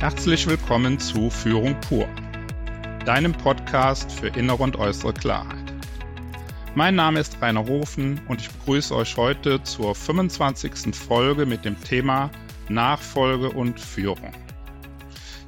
Herzlich 0.00 0.46
willkommen 0.46 0.98
zu 0.98 1.28
Führung 1.28 1.78
pur, 1.82 2.08
deinem 3.04 3.32
Podcast 3.32 4.10
für 4.10 4.28
innere 4.28 4.62
und 4.62 4.76
äußere 4.76 5.12
Klarheit. 5.12 5.74
Mein 6.74 6.94
Name 6.94 7.20
ist 7.20 7.36
Rainer 7.42 7.66
Hofen 7.66 8.18
und 8.26 8.40
ich 8.40 8.48
begrüße 8.48 8.96
euch 8.96 9.18
heute 9.18 9.62
zur 9.62 9.94
25. 9.94 10.96
Folge 10.96 11.44
mit 11.44 11.66
dem 11.66 11.78
Thema 11.84 12.30
Nachfolge 12.70 13.50
und 13.50 13.78
Führung. 13.78 14.32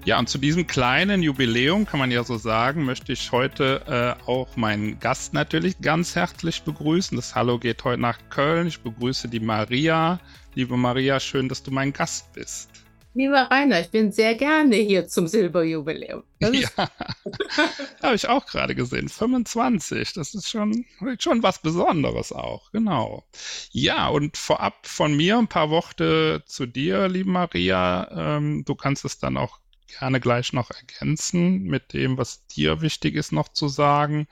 Ja, 0.05 0.19
und 0.19 0.29
zu 0.29 0.37
diesem 0.37 0.67
kleinen 0.67 1.23
Jubiläum, 1.23 1.87
kann 1.87 2.01
man 2.01 2.11
ja 2.11 2.23
so 2.23 2.37
sagen, 2.37 2.85
möchte 2.85 3.15
ich 3.15 3.33
heute 3.33 4.19
äh, 4.29 4.31
auch 4.31 4.55
meinen 4.57 5.01
Gast 5.01 5.33
natürlich 5.33 5.81
ganz 5.81 6.15
herzlich 6.15 6.63
begrüßen. 6.63 7.17
Das 7.17 7.35
Hallo 7.35 7.59
geht 7.59 7.83
heute 7.85 8.03
nach 8.03 8.19
Köln. 8.29 8.67
Ich 8.67 8.81
begrüße 8.81 9.29
die 9.29 9.41
Maria. 9.41 10.21
Liebe 10.55 10.77
Maria, 10.77 11.21
schön, 11.21 11.49
dass 11.49 11.63
du 11.63 11.71
mein 11.71 11.95
Gast 11.95 12.35
bist. 12.35 12.82
Lieber 13.15 13.51
Rainer, 13.51 13.81
ich 13.81 13.91
bin 13.91 14.11
sehr 14.11 14.35
gerne 14.35 14.77
hier 14.77 15.07
zum 15.07 15.27
Silberjubiläum. 15.27 16.23
ja, 16.41 16.69
habe 18.03 18.15
ich 18.15 18.27
auch 18.27 18.47
gerade 18.47 18.75
gesehen. 18.75 19.09
25, 19.09 20.15
das 20.15 20.35
ist 20.35 20.49
schon, 20.49 20.87
schon 21.19 21.43
was 21.43 21.61
Besonderes 21.61 22.33
auch, 22.33 22.73
genau. 22.73 23.27
Ja, 23.71 24.09
und 24.09 24.39
vorab 24.39 24.87
von 24.87 25.15
mir 25.15 25.37
ein 25.37 25.49
paar 25.49 25.69
Worte 25.69 26.43
zu 26.47 26.65
dir, 26.65 27.09
liebe 27.09 27.29
Maria. 27.29 28.37
Ähm, 28.37 28.65
du 28.65 28.75
kannst 28.75 29.05
es 29.05 29.19
dann 29.19 29.37
auch 29.37 29.59
gerne 29.99 30.19
gleich 30.19 30.55
noch 30.55 30.71
ergänzen 30.71 31.65
mit 31.65 31.93
dem, 31.93 32.17
was 32.17 32.47
dir 32.47 32.81
wichtig 32.81 33.15
ist 33.15 33.33
noch 33.33 33.49
zu 33.49 33.69
sagen. 33.69 34.27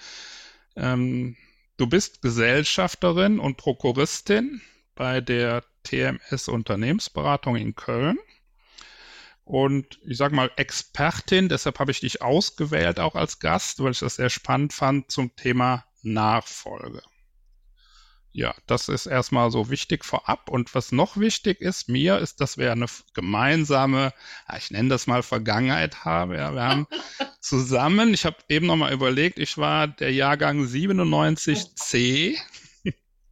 Ähm, 0.76 1.36
du 1.76 1.86
bist 1.86 2.22
Gesellschafterin 2.22 3.38
und 3.38 3.58
Prokuristin 3.58 4.62
bei 4.94 5.20
der 5.20 5.64
TMS 5.82 6.48
Unternehmensberatung 6.48 7.56
in 7.56 7.74
Köln. 7.74 8.18
Und 9.50 9.98
ich 10.06 10.16
sage 10.16 10.32
mal 10.32 10.48
Expertin, 10.54 11.48
deshalb 11.48 11.80
habe 11.80 11.90
ich 11.90 11.98
dich 11.98 12.22
ausgewählt 12.22 13.00
auch 13.00 13.16
als 13.16 13.40
Gast, 13.40 13.82
weil 13.82 13.90
ich 13.90 13.98
das 13.98 14.14
sehr 14.14 14.30
spannend 14.30 14.72
fand 14.72 15.10
zum 15.10 15.34
Thema 15.34 15.84
Nachfolge. 16.02 17.02
Ja, 18.30 18.54
das 18.68 18.88
ist 18.88 19.06
erstmal 19.06 19.50
so 19.50 19.68
wichtig 19.68 20.04
vorab. 20.04 20.48
Und 20.50 20.72
was 20.76 20.92
noch 20.92 21.16
wichtig 21.16 21.60
ist 21.60 21.88
mir, 21.88 22.18
ist, 22.18 22.40
dass 22.40 22.58
wir 22.58 22.70
eine 22.70 22.86
gemeinsame, 23.12 24.12
ich 24.56 24.70
nenne 24.70 24.88
das 24.88 25.08
mal 25.08 25.24
Vergangenheit 25.24 26.04
haben. 26.04 26.32
Ja, 26.32 26.54
wir 26.54 26.62
haben 26.62 26.86
zusammen, 27.40 28.14
ich 28.14 28.24
habe 28.24 28.36
eben 28.48 28.66
nochmal 28.66 28.92
überlegt, 28.92 29.40
ich 29.40 29.58
war 29.58 29.88
der 29.88 30.12
Jahrgang 30.12 30.62
97c. 30.62 32.38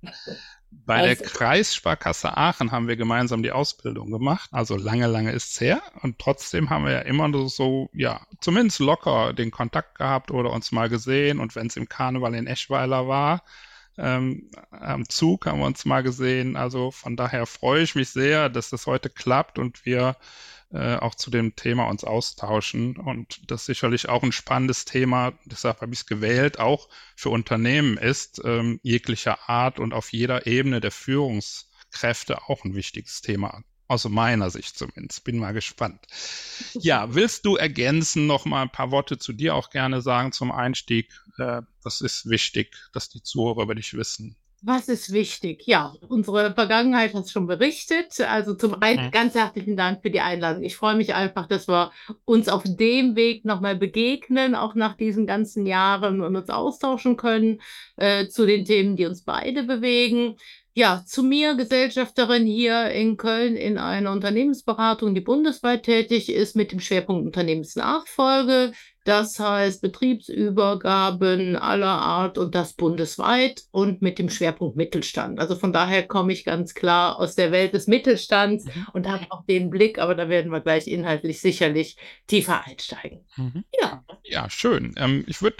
Bei 0.71 1.01
der 1.03 1.11
also 1.11 1.25
Kreissparkasse 1.25 2.37
Aachen 2.37 2.73
haben 2.73 2.89
wir 2.89 2.97
gemeinsam 2.97 3.43
die 3.43 3.53
Ausbildung 3.53 4.11
gemacht. 4.11 4.51
Also 4.53 4.77
lange, 4.77 5.07
lange 5.07 5.33
ist 5.33 5.53
es 5.53 5.61
her. 5.61 5.83
Und 6.03 6.19
trotzdem 6.19 6.71
haben 6.71 6.85
wir 6.85 6.93
ja 6.93 7.01
immer 7.01 7.31
so, 7.49 7.89
ja, 7.93 8.27
zumindest 8.41 8.79
locker 8.79 9.33
den 9.33 9.51
Kontakt 9.51 9.97
gehabt 9.97 10.31
oder 10.31 10.51
uns 10.53 10.73
mal 10.73 10.89
gesehen. 10.89 11.41
Und 11.41 11.57
wenn 11.57 11.69
es 11.69 11.77
im 11.77 11.89
Karneval 11.89 12.35
in 12.35 12.47
Eschweiler 12.47 13.09
war, 13.09 13.43
ähm, 13.97 14.51
am 14.71 15.09
Zug 15.09 15.47
haben 15.47 15.59
wir 15.59 15.67
uns 15.67 15.85
mal 15.85 16.03
gesehen. 16.03 16.57
Also 16.57 16.91
von 16.91 17.17
daher 17.17 17.47
freue 17.47 17.83
ich 17.83 17.95
mich 17.95 18.11
sehr, 18.11 18.49
dass 18.49 18.71
das 18.71 18.87
heute 18.87 19.11
klappt 19.11 19.59
und 19.59 19.85
wir 19.85 20.17
äh, 20.71 20.97
auch 20.97 21.15
zu 21.15 21.31
dem 21.31 21.57
Thema 21.57 21.89
uns 21.89 22.05
austauschen. 22.05 22.97
Und 22.97 23.51
das 23.51 23.67
sicherlich 23.67 24.09
auch 24.09 24.23
ein 24.23 24.33
spannendes 24.33 24.85
Thema, 24.85 25.33
deshalb 25.45 25.81
habe 25.81 25.93
ich 25.93 26.01
es 26.01 26.07
gewählt, 26.07 26.59
auch 26.59 26.89
für 27.17 27.31
Unternehmen 27.31 27.97
ist, 27.97 28.41
ähm, 28.45 28.81
jeglicher 28.83 29.49
Art 29.49 29.79
und 29.79 29.95
auf 29.95 30.13
jeder 30.13 30.47
Ebene 30.47 30.81
der 30.81 30.91
Führungskräfte 30.91 32.49
auch 32.49 32.65
ein 32.65 32.75
wichtiges 32.75 33.21
Thema 33.21 33.63
aus 33.89 34.07
meiner 34.07 34.51
Sicht 34.51 34.77
zumindest. 34.77 35.25
Bin 35.25 35.39
mal 35.39 35.53
gespannt. 35.53 36.07
Ja, 36.75 37.15
willst 37.15 37.47
du 37.47 37.57
ergänzen 37.57 38.27
noch 38.27 38.45
mal 38.45 38.63
ein 38.63 38.71
paar 38.71 38.91
Worte 38.91 39.19
zu 39.19 39.33
dir 39.33 39.55
auch 39.55 39.71
gerne 39.71 40.03
sagen 40.03 40.33
zum 40.33 40.53
Einstieg? 40.53 41.11
Äh, 41.39 41.63
das 41.83 42.03
ist 42.03 42.29
wichtig, 42.29 42.77
dass 42.93 43.09
die 43.09 43.23
Zuhörer 43.23 43.63
über 43.63 43.75
dich 43.75 43.95
wissen. 43.95 44.37
Was 44.61 44.89
ist 44.89 45.13
wichtig? 45.13 45.63
Ja, 45.67 45.95
unsere 46.09 46.53
Vergangenheit 46.53 47.15
hat 47.15 47.31
schon 47.31 47.47
berichtet. 47.47 48.21
Also 48.21 48.55
zum 48.55 48.83
einen 48.83 49.07
mhm. 49.07 49.11
ganz 49.13 49.35
herzlichen 49.37 49.77
Dank 49.77 50.03
für 50.03 50.11
die 50.11 50.21
Einladung. 50.21 50.65
Ich 50.65 50.77
freue 50.77 50.97
mich 50.97 51.15
einfach, 51.15 51.47
dass 51.47 51.69
wir 51.69 51.93
uns 52.25 52.49
auf 52.49 52.65
dem 52.65 53.15
Weg 53.15 53.45
nochmal 53.45 53.77
begegnen, 53.77 54.57
auch 54.57 54.75
nach 54.75 54.97
diesen 54.97 55.27
ganzen 55.27 55.65
Jahren 55.65 56.21
und 56.23 56.35
uns 56.35 56.51
austauschen 56.51 57.17
können 57.17 57.61
äh, 57.97 58.27
zu 58.27 58.47
den 58.47 58.65
Themen, 58.65 58.97
die 58.97 59.07
uns 59.07 59.23
beide 59.23 59.63
bewegen. 59.63 60.37
Ja, 60.75 61.05
zu 61.07 61.23
mir, 61.23 61.55
Gesellschafterin 61.55 62.47
hier 62.47 62.91
in 62.91 63.17
Köln 63.17 63.57
in 63.57 63.79
einer 63.79 64.13
Unternehmensberatung, 64.13 65.15
die 65.15 65.21
bundesweit 65.21 65.85
tätig 65.85 66.31
ist 66.31 66.57
mit 66.57 66.73
dem 66.73 66.81
Schwerpunkt 66.81 67.27
Unternehmensnachfolge. 67.27 68.73
Das 69.09 69.41
heißt 69.41 69.81
Betriebsübergaben 69.81 71.57
aller 71.57 71.87
Art 71.87 72.37
und 72.37 72.55
das 72.55 72.75
bundesweit 72.75 73.63
und 73.71 74.03
mit 74.03 74.19
dem 74.19 74.29
Schwerpunkt 74.29 74.77
Mittelstand. 74.77 75.41
Also 75.41 75.57
von 75.57 75.73
daher 75.73 76.07
komme 76.07 76.31
ich 76.35 76.45
ganz 76.45 76.75
klar 76.75 77.19
aus 77.19 77.35
der 77.35 77.51
Welt 77.51 77.73
des 77.73 77.87
Mittelstands 77.87 78.67
mhm. 78.67 78.87
und 78.93 79.09
habe 79.09 79.25
auch 79.31 79.47
den 79.47 79.71
Blick, 79.71 79.99
aber 79.99 80.15
da 80.15 80.29
werden 80.29 80.53
wir 80.53 80.61
gleich 80.61 80.87
inhaltlich 80.87 81.41
sicherlich 81.41 81.97
tiefer 82.27 82.67
einsteigen. 82.67 83.25
Mhm. 83.37 83.65
Ja. 83.81 84.05
Ja, 84.25 84.51
schön. 84.51 84.95
Ähm, 84.99 85.25
ich 85.27 85.41
würde 85.41 85.57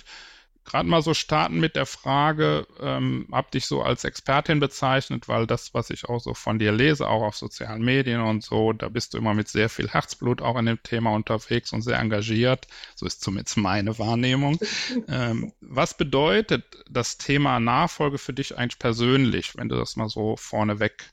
gerade 0.69 0.89
mal 0.89 1.03
so 1.03 1.15
starten 1.15 1.59
mit 1.59 1.77
der 1.77 1.87
Frage, 1.87 2.67
ähm, 2.81 3.27
hab 3.33 3.51
dich 3.51 3.67
so 3.67 3.83
als 3.83 4.05
Expertin 4.05 4.61
bezeichnet, 4.61 5.27
weil 5.27 5.47
das, 5.47 5.73
was 5.73 5.91
ich 5.91 6.09
auch 6.09 6.21
so 6.21 6.35
von 6.35 6.59
dir 6.59 6.73
lese, 6.73 7.09
auch 7.09 7.23
auf 7.23 7.37
sozialen 7.37 7.83
Medien 7.83 8.21
und 8.21 8.45
so, 8.45 8.73
da 8.73 8.89
bist 8.89 9.15
du 9.15 9.19
immer 9.19 9.35
mit 9.35 9.49
sehr 9.49 9.69
viel 9.69 9.89
Herzblut 9.89 10.43
auch 10.43 10.59
in 10.59 10.67
dem 10.67 10.83
Thema 10.83 11.15
unterwegs 11.15 11.73
und 11.73 11.83
sehr 11.83 11.99
engagiert. 11.99 12.67
So 12.95 13.07
ist 13.07 13.23
zumindest 13.23 13.57
meine 13.57 13.99
Wahrnehmung. 13.99 14.59
ähm, 15.09 15.53
was 15.61 15.97
bedeutet 15.97 16.65
das 16.91 17.17
Thema 17.17 17.61
Nachfolge 17.61 18.19
für 18.19 18.35
dich 18.35 18.57
eigentlich 18.57 18.79
persönlich, 18.79 19.57
wenn 19.57 19.69
du 19.69 19.77
das 19.77 19.97
mal 19.97 20.09
so 20.09 20.37
vorneweg 20.37 21.13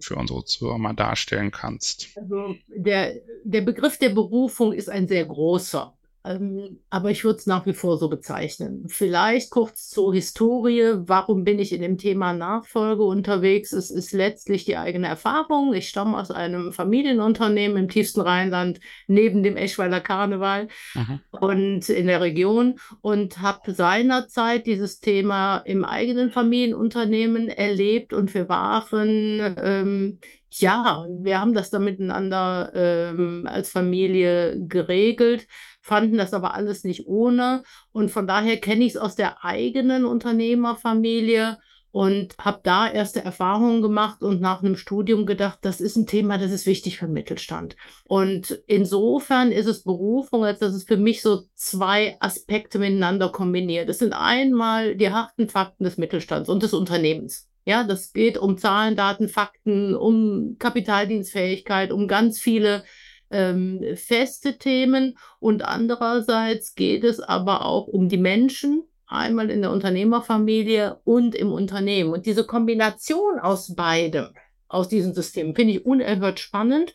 für 0.00 0.16
unsere 0.16 0.44
Zuhörer 0.44 0.78
mal 0.78 0.92
darstellen 0.92 1.50
kannst? 1.50 2.08
Also 2.16 2.54
der, 2.68 3.14
der 3.44 3.62
Begriff 3.62 3.98
der 3.98 4.10
Berufung 4.10 4.72
ist 4.72 4.90
ein 4.90 5.08
sehr 5.08 5.24
großer. 5.24 5.97
Ähm, 6.28 6.80
aber 6.90 7.10
ich 7.10 7.24
würde 7.24 7.38
es 7.38 7.46
nach 7.46 7.64
wie 7.64 7.72
vor 7.72 7.96
so 7.96 8.08
bezeichnen. 8.08 8.84
Vielleicht 8.88 9.50
kurz 9.50 9.88
zur 9.88 10.12
Historie. 10.14 10.94
Warum 10.96 11.44
bin 11.44 11.58
ich 11.58 11.72
in 11.72 11.80
dem 11.80 11.96
Thema 11.96 12.34
Nachfolge 12.34 13.02
unterwegs? 13.02 13.72
Es 13.72 13.90
ist 13.90 14.12
letztlich 14.12 14.64
die 14.64 14.76
eigene 14.76 15.06
Erfahrung. 15.06 15.72
Ich 15.72 15.88
stamme 15.88 16.18
aus 16.18 16.30
einem 16.30 16.72
Familienunternehmen 16.72 17.78
im 17.78 17.88
tiefsten 17.88 18.20
Rheinland 18.20 18.80
neben 19.06 19.42
dem 19.42 19.56
Eschweiler 19.56 20.00
Karneval 20.00 20.68
mhm. 20.94 21.20
und 21.30 21.88
in 21.88 22.06
der 22.06 22.20
Region 22.20 22.78
und 23.00 23.40
habe 23.40 23.72
seinerzeit 23.72 24.66
dieses 24.66 25.00
Thema 25.00 25.58
im 25.58 25.84
eigenen 25.84 26.30
Familienunternehmen 26.30 27.48
erlebt 27.48 28.12
und 28.12 28.34
wir 28.34 28.48
waren 28.48 29.56
ähm, 29.62 30.18
ja, 30.50 31.06
wir 31.20 31.40
haben 31.40 31.54
das 31.54 31.70
dann 31.70 31.84
miteinander 31.84 32.72
ähm, 32.74 33.46
als 33.46 33.70
Familie 33.70 34.56
geregelt 34.66 35.46
fanden 35.88 36.18
das 36.18 36.34
aber 36.34 36.54
alles 36.54 36.84
nicht 36.84 37.06
ohne. 37.06 37.64
Und 37.90 38.10
von 38.10 38.26
daher 38.28 38.58
kenne 38.58 38.84
ich 38.84 38.92
es 38.92 38.96
aus 38.96 39.16
der 39.16 39.44
eigenen 39.44 40.04
Unternehmerfamilie 40.04 41.58
und 41.90 42.36
habe 42.38 42.60
da 42.62 42.88
erste 42.88 43.24
Erfahrungen 43.24 43.80
gemacht 43.80 44.22
und 44.22 44.42
nach 44.42 44.62
einem 44.62 44.76
Studium 44.76 45.24
gedacht, 45.24 45.58
das 45.62 45.80
ist 45.80 45.96
ein 45.96 46.06
Thema, 46.06 46.36
das 46.36 46.52
ist 46.52 46.66
wichtig 46.66 46.98
für 46.98 47.06
den 47.06 47.14
Mittelstand. 47.14 47.76
Und 48.04 48.62
insofern 48.66 49.50
ist 49.50 49.66
es 49.66 49.82
Berufung, 49.82 50.44
als 50.44 50.58
dass 50.58 50.74
es 50.74 50.84
für 50.84 50.98
mich 50.98 51.22
so 51.22 51.44
zwei 51.54 52.18
Aspekte 52.20 52.78
miteinander 52.78 53.30
kombiniert. 53.30 53.88
Das 53.88 53.98
sind 53.98 54.12
einmal 54.12 54.96
die 54.96 55.10
harten 55.10 55.48
Fakten 55.48 55.84
des 55.84 55.96
Mittelstands 55.96 56.50
und 56.50 56.62
des 56.62 56.74
Unternehmens. 56.74 57.48
Ja, 57.64 57.84
das 57.84 58.12
geht 58.12 58.38
um 58.38 58.56
Zahlen, 58.56 58.96
Daten, 58.96 59.28
Fakten, 59.28 59.94
um 59.94 60.56
Kapitaldienstfähigkeit, 60.58 61.92
um 61.92 62.08
ganz 62.08 62.38
viele 62.40 62.84
ähm, 63.30 63.84
feste 63.94 64.58
Themen 64.58 65.18
und 65.38 65.62
andererseits 65.62 66.74
geht 66.74 67.04
es 67.04 67.20
aber 67.20 67.64
auch 67.66 67.86
um 67.86 68.08
die 68.08 68.16
Menschen, 68.16 68.84
einmal 69.06 69.50
in 69.50 69.62
der 69.62 69.70
Unternehmerfamilie 69.70 71.00
und 71.04 71.34
im 71.34 71.52
Unternehmen. 71.52 72.12
Und 72.12 72.26
diese 72.26 72.44
Kombination 72.44 73.38
aus 73.38 73.74
beidem, 73.74 74.28
aus 74.68 74.88
diesen 74.88 75.14
Systemen, 75.14 75.54
finde 75.54 75.74
ich 75.74 75.86
unerhört 75.86 76.40
spannend. 76.40 76.94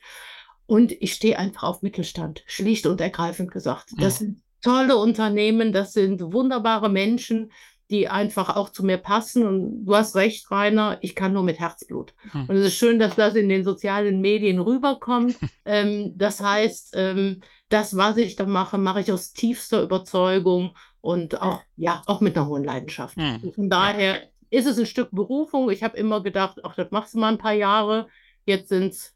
Und 0.65 0.91
ich 0.91 1.13
stehe 1.13 1.37
einfach 1.37 1.63
auf 1.63 1.81
Mittelstand, 1.81 2.43
schlicht 2.45 2.85
und 2.85 3.01
ergreifend 3.01 3.51
gesagt. 3.51 3.89
Das 3.97 4.19
sind 4.19 4.41
tolle 4.61 4.95
Unternehmen, 4.95 5.73
das 5.73 5.91
sind 5.91 6.21
wunderbare 6.21 6.89
Menschen, 6.89 7.51
die 7.89 8.07
einfach 8.07 8.55
auch 8.55 8.69
zu 8.69 8.83
mir 8.83 8.97
passen. 8.97 9.45
Und 9.45 9.85
du 9.85 9.95
hast 9.95 10.15
recht, 10.15 10.49
Rainer, 10.49 10.97
ich 11.01 11.15
kann 11.15 11.33
nur 11.33 11.43
mit 11.43 11.59
Herzblut. 11.59 12.13
Hm. 12.31 12.45
Und 12.47 12.55
es 12.55 12.67
ist 12.67 12.75
schön, 12.75 12.99
dass 12.99 13.15
das 13.15 13.35
in 13.35 13.49
den 13.49 13.63
sozialen 13.63 14.21
Medien 14.21 14.59
rüberkommt. 14.59 15.37
ähm, 15.65 16.13
das 16.15 16.41
heißt, 16.41 16.93
ähm, 16.95 17.41
das, 17.69 17.97
was 17.97 18.17
ich 18.17 18.35
da 18.35 18.45
mache, 18.45 18.77
mache 18.77 19.01
ich 19.01 19.11
aus 19.11 19.33
tiefster 19.33 19.81
Überzeugung 19.81 20.75
und 21.01 21.41
auch, 21.41 21.61
ja, 21.75 22.01
auch 22.05 22.21
mit 22.21 22.37
einer 22.37 22.47
hohen 22.47 22.63
Leidenschaft. 22.63 23.17
Hm. 23.17 23.53
Von 23.53 23.69
daher 23.69 24.21
ist 24.49 24.67
es 24.67 24.77
ein 24.77 24.85
Stück 24.85 25.09
Berufung. 25.11 25.69
Ich 25.71 25.83
habe 25.83 25.97
immer 25.97 26.21
gedacht, 26.21 26.59
ach, 26.63 26.75
das 26.75 26.91
machst 26.91 27.13
du 27.13 27.19
mal 27.19 27.31
ein 27.31 27.37
paar 27.37 27.53
Jahre. 27.53 28.07
Jetzt 28.45 28.69
sind 28.69 28.93
es 28.93 29.15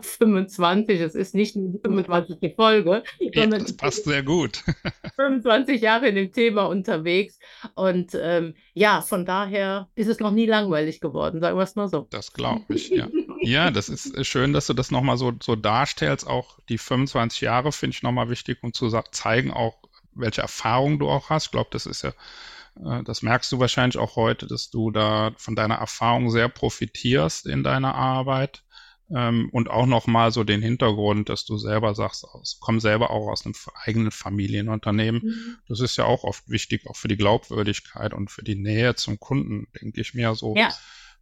25, 0.00 1.00
es 1.00 1.14
ist 1.14 1.34
nicht 1.34 1.54
die 1.54 1.78
25. 1.82 2.54
Folge, 2.56 3.02
ja, 3.18 3.46
das 3.46 3.76
passt 3.76 4.04
sehr 4.04 4.22
gut. 4.22 4.64
25 5.16 5.80
Jahre 5.80 6.08
in 6.08 6.14
dem 6.14 6.32
Thema 6.32 6.64
unterwegs 6.64 7.38
und 7.74 8.12
ähm, 8.20 8.54
ja, 8.74 9.00
von 9.00 9.24
daher 9.24 9.88
ist 9.94 10.08
es 10.08 10.20
noch 10.20 10.30
nie 10.30 10.46
langweilig 10.46 11.00
geworden, 11.00 11.40
sagen 11.40 11.56
wir 11.56 11.62
es 11.62 11.76
mal 11.76 11.88
so. 11.88 12.06
Das 12.10 12.32
glaube 12.32 12.64
ich, 12.68 12.90
ja. 12.90 13.08
ja, 13.40 13.70
das 13.70 13.88
ist 13.88 14.26
schön, 14.26 14.52
dass 14.52 14.66
du 14.66 14.74
das 14.74 14.90
nochmal 14.90 15.16
so, 15.16 15.32
so 15.42 15.56
darstellst. 15.56 16.26
Auch 16.26 16.58
die 16.68 16.78
25 16.78 17.40
Jahre 17.40 17.72
finde 17.72 17.94
ich 17.94 18.02
nochmal 18.02 18.30
wichtig, 18.30 18.58
um 18.62 18.72
zu 18.72 18.88
zeigen 19.10 19.52
auch, 19.52 19.78
welche 20.14 20.40
Erfahrung 20.40 20.98
du 20.98 21.08
auch 21.08 21.30
hast. 21.30 21.46
Ich 21.46 21.52
glaube, 21.52 21.68
das 21.72 21.86
ist 21.86 22.02
ja 22.02 22.12
äh, 22.84 23.02
das 23.04 23.22
merkst 23.22 23.50
du 23.52 23.58
wahrscheinlich 23.58 23.98
auch 23.98 24.16
heute, 24.16 24.46
dass 24.46 24.70
du 24.70 24.90
da 24.90 25.32
von 25.36 25.56
deiner 25.56 25.76
Erfahrung 25.76 26.30
sehr 26.30 26.48
profitierst 26.48 27.46
in 27.46 27.62
deiner 27.62 27.94
Arbeit. 27.94 28.62
Ähm, 29.10 29.48
und 29.52 29.70
auch 29.70 29.86
nochmal 29.86 30.32
so 30.32 30.44
den 30.44 30.62
Hintergrund, 30.62 31.28
dass 31.28 31.44
du 31.44 31.56
selber 31.56 31.94
sagst, 31.94 32.24
aus, 32.24 32.58
komm 32.60 32.80
selber 32.80 33.10
auch 33.10 33.28
aus 33.28 33.44
einem 33.44 33.54
eigenen 33.84 34.10
Familienunternehmen. 34.10 35.22
Mhm. 35.24 35.56
Das 35.68 35.80
ist 35.80 35.96
ja 35.96 36.04
auch 36.04 36.24
oft 36.24 36.48
wichtig, 36.48 36.86
auch 36.86 36.96
für 36.96 37.08
die 37.08 37.16
Glaubwürdigkeit 37.16 38.12
und 38.12 38.30
für 38.30 38.42
die 38.42 38.56
Nähe 38.56 38.94
zum 38.96 39.18
Kunden, 39.18 39.68
denke 39.80 40.00
ich 40.00 40.14
mir 40.14 40.34
so. 40.34 40.54
Ja 40.56 40.70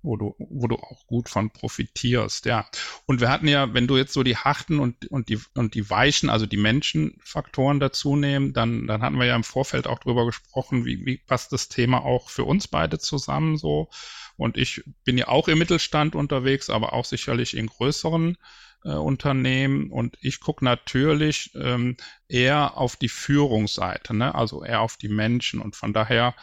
wo 0.06 0.16
du, 0.16 0.34
wo 0.38 0.68
du 0.68 0.76
auch 0.76 1.06
gut 1.06 1.28
von 1.28 1.50
profitierst, 1.50 2.46
ja. 2.46 2.66
Und 3.06 3.20
wir 3.20 3.28
hatten 3.28 3.48
ja, 3.48 3.74
wenn 3.74 3.86
du 3.86 3.96
jetzt 3.96 4.12
so 4.12 4.22
die 4.22 4.36
harten 4.36 4.78
und, 4.78 5.06
und 5.10 5.28
die, 5.28 5.38
und 5.54 5.74
die 5.74 5.90
weichen, 5.90 6.30
also 6.30 6.46
die 6.46 6.56
Menschenfaktoren 6.56 7.80
dazu 7.80 8.16
nehmen, 8.16 8.52
dann, 8.52 8.86
dann 8.86 9.02
hatten 9.02 9.18
wir 9.18 9.26
ja 9.26 9.36
im 9.36 9.44
Vorfeld 9.44 9.86
auch 9.86 9.98
drüber 9.98 10.24
gesprochen, 10.24 10.84
wie, 10.84 11.04
wie 11.04 11.18
passt 11.18 11.52
das 11.52 11.68
Thema 11.68 12.04
auch 12.04 12.30
für 12.30 12.44
uns 12.44 12.68
beide 12.68 12.98
zusammen 12.98 13.56
so. 13.56 13.90
Und 14.36 14.56
ich 14.56 14.82
bin 15.04 15.18
ja 15.18 15.28
auch 15.28 15.48
im 15.48 15.58
Mittelstand 15.58 16.14
unterwegs, 16.14 16.70
aber 16.70 16.92
auch 16.92 17.04
sicherlich 17.04 17.56
in 17.56 17.66
größeren 17.66 18.36
äh, 18.84 18.90
Unternehmen. 18.90 19.90
Und 19.90 20.16
ich 20.20 20.40
gucke 20.40 20.64
natürlich 20.64 21.50
ähm, 21.54 21.96
eher 22.28 22.76
auf 22.76 22.96
die 22.96 23.08
Führungsseite, 23.08 24.14
ne? 24.14 24.34
also 24.34 24.62
eher 24.62 24.80
auf 24.80 24.96
die 24.96 25.08
Menschen. 25.08 25.60
Und 25.60 25.74
von 25.74 25.92
daher 25.92 26.34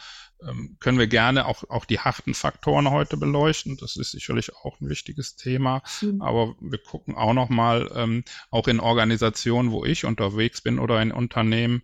ähm, 0.46 0.76
können 0.80 0.98
wir 0.98 1.06
gerne 1.06 1.46
auch, 1.46 1.64
auch 1.70 1.84
die 1.84 2.00
harten 2.00 2.34
Faktoren 2.34 2.90
heute 2.90 3.16
beleuchten. 3.16 3.76
Das 3.76 3.96
ist 3.96 4.12
sicherlich 4.12 4.54
auch 4.56 4.80
ein 4.80 4.88
wichtiges 4.88 5.36
Thema. 5.36 5.82
Mhm. 6.00 6.20
Aber 6.20 6.54
wir 6.60 6.78
gucken 6.78 7.14
auch 7.14 7.32
nochmal, 7.32 7.90
ähm, 7.94 8.24
auch 8.50 8.68
in 8.68 8.80
Organisationen, 8.80 9.70
wo 9.70 9.84
ich 9.84 10.04
unterwegs 10.04 10.60
bin 10.60 10.78
oder 10.78 11.00
in 11.00 11.12
Unternehmen, 11.12 11.82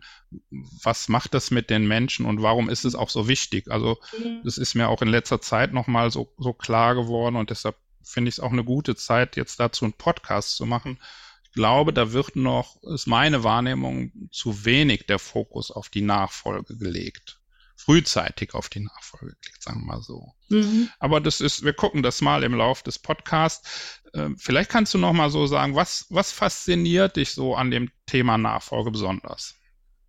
was 0.82 1.08
macht 1.08 1.35
das 1.35 1.50
mit 1.50 1.70
den 1.70 1.88
Menschen 1.88 2.26
und 2.26 2.43
warum 2.43 2.69
ist 2.69 2.85
es 2.85 2.94
auch 2.94 3.11
so 3.11 3.29
wichtig? 3.29 3.70
Also, 3.70 3.99
mhm. 4.19 4.41
das 4.44 4.58
ist 4.58 4.75
mir 4.75 4.88
auch 4.88 5.02
in 5.02 5.08
letzter 5.08 5.41
Zeit 5.41 5.73
nochmal 5.73 6.11
so, 6.11 6.32
so 6.38 6.52
klar 6.52 6.94
geworden 6.94 7.37
und 7.37 7.50
deshalb 7.50 7.76
finde 8.02 8.29
ich 8.29 8.37
es 8.37 8.41
auch 8.41 8.52
eine 8.52 8.64
gute 8.64 8.97
Zeit, 8.97 9.37
jetzt 9.37 9.61
dazu 9.61 9.85
einen 9.85 9.94
Podcast 9.94 10.56
zu 10.56 10.67
machen. 10.67 10.99
Ich 11.44 11.52
glaube, 11.52 11.93
da 11.93 12.12
wird 12.12 12.37
noch, 12.37 12.81
ist 12.82 13.06
meine 13.06 13.43
Wahrnehmung, 13.43 14.12
zu 14.31 14.64
wenig 14.64 15.06
der 15.06 15.19
Fokus 15.19 15.73
auf 15.73 15.88
die 15.88 16.00
Nachfolge 16.00 16.76
gelegt 16.76 17.40
frühzeitig 17.85 18.55
auf 18.55 18.69
die 18.69 18.81
Nachfolge 18.81 19.35
klickt, 19.41 19.62
sagen 19.62 19.81
wir 19.81 19.94
mal 19.94 20.03
so. 20.03 20.32
Mhm. 20.49 20.91
Aber 20.99 21.21
das 21.21 21.41
ist, 21.41 21.65
wir 21.65 21.73
gucken 21.73 22.03
das 22.03 22.21
mal 22.21 22.43
im 22.43 22.55
Lauf 22.55 22.82
des 22.82 22.99
Podcasts. 22.99 24.00
Ähm, 24.15 24.37
vielleicht 24.38 24.71
kannst 24.71 24.93
du 24.94 24.99
noch 24.99 25.12
mal 25.12 25.31
so 25.31 25.47
sagen, 25.47 25.75
was, 25.75 26.06
was 26.11 26.31
fasziniert 26.32 27.17
dich 27.17 27.31
so 27.32 27.55
an 27.55 27.71
dem 27.71 27.91
Thema 28.06 28.38
Nachfolge 28.38 28.91
besonders? 28.91 29.55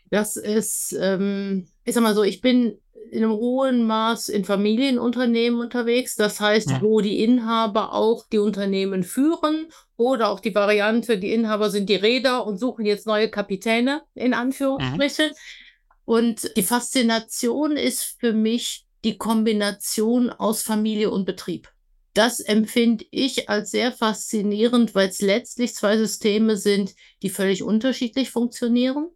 Das 0.09 0.35
ist, 0.35 0.93
ähm, 0.99 1.69
ich 1.85 1.93
sag 1.93 2.03
mal 2.03 2.15
so, 2.15 2.23
ich 2.23 2.41
bin 2.41 2.77
in 3.09 3.23
einem 3.23 3.33
hohen 3.33 3.85
Maß 3.85 4.29
in 4.29 4.45
Familienunternehmen 4.45 5.59
unterwegs. 5.59 6.15
Das 6.15 6.39
heißt, 6.39 6.71
ja. 6.71 6.81
wo 6.81 7.01
die 7.01 7.23
Inhaber 7.23 7.93
auch 7.93 8.25
die 8.27 8.37
Unternehmen 8.37 9.03
führen 9.03 9.67
oder 9.97 10.29
auch 10.29 10.39
die 10.39 10.55
Variante, 10.55 11.17
die 11.17 11.33
Inhaber 11.33 11.69
sind 11.69 11.89
die 11.89 11.95
Räder 11.95 12.45
und 12.45 12.57
suchen 12.57 12.85
jetzt 12.85 13.07
neue 13.07 13.29
Kapitäne, 13.29 14.01
in 14.13 14.33
Anführungsstrichen. 14.33 15.29
Mhm. 15.29 15.35
Und 16.05 16.55
die 16.57 16.63
Faszination 16.63 17.77
ist 17.77 18.15
für 18.19 18.33
mich 18.33 18.85
die 19.03 19.17
Kombination 19.17 20.29
aus 20.29 20.61
Familie 20.61 21.09
und 21.09 21.25
Betrieb. 21.25 21.69
Das 22.13 22.41
empfinde 22.41 23.05
ich 23.09 23.47
als 23.49 23.71
sehr 23.71 23.93
faszinierend, 23.93 24.93
weil 24.95 25.07
es 25.07 25.21
letztlich 25.21 25.73
zwei 25.73 25.97
Systeme 25.97 26.57
sind, 26.57 26.93
die 27.21 27.29
völlig 27.29 27.63
unterschiedlich 27.63 28.31
funktionieren. 28.31 29.07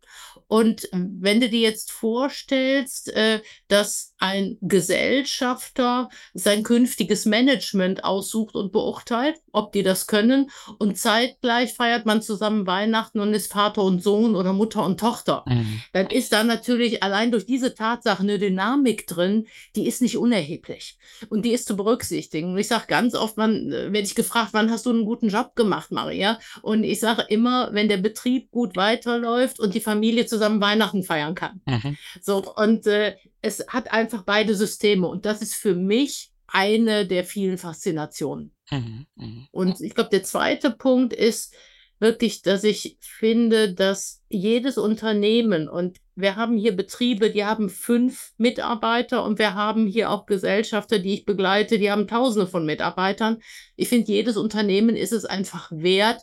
Und 0.48 0.88
wenn 0.92 1.42
du 1.42 1.50
dir 1.50 1.60
jetzt 1.60 1.92
vorstellst, 1.92 3.10
äh, 3.10 3.42
dass 3.68 4.14
ein 4.25 4.57
Gesellschafter 4.62 6.10
sein 6.33 6.63
künftiges 6.63 7.25
Management 7.25 8.04
aussucht 8.04 8.56
und 8.56 8.72
beurteilt, 8.72 9.36
ob 9.51 9.72
die 9.72 9.83
das 9.83 10.07
können, 10.07 10.50
und 10.80 10.98
zeitgleich 10.98 11.74
feiert 11.74 12.06
man 12.06 12.22
zusammen 12.22 12.68
Weihnachten 12.68 13.19
und 13.19 13.33
ist 13.33 13.51
Vater 13.51 13.83
und 13.83 14.01
Sohn 14.01 14.36
oder 14.36 14.54
Mutter 14.54 14.83
und 14.83 15.00
Tochter, 15.00 15.44
mhm. 15.48 15.81
dann 15.94 16.07
ist 16.07 16.33
da 16.33 16.44
natürlich 16.44 17.04
allein 17.04 17.31
durch 17.31 17.45
diese 17.45 17.75
Tatsache 17.75 18.24
eine 18.24 18.39
Dynamik 18.39 19.07
drin, 19.07 19.48
die 19.75 19.88
ist 19.88 20.01
nicht 20.01 20.18
unerheblich 20.18 20.98
und 21.30 21.45
die 21.45 21.51
ist 21.51 21.68
zu 21.68 21.75
berücksichtigen. 21.75 22.54
Und 22.54 22.57
ich 22.57 22.68
sage 22.68 22.86
ganz 22.88 23.16
oft, 23.16 23.38
man 23.38 23.72
äh, 23.72 23.94
werde 23.94 24.07
ich 24.07 24.16
gefragt, 24.16 24.50
wann 24.54 24.72
hast 24.72 24.86
du 24.86 24.89
einen 24.89 25.06
guten 25.06 25.30
Job 25.30 25.56
gemacht, 25.56 25.92
Maria? 25.92 26.39
Und 26.62 26.83
ich 26.83 27.00
sage 27.00 27.25
immer, 27.30 27.69
wenn 27.74 27.88
der 27.88 27.98
Betrieb 27.98 28.51
gut 28.51 28.75
weiterläuft 28.75 29.60
und 29.60 29.75
die 29.75 29.80
Familie 29.80 30.25
zusammen 30.25 30.62
Weihnachten 30.62 31.04
feiern 31.04 31.36
kann. 31.36 31.62
Mhm. 31.66 31.98
So, 32.22 32.44
und 32.56 32.88
äh, 32.88 33.16
es 33.46 33.66
hat 33.68 33.92
einfach 33.94 34.24
beide 34.24 34.56
Systeme. 34.56 35.08
Und 35.08 35.26
das 35.26 35.42
ist 35.42 35.56
für 35.56 35.76
mich 35.76 36.32
eine 36.48 37.06
der 37.06 37.24
vielen 37.24 37.58
Faszinationen. 37.58 38.52
Mhm. 38.72 39.06
Mhm. 39.16 39.48
Und 39.52 39.82
ich 39.82 39.94
glaube, 39.94 40.10
der 40.10 40.24
zweite 40.24 40.72
Punkt 40.72 41.14
ist, 41.14 41.54
wirklich, 42.00 42.42
dass 42.42 42.64
ich 42.64 42.98
finde, 43.00 43.74
dass 43.74 44.22
jedes 44.30 44.78
Unternehmen 44.78 45.70
und 45.70 45.98
wir 46.18 46.36
haben 46.36 46.58
hier 46.58 46.76
Betriebe, 46.76 47.30
die 47.30 47.46
haben 47.46 47.70
fünf 47.70 48.32
Mitarbeiter 48.38 49.24
und 49.24 49.38
wir 49.38 49.54
haben 49.54 49.86
hier 49.86 50.10
auch 50.12 50.26
Gesellschafter, 50.26 51.00
die 51.00 51.14
ich 51.14 51.26
begleite, 51.26 51.78
die 51.78 51.92
haben 51.92 52.08
Tausende 52.08 52.48
von 52.48 52.66
Mitarbeitern. 52.66 53.40
Ich 53.76 53.90
finde, 53.90 54.12
jedes 54.12 54.38
Unternehmen 54.38 54.96
ist 54.96 55.12
es 55.12 55.26
einfach 55.26 55.72
wert, 55.72 56.22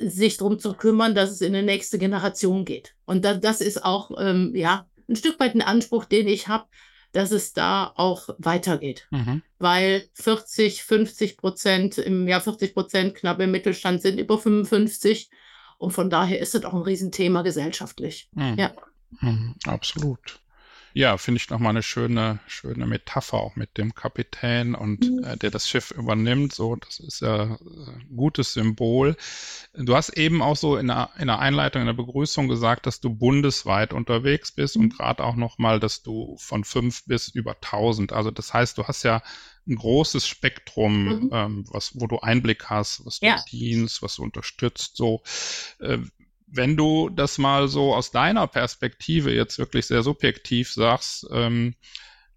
sich 0.00 0.38
darum 0.38 0.58
zu 0.58 0.74
kümmern, 0.74 1.14
dass 1.14 1.30
es 1.30 1.42
in 1.42 1.52
die 1.52 1.62
nächste 1.62 1.98
Generation 1.98 2.64
geht. 2.64 2.94
Und 3.04 3.24
das, 3.24 3.40
das 3.40 3.60
ist 3.60 3.84
auch 3.84 4.10
ähm, 4.18 4.52
ja 4.54 4.86
ein 5.08 5.16
Stück 5.16 5.38
weit 5.40 5.54
ein 5.54 5.62
Anspruch, 5.62 6.04
den 6.04 6.28
ich 6.28 6.48
habe, 6.48 6.66
dass 7.12 7.30
es 7.30 7.52
da 7.52 7.92
auch 7.96 8.28
weitergeht. 8.38 9.06
Mhm. 9.10 9.42
Weil 9.58 10.08
40, 10.14 10.82
50 10.82 11.36
Prozent, 11.36 11.98
im 11.98 12.28
Jahr 12.28 12.40
40 12.40 12.74
Prozent 12.74 13.14
knapp 13.14 13.40
im 13.40 13.50
Mittelstand 13.50 14.02
sind 14.02 14.18
über 14.18 14.38
55. 14.38 15.30
Und 15.78 15.92
von 15.92 16.10
daher 16.10 16.38
ist 16.40 16.54
es 16.54 16.64
auch 16.64 16.74
ein 16.74 16.82
Riesenthema 16.82 17.42
gesellschaftlich. 17.42 18.28
Mhm. 18.32 18.56
Ja. 18.58 18.72
Mhm, 19.20 19.54
absolut. 19.64 20.40
Ja, 20.96 21.18
finde 21.18 21.42
ich 21.42 21.50
nochmal 21.50 21.72
eine 21.72 21.82
schöne, 21.82 22.38
schöne 22.46 22.86
Metapher 22.86 23.36
auch 23.36 23.54
mit 23.54 23.76
dem 23.76 23.94
Kapitän 23.94 24.74
und 24.74 25.02
mhm. 25.02 25.24
äh, 25.24 25.36
der 25.36 25.50
das 25.50 25.68
Schiff 25.68 25.90
übernimmt. 25.90 26.54
So, 26.54 26.74
das 26.74 27.00
ist 27.00 27.20
ja 27.20 27.42
ein 27.42 27.52
äh, 27.52 28.14
gutes 28.16 28.54
Symbol. 28.54 29.14
Du 29.74 29.94
hast 29.94 30.16
eben 30.16 30.40
auch 30.40 30.56
so 30.56 30.78
in 30.78 30.86
der, 30.86 31.10
in 31.18 31.26
der 31.26 31.38
Einleitung, 31.38 31.82
in 31.82 31.86
der 31.86 31.92
Begrüßung 31.92 32.48
gesagt, 32.48 32.86
dass 32.86 33.02
du 33.02 33.10
bundesweit 33.10 33.92
unterwegs 33.92 34.52
bist 34.52 34.78
mhm. 34.78 34.84
und 34.84 34.96
gerade 34.96 35.22
auch 35.22 35.36
nochmal, 35.36 35.80
dass 35.80 36.02
du 36.02 36.34
von 36.38 36.64
fünf 36.64 37.04
bis 37.04 37.28
über 37.28 37.60
tausend. 37.60 38.14
Also 38.14 38.30
das 38.30 38.54
heißt, 38.54 38.78
du 38.78 38.84
hast 38.84 39.02
ja 39.02 39.20
ein 39.68 39.76
großes 39.76 40.26
Spektrum, 40.26 41.04
mhm. 41.04 41.30
ähm, 41.30 41.64
was, 41.68 41.90
wo 42.00 42.06
du 42.06 42.20
Einblick 42.20 42.70
hast, 42.70 43.04
was 43.04 43.20
du 43.20 43.26
ja. 43.26 43.44
dienst, 43.50 44.00
was 44.00 44.16
du 44.16 44.22
unterstützt. 44.22 44.96
So, 44.96 45.22
äh, 45.80 45.98
wenn 46.56 46.76
du 46.76 47.08
das 47.10 47.38
mal 47.38 47.68
so 47.68 47.94
aus 47.94 48.10
deiner 48.10 48.46
Perspektive 48.46 49.32
jetzt 49.32 49.58
wirklich 49.58 49.86
sehr 49.86 50.02
subjektiv 50.02 50.72
sagst, 50.72 51.26
ähm, 51.30 51.74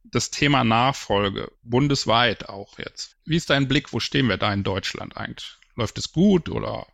das 0.03 0.31
Thema 0.31 0.63
Nachfolge, 0.63 1.51
bundesweit 1.63 2.49
auch 2.49 2.77
jetzt. 2.79 3.17
Wie 3.25 3.35
ist 3.35 3.49
dein 3.49 3.67
Blick? 3.67 3.93
Wo 3.93 3.99
stehen 3.99 4.27
wir 4.27 4.37
da 4.37 4.51
in 4.53 4.63
Deutschland 4.63 5.17
eigentlich? 5.17 5.57
Läuft 5.75 5.97
es 5.97 6.11
gut 6.11 6.49
oder 6.49 6.87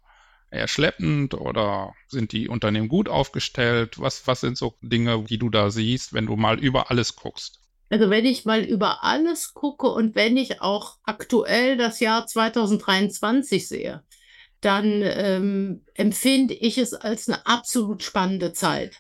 eher 0.51 0.67
schleppend 0.67 1.34
oder 1.34 1.94
sind 2.08 2.32
die 2.32 2.48
Unternehmen 2.48 2.88
gut 2.88 3.10
aufgestellt? 3.10 4.00
Was, 4.00 4.27
was 4.27 4.41
sind 4.41 4.58
so 4.58 4.75
Dinge, 4.82 5.24
die 5.24 5.38
du 5.38 5.50
da 5.50 5.70
siehst, 5.70 6.13
wenn 6.13 6.25
du 6.25 6.36
mal 6.36 6.60
über 6.60 6.91
alles 6.91 7.15
guckst? 7.15 7.60
Also 7.89 8.10
wenn 8.10 8.25
ich 8.25 8.46
mal 8.46 8.63
über 8.63 9.03
alles 9.03 9.53
gucke 9.53 9.88
und 9.88 10.15
wenn 10.15 10.38
ich 10.38 10.62
auch 10.62 10.98
aktuell 11.03 11.77
das 11.77 12.00
Jahr 12.00 12.25
2023 12.25 13.67
sehe, 13.67 14.03
dann 14.65 15.01
ähm, 15.03 15.86
empfinde 15.93 16.53
ich 16.53 16.77
es 16.77 16.93
als 16.93 17.29
eine 17.29 17.45
absolut 17.45 18.03
spannende 18.03 18.51
Zeit. 18.53 18.98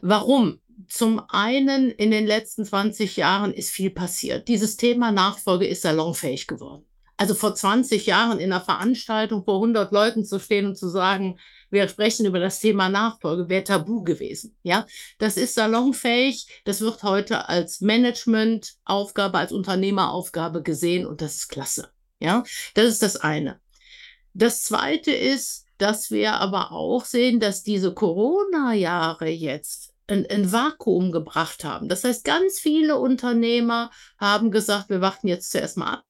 Warum? 0.00 0.60
Zum 0.88 1.20
einen, 1.28 1.90
in 1.90 2.10
den 2.10 2.26
letzten 2.26 2.64
20 2.64 3.16
Jahren 3.16 3.52
ist 3.52 3.70
viel 3.70 3.90
passiert. 3.90 4.48
Dieses 4.48 4.76
Thema 4.76 5.12
Nachfolge 5.12 5.66
ist 5.66 5.82
salonfähig 5.82 6.46
geworden. 6.46 6.86
Also 7.16 7.34
vor 7.34 7.54
20 7.54 8.06
Jahren 8.06 8.38
in 8.38 8.50
einer 8.50 8.62
Veranstaltung 8.62 9.44
vor 9.44 9.56
100 9.56 9.92
Leuten 9.92 10.24
zu 10.24 10.38
stehen 10.38 10.64
und 10.64 10.76
zu 10.76 10.88
sagen, 10.88 11.38
wir 11.70 11.86
sprechen 11.88 12.24
über 12.24 12.38
das 12.38 12.60
Thema 12.60 12.88
Nachfolge, 12.88 13.50
wäre 13.50 13.62
tabu 13.62 14.02
gewesen. 14.02 14.56
Ja, 14.62 14.86
das 15.18 15.36
ist 15.36 15.54
salonfähig. 15.54 16.62
Das 16.64 16.80
wird 16.80 17.02
heute 17.02 17.48
als 17.48 17.82
Managementaufgabe, 17.82 19.36
als 19.36 19.52
Unternehmeraufgabe 19.52 20.62
gesehen 20.62 21.06
und 21.06 21.20
das 21.20 21.36
ist 21.36 21.48
klasse. 21.48 21.90
Ja, 22.20 22.42
das 22.74 22.86
ist 22.86 23.02
das 23.02 23.16
eine. 23.16 23.60
Das 24.34 24.62
Zweite 24.62 25.12
ist, 25.12 25.66
dass 25.78 26.10
wir 26.10 26.34
aber 26.34 26.72
auch 26.72 27.04
sehen, 27.04 27.40
dass 27.40 27.62
diese 27.62 27.94
Corona-Jahre 27.94 29.28
jetzt 29.28 29.94
ein, 30.06 30.26
ein, 30.28 30.52
Vakuum 30.52 31.12
gebracht 31.12 31.64
haben. 31.64 31.88
Das 31.88 32.04
heißt, 32.04 32.24
ganz 32.24 32.58
viele 32.58 32.98
Unternehmer 32.98 33.90
haben 34.18 34.50
gesagt, 34.50 34.90
wir 34.90 35.00
warten 35.00 35.28
jetzt 35.28 35.50
zuerst 35.50 35.76
mal 35.76 35.94
ab. 35.94 36.04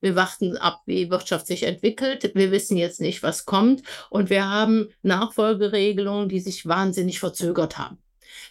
Wir 0.00 0.14
warten 0.14 0.56
ab, 0.58 0.82
wie 0.86 1.10
Wirtschaft 1.10 1.46
sich 1.46 1.62
entwickelt. 1.62 2.30
Wir 2.34 2.52
wissen 2.52 2.76
jetzt 2.76 3.00
nicht, 3.00 3.22
was 3.22 3.46
kommt. 3.46 3.82
Und 4.10 4.30
wir 4.30 4.48
haben 4.48 4.88
Nachfolgeregelungen, 5.02 6.28
die 6.28 6.40
sich 6.40 6.66
wahnsinnig 6.66 7.18
verzögert 7.18 7.78
haben. 7.78 7.98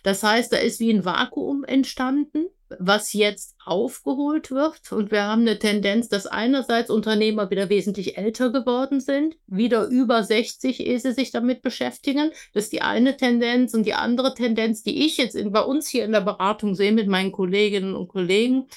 Das 0.04 0.24
heißt, 0.24 0.52
da 0.52 0.58
ist 0.58 0.80
wie 0.80 0.92
ein 0.92 1.06
Vakuum 1.06 1.64
entstanden 1.64 2.48
was 2.80 3.14
jetzt 3.14 3.56
aufgeholt 3.64 4.52
wird. 4.52 4.92
Und 4.92 5.12
wir 5.12 5.24
haben 5.24 5.42
eine 5.42 5.60
Tendenz, 5.60 6.10
dass 6.10 6.28
einerseits 6.28 6.90
Unternehmer 6.90 7.50
wieder 7.50 7.70
wesentlich 7.70 8.18
älter 8.18 8.52
geworden 8.52 9.00
sind, 9.00 9.38
wieder 9.48 9.88
über 9.88 10.24
60, 10.24 10.80
ehe 10.86 11.00
sie 11.00 11.14
sich 11.14 11.32
damit 11.32 11.62
beschäftigen. 11.62 12.32
Das 12.54 12.66
ist 12.66 12.74
die 12.74 12.82
eine 12.82 13.18
Tendenz. 13.18 13.74
Und 13.74 13.86
die 13.86 13.94
andere 13.94 14.34
Tendenz, 14.34 14.84
die 14.84 15.06
ich 15.06 15.18
jetzt 15.18 15.36
in, 15.36 15.52
bei 15.52 15.62
uns 15.62 15.88
hier 15.88 16.06
in 16.06 16.12
der 16.12 16.22
Beratung 16.22 16.76
sehe 16.76 16.92
mit 16.92 17.08
meinen 17.08 17.32
Kolleginnen 17.32 17.96
und 17.96 18.08
Kollegen, 18.08 18.68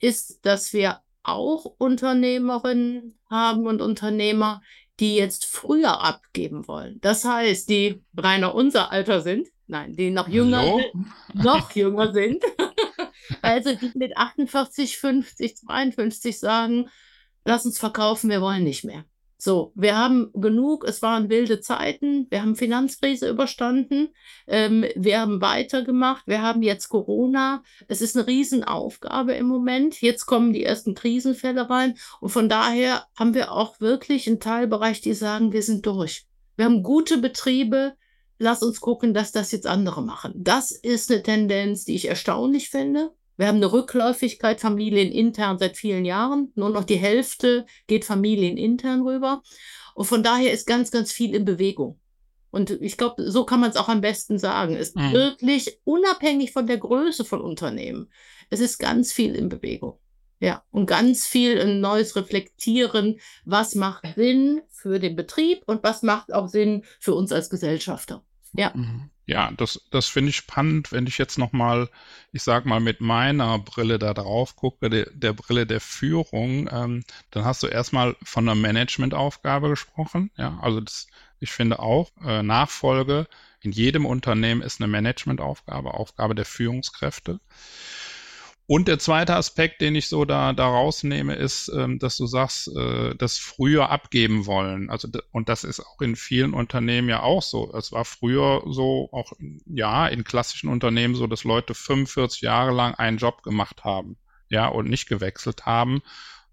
ist, 0.00 0.44
dass 0.44 0.72
wir 0.72 1.00
auch 1.22 1.64
Unternehmerinnen 1.78 3.18
haben 3.30 3.66
und 3.66 3.80
Unternehmer, 3.80 4.60
die 5.00 5.16
jetzt 5.16 5.46
früher 5.46 6.00
abgeben 6.00 6.68
wollen. 6.68 6.98
Das 7.00 7.24
heißt, 7.24 7.68
die 7.68 8.02
reiner 8.16 8.54
unser 8.54 8.92
Alter 8.92 9.20
sind, 9.20 9.48
nein, 9.66 9.94
die 9.94 10.10
noch 10.10 10.28
jünger, 10.28 10.78
noch 11.34 11.72
jünger 11.72 12.12
sind, 12.12 12.44
Also 13.40 13.74
die 13.74 13.92
mit 13.94 14.16
48, 14.16 14.98
50, 14.98 15.56
52 15.56 16.38
sagen, 16.38 16.88
lass 17.44 17.66
uns 17.66 17.78
verkaufen, 17.78 18.30
wir 18.30 18.40
wollen 18.40 18.64
nicht 18.64 18.84
mehr. 18.84 19.04
So, 19.44 19.72
wir 19.74 19.96
haben 19.96 20.30
genug, 20.34 20.84
es 20.84 21.02
waren 21.02 21.28
wilde 21.28 21.60
Zeiten, 21.60 22.28
wir 22.30 22.42
haben 22.42 22.54
Finanzkrise 22.54 23.28
überstanden, 23.28 24.10
ähm, 24.46 24.84
wir 24.94 25.18
haben 25.18 25.40
weitergemacht, 25.40 26.28
wir 26.28 26.42
haben 26.42 26.62
jetzt 26.62 26.88
Corona, 26.88 27.64
es 27.88 28.02
ist 28.02 28.16
eine 28.16 28.28
Riesenaufgabe 28.28 29.32
im 29.32 29.46
Moment, 29.46 30.00
jetzt 30.00 30.26
kommen 30.26 30.52
die 30.52 30.62
ersten 30.62 30.94
Krisenfälle 30.94 31.68
rein 31.68 31.98
und 32.20 32.28
von 32.28 32.48
daher 32.48 33.06
haben 33.18 33.34
wir 33.34 33.50
auch 33.50 33.80
wirklich 33.80 34.28
einen 34.28 34.38
Teilbereich, 34.38 35.00
die 35.00 35.12
sagen, 35.12 35.52
wir 35.52 35.64
sind 35.64 35.86
durch. 35.86 36.24
Wir 36.54 36.66
haben 36.66 36.84
gute 36.84 37.18
Betriebe, 37.18 37.96
lass 38.42 38.62
uns 38.62 38.80
gucken, 38.80 39.14
dass 39.14 39.32
das 39.32 39.52
jetzt 39.52 39.66
andere 39.66 40.02
machen. 40.02 40.32
Das 40.36 40.70
ist 40.70 41.10
eine 41.10 41.22
Tendenz, 41.22 41.84
die 41.84 41.94
ich 41.94 42.08
erstaunlich 42.08 42.68
finde. 42.68 43.12
Wir 43.36 43.46
haben 43.46 43.56
eine 43.56 43.72
Rückläufigkeit 43.72 44.60
familienintern 44.60 45.58
seit 45.58 45.76
vielen 45.76 46.04
Jahren. 46.04 46.52
Nur 46.54 46.70
noch 46.70 46.84
die 46.84 46.96
Hälfte 46.96 47.66
geht 47.86 48.04
familienintern 48.04 49.02
rüber. 49.02 49.42
Und 49.94 50.04
von 50.04 50.22
daher 50.22 50.52
ist 50.52 50.66
ganz, 50.66 50.90
ganz 50.90 51.12
viel 51.12 51.34
in 51.34 51.44
Bewegung. 51.44 51.98
Und 52.50 52.70
ich 52.70 52.98
glaube, 52.98 53.30
so 53.30 53.44
kann 53.44 53.60
man 53.60 53.70
es 53.70 53.76
auch 53.76 53.88
am 53.88 54.02
besten 54.02 54.38
sagen. 54.38 54.74
Es 54.74 54.88
ist 54.88 54.96
mhm. 54.96 55.12
wirklich 55.12 55.78
unabhängig 55.84 56.52
von 56.52 56.66
der 56.66 56.78
Größe 56.78 57.24
von 57.24 57.40
Unternehmen. 57.40 58.12
Es 58.50 58.60
ist 58.60 58.78
ganz 58.78 59.12
viel 59.12 59.34
in 59.34 59.48
Bewegung. 59.48 59.98
Ja, 60.38 60.64
und 60.70 60.86
ganz 60.86 61.26
viel 61.26 61.60
ein 61.60 61.80
neues 61.80 62.16
Reflektieren, 62.16 63.20
was 63.44 63.76
macht 63.76 64.04
Sinn 64.16 64.60
für 64.68 64.98
den 64.98 65.14
Betrieb 65.14 65.62
und 65.66 65.84
was 65.84 66.02
macht 66.02 66.32
auch 66.32 66.48
Sinn 66.48 66.84
für 66.98 67.14
uns 67.14 67.30
als 67.30 67.48
Gesellschafter. 67.48 68.24
Ja. 68.52 68.72
Mhm. 68.74 69.10
Ja, 69.24 69.52
das, 69.52 69.80
das 69.90 70.08
finde 70.08 70.30
ich 70.30 70.36
spannend, 70.36 70.90
wenn 70.90 71.06
ich 71.06 71.16
jetzt 71.16 71.38
nochmal, 71.38 71.88
ich 72.32 72.42
sag 72.42 72.66
mal, 72.66 72.80
mit 72.80 73.00
meiner 73.00 73.58
Brille 73.60 73.98
da 74.00 74.14
drauf 74.14 74.56
gucke, 74.56 74.90
der, 74.90 75.06
der 75.12 75.32
Brille 75.32 75.64
der 75.66 75.80
Führung, 75.80 76.68
ähm, 76.72 77.04
dann 77.30 77.44
hast 77.44 77.62
du 77.62 77.68
erstmal 77.68 78.16
von 78.24 78.48
einer 78.48 78.56
Managementaufgabe 78.60 79.68
gesprochen. 79.68 80.30
Ja, 80.36 80.58
also 80.60 80.80
das, 80.80 81.06
ich 81.38 81.52
finde 81.52 81.78
auch, 81.78 82.10
äh, 82.24 82.42
Nachfolge 82.42 83.28
in 83.60 83.70
jedem 83.70 84.06
Unternehmen 84.06 84.60
ist 84.60 84.80
eine 84.80 84.88
Managementaufgabe, 84.88 85.94
Aufgabe 85.94 86.34
der 86.34 86.44
Führungskräfte. 86.44 87.38
Und 88.72 88.88
der 88.88 88.98
zweite 88.98 89.36
Aspekt, 89.36 89.82
den 89.82 89.94
ich 89.94 90.08
so 90.08 90.24
da, 90.24 90.54
da 90.54 90.66
rausnehme, 90.66 91.34
ist, 91.34 91.70
ähm, 91.76 91.98
dass 91.98 92.16
du 92.16 92.24
sagst, 92.24 92.74
äh, 92.74 93.14
das 93.16 93.36
früher 93.36 93.90
abgeben 93.90 94.46
wollen. 94.46 94.88
Also, 94.88 95.08
und 95.30 95.50
das 95.50 95.62
ist 95.62 95.80
auch 95.80 96.00
in 96.00 96.16
vielen 96.16 96.54
Unternehmen 96.54 97.10
ja 97.10 97.22
auch 97.22 97.42
so. 97.42 97.70
Es 97.74 97.92
war 97.92 98.06
früher 98.06 98.62
so, 98.66 99.10
auch, 99.12 99.34
ja, 99.66 100.08
in 100.08 100.24
klassischen 100.24 100.70
Unternehmen 100.70 101.14
so, 101.14 101.26
dass 101.26 101.44
Leute 101.44 101.74
45 101.74 102.40
Jahre 102.40 102.72
lang 102.72 102.94
einen 102.94 103.18
Job 103.18 103.42
gemacht 103.42 103.84
haben, 103.84 104.16
ja, 104.48 104.68
und 104.68 104.88
nicht 104.88 105.06
gewechselt 105.06 105.66
haben. 105.66 106.00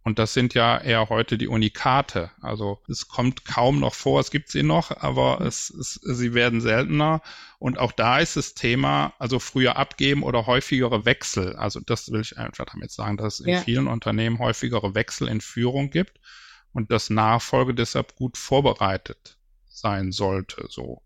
Und 0.10 0.18
das 0.18 0.34
sind 0.34 0.56
ja 0.56 0.80
eher 0.80 1.10
heute 1.10 1.38
die 1.38 1.48
Unikate. 1.48 2.32
Also 2.42 2.80
es 2.88 3.10
kommt 3.10 3.46
kaum 3.46 3.80
noch 3.80 3.94
vor, 3.94 4.20
es 4.20 4.32
gibt 4.32 4.50
sie 4.50 4.64
noch, 4.64 4.90
aber 4.90 5.40
es, 5.42 5.70
es, 5.70 6.00
sie 6.02 6.34
werden 6.34 6.62
seltener. 6.62 7.22
Und 7.60 7.78
auch 7.78 7.92
da 7.92 8.18
ist 8.18 8.36
das 8.36 8.56
Thema, 8.56 9.14
also 9.20 9.38
früher 9.38 9.76
abgeben 9.76 10.24
oder 10.24 10.48
häufigere 10.48 11.06
Wechsel. 11.06 11.56
Also 11.58 11.80
das 11.80 12.12
will 12.12 12.22
ich 12.22 12.40
einfach 12.40 12.66
damit 12.66 12.90
sagen, 12.90 13.18
dass 13.18 13.36
es 13.40 13.46
in 13.46 13.54
ja. 13.54 13.62
vielen 13.62 13.86
Unternehmen 13.86 14.40
häufigere 14.40 14.96
Wechsel 14.96 15.28
in 15.28 15.42
Führung 15.42 15.92
gibt 15.92 16.20
und 16.74 16.90
dass 16.90 17.12
Nachfolge 17.12 17.76
deshalb 17.76 18.16
gut 18.16 18.36
vorbereitet 18.36 19.38
sein 19.68 20.12
sollte. 20.12 20.66
So. 20.70 21.04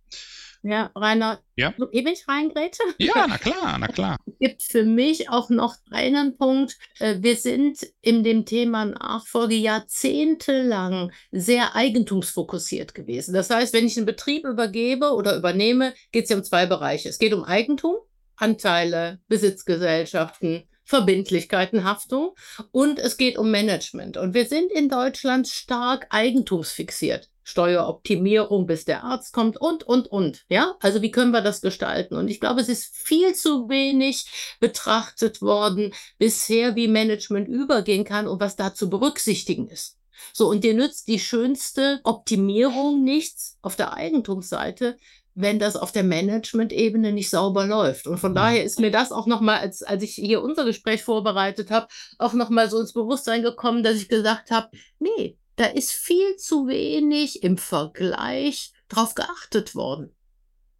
Ja, 0.65 0.91
Rainer, 0.95 1.41
ja? 1.57 1.73
so 1.77 1.91
ewig 1.91 2.25
reingräte? 2.25 2.81
Ja, 2.97 3.27
na 3.27 3.37
klar, 3.37 3.77
na 3.77 3.87
klar. 3.87 4.17
Es 4.25 4.33
gibt 4.39 4.63
für 4.63 4.83
mich 4.83 5.29
auch 5.29 5.49
noch 5.49 5.75
einen 5.91 6.37
Punkt. 6.37 6.77
Äh, 6.99 7.17
wir 7.19 7.35
sind 7.35 7.85
in 8.01 8.23
dem 8.23 8.45
Thema 8.45 8.85
Nachfolge 8.85 9.55
jahrzehntelang 9.55 11.11
sehr 11.31 11.75
eigentumsfokussiert 11.75 12.95
gewesen. 12.95 13.33
Das 13.33 13.49
heißt, 13.49 13.73
wenn 13.73 13.85
ich 13.85 13.97
einen 13.97 14.05
Betrieb 14.05 14.45
übergebe 14.45 15.13
oder 15.13 15.35
übernehme, 15.35 15.93
geht 16.13 16.23
es 16.23 16.29
ja 16.29 16.37
um 16.37 16.43
zwei 16.45 16.65
Bereiche. 16.65 17.09
Es 17.09 17.19
geht 17.19 17.33
um 17.33 17.43
Eigentum, 17.43 17.97
Anteile, 18.37 19.19
Besitzgesellschaften, 19.27 20.63
Verbindlichkeiten, 20.85 21.83
Haftung 21.83 22.35
und 22.71 22.99
es 22.99 23.17
geht 23.17 23.37
um 23.37 23.51
Management. 23.51 24.15
Und 24.15 24.33
wir 24.33 24.45
sind 24.45 24.71
in 24.71 24.87
Deutschland 24.87 25.49
stark 25.49 26.07
eigentumsfixiert. 26.09 27.29
Steueroptimierung, 27.43 28.65
bis 28.65 28.85
der 28.85 29.03
Arzt 29.03 29.33
kommt 29.33 29.57
und, 29.59 29.83
und, 29.83 30.07
und. 30.07 30.43
Ja, 30.49 30.75
also 30.79 31.01
wie 31.01 31.11
können 31.11 31.31
wir 31.31 31.41
das 31.41 31.61
gestalten? 31.61 32.15
Und 32.15 32.29
ich 32.29 32.39
glaube, 32.39 32.61
es 32.61 32.69
ist 32.69 32.95
viel 32.95 33.33
zu 33.35 33.69
wenig 33.69 34.25
betrachtet 34.59 35.41
worden 35.41 35.93
bisher, 36.17 36.75
wie 36.75 36.87
Management 36.87 37.47
übergehen 37.47 38.05
kann 38.05 38.27
und 38.27 38.39
was 38.39 38.55
da 38.55 38.73
zu 38.73 38.89
berücksichtigen 38.89 39.67
ist. 39.67 39.97
So, 40.31 40.49
und 40.49 40.63
dir 40.63 40.73
nützt 40.73 41.07
die 41.07 41.19
schönste 41.19 41.99
Optimierung 42.03 43.03
nichts 43.03 43.57
auf 43.61 43.75
der 43.75 43.93
Eigentumsseite, 43.93 44.97
wenn 45.35 45.59
das 45.59 45.75
auf 45.75 45.91
der 45.91 46.03
Management-Ebene 46.03 47.11
nicht 47.11 47.29
sauber 47.29 47.65
läuft. 47.65 48.07
Und 48.07 48.19
von 48.19 48.31
mhm. 48.31 48.35
daher 48.35 48.63
ist 48.63 48.79
mir 48.79 48.91
das 48.91 49.11
auch 49.11 49.25
nochmal, 49.25 49.59
als, 49.59 49.81
als 49.81 50.03
ich 50.03 50.13
hier 50.13 50.41
unser 50.41 50.65
Gespräch 50.65 51.03
vorbereitet 51.03 51.71
habe, 51.71 51.87
auch 52.19 52.33
nochmal 52.33 52.69
so 52.69 52.79
ins 52.79 52.93
Bewusstsein 52.93 53.41
gekommen, 53.41 53.83
dass 53.83 53.97
ich 53.97 54.09
gesagt 54.09 54.51
habe, 54.51 54.69
nee, 54.99 55.37
da 55.55 55.65
ist 55.65 55.91
viel 55.91 56.35
zu 56.37 56.67
wenig 56.67 57.43
im 57.43 57.57
Vergleich 57.57 58.73
drauf 58.87 59.15
geachtet 59.15 59.75
worden. 59.75 60.15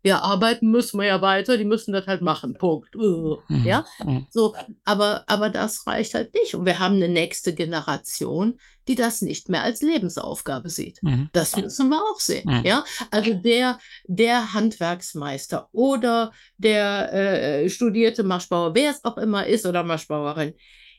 Ja, 0.06 0.20
arbeiten 0.20 0.70
müssen 0.70 1.00
wir 1.00 1.08
ja 1.08 1.22
weiter, 1.22 1.58
die 1.58 1.64
müssen 1.64 1.94
das 1.94 2.08
halt 2.08 2.22
machen. 2.22 2.56
Punkt. 2.56 2.94
Mhm. 2.94 3.38
Ja, 3.64 3.86
mhm. 4.04 4.28
so, 4.30 4.54
aber, 4.84 5.24
aber 5.28 5.50
das 5.50 5.88
reicht 5.88 6.14
halt 6.14 6.34
nicht. 6.34 6.56
Und 6.56 6.66
wir 6.66 6.80
haben 6.80 6.96
eine 6.96 7.08
nächste 7.08 7.56
Generation, 7.56 8.60
die 8.90 8.96
das 8.96 9.22
nicht 9.22 9.48
mehr 9.48 9.64
als 9.64 9.82
Lebensaufgabe 9.82 10.70
sieht. 10.70 11.02
Mhm. 11.04 11.30
Das 11.32 11.56
müssen 11.56 11.88
wir 11.88 12.02
auch 12.02 12.20
sehen. 12.20 12.64
Ja, 12.66 12.84
also 13.12 13.34
der, 13.34 13.80
der 14.04 14.54
Handwerksmeister 14.54 15.70
oder 15.72 16.34
der 16.58 17.14
äh, 17.14 17.70
studierte 17.70 18.24
Maschbauer, 18.24 18.76
wer 18.76 18.92
es 18.92 19.06
auch 19.06 19.18
immer 19.18 19.48
ist 19.48 19.66
oder 19.66 19.84
Maschbauerin, 19.84 20.54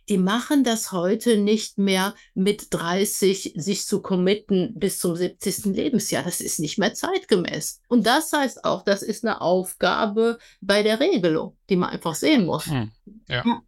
die 0.08 0.18
machen 0.18 0.64
das 0.64 0.92
heute 0.92 1.38
nicht 1.38 1.78
mehr 1.78 2.14
mit 2.34 2.68
30 2.70 3.54
sich 3.56 3.86
zu 3.86 4.02
committen 4.02 4.74
bis 4.74 4.98
zum 4.98 5.16
70. 5.16 5.66
Lebensjahr. 5.66 6.22
Das 6.22 6.40
ist 6.40 6.60
nicht 6.60 6.78
mehr 6.78 6.94
zeitgemäß. 6.94 7.80
Und 7.88 8.06
das 8.06 8.32
heißt 8.32 8.64
auch, 8.64 8.82
das 8.82 9.02
ist 9.02 9.24
eine 9.24 9.40
Aufgabe 9.40 10.38
bei 10.60 10.82
der 10.82 11.00
Regelung, 11.00 11.56
die 11.70 11.76
man 11.76 11.90
einfach 11.90 12.14
sehen 12.14 12.46
muss. 12.46 12.66
Hm. 12.66 12.90
Ja. 13.28 13.42
ja. 13.44 13.62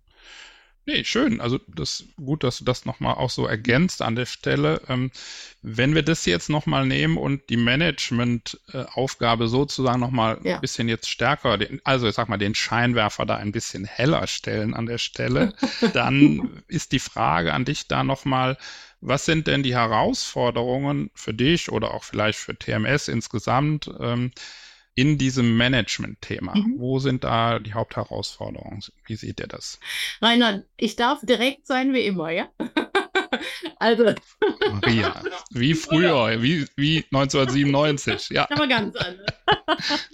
Nee, 0.88 1.02
schön. 1.02 1.40
Also 1.40 1.58
das 1.66 2.04
gut, 2.16 2.44
dass 2.44 2.58
du 2.58 2.64
das 2.64 2.84
nochmal 2.84 3.14
auch 3.14 3.30
so 3.30 3.44
ergänzt 3.44 4.02
an 4.02 4.14
der 4.14 4.26
Stelle. 4.26 4.80
Ähm, 4.88 5.10
wenn 5.60 5.96
wir 5.96 6.04
das 6.04 6.24
jetzt 6.26 6.48
nochmal 6.48 6.86
nehmen 6.86 7.16
und 7.16 7.50
die 7.50 7.56
Management-Aufgabe 7.56 9.48
sozusagen 9.48 9.98
nochmal 9.98 10.38
ja. 10.44 10.54
ein 10.54 10.60
bisschen 10.60 10.88
jetzt 10.88 11.10
stärker, 11.10 11.58
den, 11.58 11.80
also 11.82 12.06
ich 12.06 12.14
sag 12.14 12.28
mal, 12.28 12.36
den 12.36 12.54
Scheinwerfer 12.54 13.26
da 13.26 13.36
ein 13.36 13.50
bisschen 13.50 13.84
heller 13.84 14.28
stellen 14.28 14.74
an 14.74 14.86
der 14.86 14.98
Stelle, 14.98 15.54
dann 15.92 16.62
ist 16.68 16.92
die 16.92 17.00
Frage 17.00 17.52
an 17.52 17.64
dich 17.64 17.88
da 17.88 18.04
nochmal, 18.04 18.56
was 19.00 19.24
sind 19.24 19.48
denn 19.48 19.64
die 19.64 19.74
Herausforderungen 19.74 21.10
für 21.14 21.34
dich 21.34 21.72
oder 21.72 21.94
auch 21.94 22.04
vielleicht 22.04 22.38
für 22.38 22.56
TMS 22.56 23.08
insgesamt? 23.08 23.90
Ähm, 23.98 24.30
in 24.96 25.18
diesem 25.18 25.56
Management-Thema? 25.56 26.56
Mhm. 26.56 26.74
Wo 26.78 26.98
sind 26.98 27.22
da 27.22 27.60
die 27.60 27.74
Hauptherausforderungen? 27.74 28.82
Wie 29.06 29.14
seht 29.14 29.38
ihr 29.38 29.46
das? 29.46 29.78
Rainer, 30.20 30.64
ich 30.76 30.96
darf 30.96 31.20
direkt 31.22 31.66
sein 31.66 31.92
wie 31.92 32.04
immer, 32.04 32.30
ja? 32.30 32.48
Also. 33.78 34.14
Maria, 34.70 35.22
wie 35.50 35.74
früher, 35.74 36.42
wie, 36.42 36.66
wie 36.76 37.04
1997, 37.12 38.30
ja. 38.30 38.48
Aber 38.50 38.66
ganz 38.66 38.96
anders. 38.96 39.26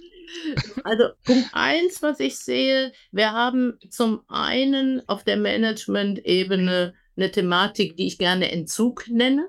Also 0.83 1.09
Punkt 1.23 1.49
eins, 1.53 2.01
was 2.01 2.19
ich 2.19 2.37
sehe, 2.37 2.91
wir 3.11 3.31
haben 3.31 3.77
zum 3.89 4.23
einen 4.27 5.07
auf 5.07 5.23
der 5.23 5.37
Management-Ebene 5.37 6.95
eine 7.15 7.31
Thematik, 7.31 7.95
die 7.97 8.07
ich 8.07 8.17
gerne 8.17 8.51
Entzug 8.51 9.07
nenne. 9.09 9.47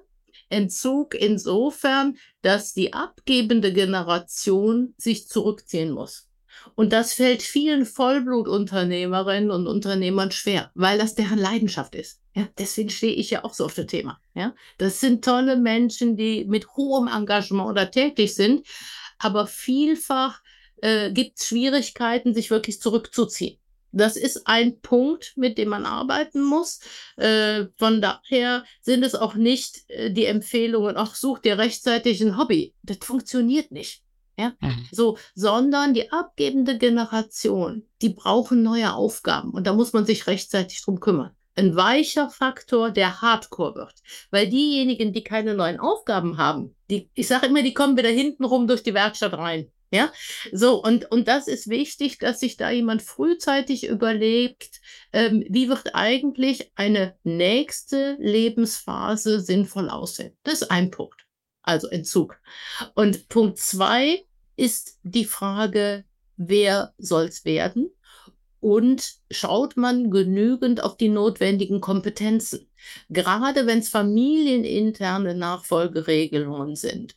Entzug 0.49 1.15
insofern, 1.15 2.17
dass 2.43 2.75
die 2.75 2.93
abgebende 2.93 3.73
Generation 3.73 4.95
sich 4.97 5.29
zurückziehen 5.29 5.91
muss. 5.91 6.29
Und 6.75 6.93
das 6.93 7.15
fällt 7.15 7.43
vielen 7.43 7.85
Vollblutunternehmerinnen 7.85 9.51
und 9.51 9.67
Unternehmern 9.67 10.31
schwer, 10.31 10.71
weil 10.75 10.99
das 10.99 11.15
deren 11.15 11.39
Leidenschaft 11.39 11.95
ist. 11.95 12.21
Ja, 12.35 12.49
deswegen 12.59 12.91
stehe 12.91 13.15
ich 13.15 13.31
ja 13.31 13.45
auch 13.45 13.55
so 13.55 13.65
auf 13.65 13.75
das 13.75 13.87
Thema. 13.87 14.21
Ja, 14.35 14.55
das 14.79 15.01
sind 15.01 15.25
tolle 15.25 15.57
Menschen, 15.57 16.17
die 16.17 16.45
mit 16.47 16.69
hohem 16.77 17.09
Engagement 17.09 17.77
da 17.77 17.87
tätig 17.87 18.35
sind, 18.35 18.67
aber 19.19 19.47
vielfach 19.47 20.43
äh, 20.83 21.13
gibt 21.13 21.39
es 21.39 21.47
Schwierigkeiten, 21.47 22.35
sich 22.35 22.51
wirklich 22.51 22.81
zurückzuziehen. 22.81 23.59
Das 23.95 24.17
ist 24.17 24.47
ein 24.47 24.81
Punkt, 24.81 25.35
mit 25.37 25.57
dem 25.57 25.69
man 25.69 25.87
arbeiten 25.87 26.43
muss. 26.43 26.81
Äh, 27.17 27.67
von 27.77 28.01
daher 28.01 28.65
sind 28.83 29.05
es 29.05 29.15
auch 29.15 29.35
nicht 29.35 29.89
äh, 29.89 30.11
die 30.11 30.27
Empfehlungen, 30.27 30.97
ach, 30.97 31.15
such 31.15 31.39
dir 31.39 31.59
rechtzeitig 31.59 32.21
ein 32.21 32.37
Hobby. 32.37 32.75
Das 32.83 32.99
funktioniert 33.03 33.71
nicht. 33.71 34.03
Ja, 34.37 34.53
mhm. 34.61 34.89
so, 34.91 35.17
sondern 35.37 35.95
die 35.95 36.11
abgebende 36.11 36.77
Generation, 36.77 37.87
die 38.03 38.09
brauchen 38.09 38.65
neue 38.65 38.93
Aufgaben 38.93 39.51
und 39.53 39.65
da 39.65 39.73
muss 39.73 39.93
man 39.93 40.07
sich 40.07 40.27
rechtzeitig 40.27 40.83
drum 40.83 40.99
kümmern. 40.99 41.31
Ein 41.57 41.77
weicher 41.77 42.31
Faktor, 42.31 42.91
der 42.91 43.23
Hardcore 43.23 43.77
wird. 43.77 43.95
Weil 44.33 44.49
diejenigen, 44.49 45.13
die 45.13 45.23
keine 45.23 45.55
neuen 45.55 45.79
Aufgaben 45.79 46.37
haben, 46.37 46.75
die, 46.91 47.09
ich 47.15 47.29
sage 47.29 47.47
immer, 47.47 47.63
die 47.63 47.75
kommen 47.75 47.97
wieder 47.97 48.09
hinten 48.09 48.45
rum 48.45 48.67
durch 48.67 48.83
die 48.83 48.95
Werkstatt 48.95 49.35
rein. 49.35 49.71
Ja, 49.95 50.13
so, 50.51 50.83
und, 50.83 51.09
und 51.13 51.29
das 51.29 51.47
ist 51.47 51.69
wichtig, 51.69 52.19
dass 52.19 52.41
sich 52.41 52.57
da 52.57 52.69
jemand 52.69 53.01
frühzeitig 53.01 53.87
überlegt, 53.87 54.81
ähm, 55.13 55.45
wie 55.49 55.69
wird 55.69 55.95
eigentlich 55.95 56.73
eine 56.75 57.15
nächste 57.23 58.17
Lebensphase 58.19 59.39
sinnvoll 59.39 59.89
aussehen. 59.89 60.37
Das 60.43 60.63
ist 60.63 60.71
ein 60.73 60.91
Punkt. 60.91 61.25
Also 61.63 61.87
Entzug. 61.87 62.41
Und 62.97 63.29
Punkt 63.29 63.59
zwei 63.59 64.25
ist 64.57 64.99
die 65.05 65.27
Frage, 65.27 66.05
wer 66.37 66.93
soll 66.99 67.27
es 67.27 67.45
werden? 67.45 67.89
Und 68.59 69.15
schaut 69.31 69.77
man 69.77 70.11
genügend 70.11 70.83
auf 70.83 70.97
die 70.97 71.09
notwendigen 71.09 71.81
Kompetenzen? 71.81 72.69
Gerade 73.11 73.67
wenn 73.67 73.79
es 73.79 73.91
familieninterne 73.91 75.37
Nachfolgeregelungen 75.37 76.75
sind 76.75 77.15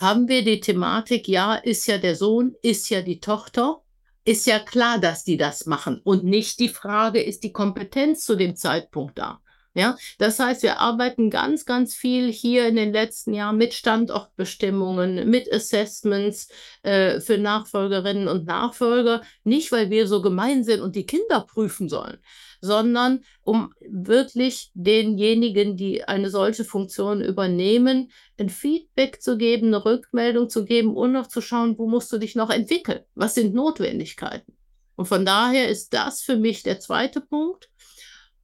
haben 0.00 0.28
wir 0.28 0.42
die 0.42 0.60
Thematik, 0.60 1.28
ja, 1.28 1.54
ist 1.54 1.86
ja 1.86 1.98
der 1.98 2.16
Sohn, 2.16 2.54
ist 2.62 2.88
ja 2.88 3.02
die 3.02 3.20
Tochter, 3.20 3.82
ist 4.24 4.46
ja 4.46 4.58
klar, 4.58 4.98
dass 4.98 5.24
die 5.24 5.36
das 5.36 5.66
machen. 5.66 6.00
Und 6.02 6.24
nicht 6.24 6.58
die 6.58 6.70
Frage, 6.70 7.22
ist 7.22 7.44
die 7.44 7.52
Kompetenz 7.52 8.24
zu 8.24 8.34
dem 8.34 8.56
Zeitpunkt 8.56 9.18
da? 9.18 9.42
Ja, 9.72 9.96
das 10.18 10.40
heißt, 10.40 10.64
wir 10.64 10.80
arbeiten 10.80 11.30
ganz, 11.30 11.64
ganz 11.64 11.94
viel 11.94 12.32
hier 12.32 12.66
in 12.66 12.74
den 12.74 12.92
letzten 12.92 13.34
Jahren 13.34 13.56
mit 13.56 13.72
Standortbestimmungen, 13.72 15.30
mit 15.30 15.52
Assessments 15.52 16.48
äh, 16.82 17.20
für 17.20 17.38
Nachfolgerinnen 17.38 18.26
und 18.26 18.46
Nachfolger. 18.46 19.22
Nicht, 19.44 19.70
weil 19.70 19.88
wir 19.88 20.08
so 20.08 20.22
gemein 20.22 20.64
sind 20.64 20.80
und 20.80 20.96
die 20.96 21.06
Kinder 21.06 21.46
prüfen 21.48 21.88
sollen, 21.88 22.18
sondern 22.60 23.22
um 23.42 23.72
wirklich 23.80 24.72
denjenigen, 24.74 25.76
die 25.76 26.02
eine 26.02 26.30
solche 26.30 26.64
Funktion 26.64 27.20
übernehmen, 27.22 28.10
ein 28.38 28.48
Feedback 28.48 29.22
zu 29.22 29.38
geben, 29.38 29.68
eine 29.68 29.84
Rückmeldung 29.84 30.48
zu 30.48 30.64
geben 30.64 30.96
und 30.96 31.12
noch 31.12 31.28
zu 31.28 31.40
schauen, 31.40 31.78
wo 31.78 31.86
musst 31.86 32.10
du 32.10 32.18
dich 32.18 32.34
noch 32.34 32.50
entwickeln? 32.50 33.04
Was 33.14 33.34
sind 33.34 33.54
Notwendigkeiten? 33.54 34.52
Und 34.96 35.06
von 35.06 35.24
daher 35.24 35.68
ist 35.68 35.94
das 35.94 36.22
für 36.22 36.36
mich 36.36 36.64
der 36.64 36.80
zweite 36.80 37.20
Punkt. 37.20 37.69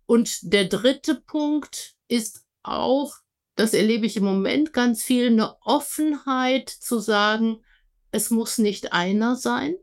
Und 0.06 0.52
der 0.52 0.64
dritte 0.66 1.16
Punkt 1.16 1.94
ist 2.08 2.44
auch, 2.62 3.14
das 3.56 3.74
erlebe 3.74 4.06
ich 4.06 4.16
im 4.16 4.24
Moment 4.24 4.72
ganz 4.72 5.02
viel, 5.02 5.26
eine 5.26 5.60
Offenheit 5.62 6.68
zu 6.68 6.98
sagen, 6.98 7.64
es 8.12 8.30
muss 8.30 8.58
nicht 8.58 8.92
einer 8.92 9.36
sein, 9.36 9.76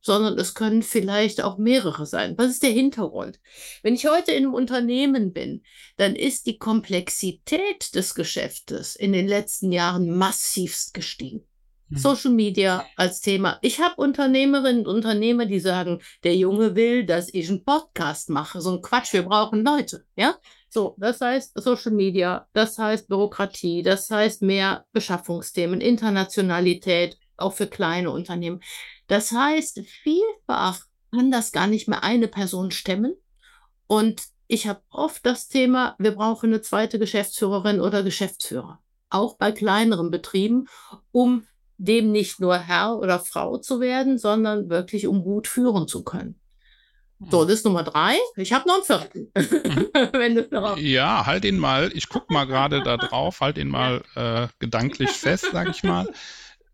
sondern 0.00 0.38
es 0.38 0.54
können 0.54 0.82
vielleicht 0.82 1.42
auch 1.42 1.58
mehrere 1.58 2.06
sein. 2.06 2.36
Was 2.38 2.52
ist 2.52 2.62
der 2.62 2.70
Hintergrund? 2.70 3.40
Wenn 3.82 3.94
ich 3.94 4.06
heute 4.06 4.32
in 4.32 4.44
einem 4.44 4.54
Unternehmen 4.54 5.32
bin, 5.32 5.62
dann 5.96 6.16
ist 6.16 6.46
die 6.46 6.58
Komplexität 6.58 7.94
des 7.94 8.14
Geschäftes 8.14 8.96
in 8.96 9.12
den 9.12 9.28
letzten 9.28 9.72
Jahren 9.72 10.10
massivst 10.10 10.94
gestiegen. 10.94 11.47
Hm. 11.90 11.98
Social 11.98 12.32
Media 12.32 12.84
als 12.96 13.20
Thema. 13.20 13.58
Ich 13.62 13.80
habe 13.80 13.96
Unternehmerinnen 13.96 14.86
und 14.86 14.94
Unternehmer, 14.94 15.46
die 15.46 15.60
sagen, 15.60 16.00
der 16.24 16.36
Junge 16.36 16.74
will, 16.74 17.04
dass 17.04 17.32
ich 17.32 17.48
einen 17.48 17.64
Podcast 17.64 18.30
mache. 18.30 18.60
So 18.60 18.72
ein 18.72 18.82
Quatsch, 18.82 19.12
wir 19.12 19.22
brauchen 19.22 19.64
Leute. 19.64 20.04
Ja, 20.16 20.36
so, 20.68 20.94
das 20.98 21.20
heißt 21.20 21.52
Social 21.60 21.92
Media, 21.92 22.46
das 22.52 22.78
heißt 22.78 23.08
Bürokratie, 23.08 23.82
das 23.82 24.10
heißt 24.10 24.42
mehr 24.42 24.84
Beschaffungsthemen, 24.92 25.80
Internationalität, 25.80 27.18
auch 27.36 27.54
für 27.54 27.66
kleine 27.66 28.10
Unternehmen. 28.10 28.60
Das 29.06 29.32
heißt, 29.32 29.80
vielfach 30.02 30.80
kann 31.10 31.30
das 31.30 31.52
gar 31.52 31.66
nicht 31.66 31.88
mehr 31.88 32.04
eine 32.04 32.28
Person 32.28 32.70
stemmen. 32.70 33.14
Und 33.86 34.22
ich 34.46 34.66
habe 34.66 34.82
oft 34.90 35.24
das 35.24 35.48
Thema, 35.48 35.94
wir 35.98 36.12
brauchen 36.12 36.50
eine 36.50 36.60
zweite 36.60 36.98
Geschäftsführerin 36.98 37.80
oder 37.80 38.02
Geschäftsführer. 38.02 38.80
Auch 39.08 39.38
bei 39.38 39.52
kleineren 39.52 40.10
Betrieben, 40.10 40.66
um 41.12 41.46
dem 41.78 42.12
nicht 42.12 42.40
nur 42.40 42.58
Herr 42.58 42.98
oder 42.98 43.18
Frau 43.20 43.56
zu 43.56 43.80
werden, 43.80 44.18
sondern 44.18 44.68
wirklich 44.68 45.06
um 45.06 45.22
gut 45.22 45.46
führen 45.46 45.88
zu 45.88 46.04
können. 46.04 46.38
So, 47.30 47.44
das 47.44 47.54
ist 47.54 47.64
Nummer 47.64 47.82
drei. 47.82 48.16
Ich 48.36 48.52
habe 48.52 48.68
noch 48.68 48.76
einen 48.76 48.84
vierten. 48.84 49.32
Mhm. 49.34 50.76
ja, 50.86 51.26
halt 51.26 51.44
ihn 51.44 51.58
mal. 51.58 51.90
Ich 51.92 52.08
gucke 52.08 52.32
mal 52.32 52.44
gerade 52.44 52.80
da 52.84 52.96
drauf. 52.96 53.40
Halt 53.40 53.58
ihn 53.58 53.68
mal 53.68 54.02
äh, 54.14 54.46
gedanklich 54.60 55.10
fest, 55.10 55.48
sag 55.52 55.68
ich 55.68 55.82
mal 55.82 56.06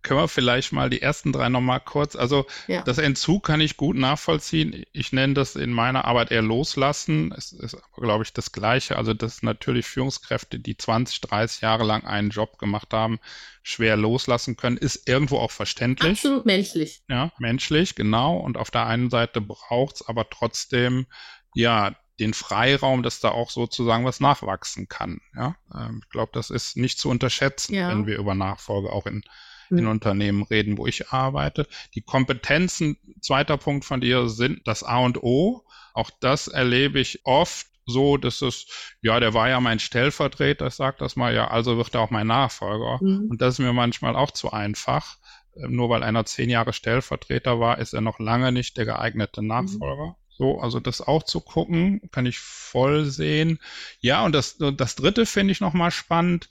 können 0.05 0.21
wir 0.21 0.29
vielleicht 0.29 0.73
mal 0.73 0.91
die 0.91 1.03
ersten 1.03 1.33
drei 1.33 1.49
nochmal 1.49 1.81
kurz. 1.81 2.15
Also 2.15 2.47
ja. 2.69 2.83
das 2.83 2.99
Entzug 2.99 3.45
kann 3.45 3.61
ich 3.61 3.77
gut 3.77 3.97
nachvollziehen. 3.97 4.85
Ich 4.93 5.13
nenne 5.13 5.35
das 5.35 5.57
in 5.57 5.73
meiner 5.73 6.05
Arbeit 6.05 6.31
eher 6.31 6.43
loslassen. 6.43 7.35
Es 7.37 7.53
ist 7.53 7.75
aber, 7.75 8.03
glaube 8.03 8.23
ich, 8.23 8.33
das 8.33 8.53
Gleiche. 8.53 8.97
Also 8.97 9.15
dass 9.15 9.43
natürlich 9.43 9.87
Führungskräfte, 9.87 10.61
die 10.61 10.77
20, 10.77 11.21
30 11.23 11.63
Jahre 11.63 11.85
lang 11.85 12.05
einen 12.05 12.31
Job 12.31 12.59
gemacht 12.59 12.93
haben, 12.93 13.19
schwer 13.63 13.97
loslassen 13.97 14.57
können, 14.57 14.77
ist 14.77 15.09
irgendwo 15.09 15.39
auch 15.39 15.51
verständlich. 15.51 16.13
Absolut 16.13 16.47
menschlich. 16.47 17.03
Ja, 17.09 17.33
menschlich, 17.39 17.95
genau. 17.97 18.37
Und 18.37 18.59
auf 18.59 18.71
der 18.71 18.87
einen 18.87 19.11
Seite 19.11 19.41
braucht 19.41 19.97
es 19.97 20.09
aber 20.09 20.29
trotzdem, 20.29 21.07
ja, 21.55 21.97
den 22.21 22.35
Freiraum, 22.35 23.03
dass 23.03 23.21
da 23.21 23.31
auch 23.31 23.51
sozusagen 23.51 24.05
was 24.05 24.21
nachwachsen 24.21 24.89
kann. 24.89 25.21
Ja, 25.35 25.57
ähm, 25.75 26.01
ich 26.05 26.11
glaube, 26.11 26.31
das 26.33 26.51
ist 26.51 26.77
nicht 26.77 26.99
zu 26.99 27.09
unterschätzen, 27.09 27.75
ja. 27.75 27.89
wenn 27.89 28.07
wir 28.07 28.19
über 28.19 28.35
Nachfolge 28.35 28.93
auch 28.93 29.07
in 29.07 29.25
in 29.71 29.87
Unternehmen 29.87 30.43
reden, 30.43 30.79
wo 30.79 30.87
ich 30.87 31.11
arbeite. 31.11 31.67
Die 31.95 32.03
Kompetenzen, 32.03 32.97
zweiter 33.21 33.57
Punkt 33.57 33.85
von 33.85 34.01
dir, 34.01 34.29
sind 34.29 34.67
das 34.67 34.83
A 34.83 34.99
und 34.99 35.23
O. 35.23 35.65
Auch 35.95 36.11
das 36.21 36.49
erlebe 36.49 37.01
ich 37.01 37.21
oft 37.25 37.67
so, 37.87 38.17
dass 38.17 38.43
es, 38.43 38.67
ja, 39.03 39.21
der 39.21 39.35
war 39.35 39.49
ja 39.49 39.61
mein 39.61 39.79
Stellvertreter, 39.79 40.69
ich 40.69 40.75
sag 40.75 40.99
das 40.99 41.17
mal, 41.17 41.35
ja, 41.35 41.49
also 41.49 41.77
wird 41.77 41.95
er 41.95 42.01
auch 42.01 42.11
mein 42.11 42.27
Nachfolger. 42.27 42.99
Mhm. 43.01 43.29
Und 43.31 43.43
das 43.43 43.55
ist 43.55 43.59
mir 43.59 43.73
manchmal 43.73 44.17
auch 44.17 44.31
zu 44.31 44.51
einfach. 44.53 45.19
Ähm, 45.57 45.77
nur 45.77 45.89
weil 45.91 46.03
einer 46.03 46.25
zehn 46.25 46.51
Jahre 46.51 46.73
Stellvertreter 46.73 47.61
war, 47.61 47.79
ist 47.79 47.93
er 47.93 48.01
noch 48.01 48.19
lange 48.19 48.53
nicht 48.53 48.77
der 48.77 48.87
geeignete 48.87 49.43
mhm. 49.43 49.49
Nachfolger. 49.49 50.07
Mhm. 50.07 50.15
So, 50.37 50.59
also 50.59 50.81
das 50.81 51.01
auch 51.01 51.23
zu 51.23 51.41
gucken, 51.41 52.01
kann 52.11 52.27
ich 52.27 52.41
voll 52.41 53.05
sehen. 53.05 53.61
Ja, 54.01 54.25
und 54.25 54.33
das, 54.33 54.59
das 54.59 54.97
dritte 54.97 55.27
finde 55.27 55.53
ich 55.53 55.61
nochmal 55.61 55.93
spannend, 55.93 56.49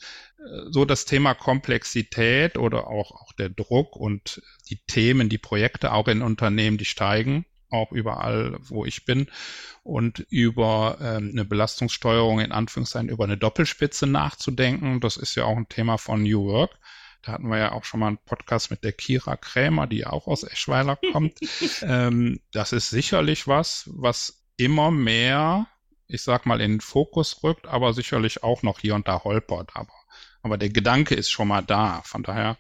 so 0.69 0.85
das 0.85 1.05
Thema 1.05 1.33
Komplexität 1.33 2.57
oder 2.57 2.87
auch, 2.87 3.11
auch 3.11 3.33
der 3.33 3.49
Druck 3.49 3.95
und 3.95 4.41
die 4.69 4.79
Themen, 4.85 5.29
die 5.29 5.37
Projekte 5.37 5.93
auch 5.93 6.07
in 6.07 6.21
Unternehmen, 6.21 6.77
die 6.77 6.85
steigen, 6.85 7.45
auch 7.69 7.91
überall, 7.91 8.57
wo 8.59 8.85
ich 8.85 9.05
bin, 9.05 9.27
und 9.83 10.19
über 10.29 10.97
ähm, 11.01 11.31
eine 11.31 11.45
Belastungssteuerung 11.45 12.39
in 12.39 12.51
Anführungszeichen 12.51 13.09
über 13.09 13.23
eine 13.23 13.37
Doppelspitze 13.37 14.07
nachzudenken. 14.07 14.99
Das 14.99 15.17
ist 15.17 15.35
ja 15.35 15.45
auch 15.45 15.57
ein 15.57 15.69
Thema 15.69 15.97
von 15.97 16.23
New 16.23 16.45
Work. 16.45 16.77
Da 17.23 17.31
hatten 17.31 17.47
wir 17.47 17.57
ja 17.57 17.71
auch 17.71 17.85
schon 17.85 18.01
mal 18.01 18.07
einen 18.07 18.17
Podcast 18.17 18.69
mit 18.69 18.83
der 18.83 18.91
Kira 18.91 19.37
Krämer, 19.37 19.87
die 19.87 20.05
auch 20.05 20.27
aus 20.27 20.43
Eschweiler 20.43 20.97
kommt. 21.13 21.39
ähm, 21.81 22.41
das 22.51 22.73
ist 22.73 22.89
sicherlich 22.89 23.47
was, 23.47 23.89
was 23.93 24.43
immer 24.57 24.91
mehr, 24.91 25.67
ich 26.07 26.21
sag 26.21 26.45
mal, 26.45 26.61
in 26.61 26.73
den 26.73 26.81
Fokus 26.81 27.43
rückt, 27.43 27.65
aber 27.65 27.93
sicherlich 27.93 28.43
auch 28.43 28.61
noch 28.61 28.79
hier 28.79 28.95
und 28.95 29.07
da 29.07 29.23
holpert. 29.23 29.71
Aber, 29.73 29.93
aber 30.43 30.57
der 30.57 30.69
Gedanke 30.69 31.15
ist 31.15 31.31
schon 31.31 31.47
mal 31.47 31.61
da. 31.61 32.01
Von 32.05 32.21
daher 32.21 32.57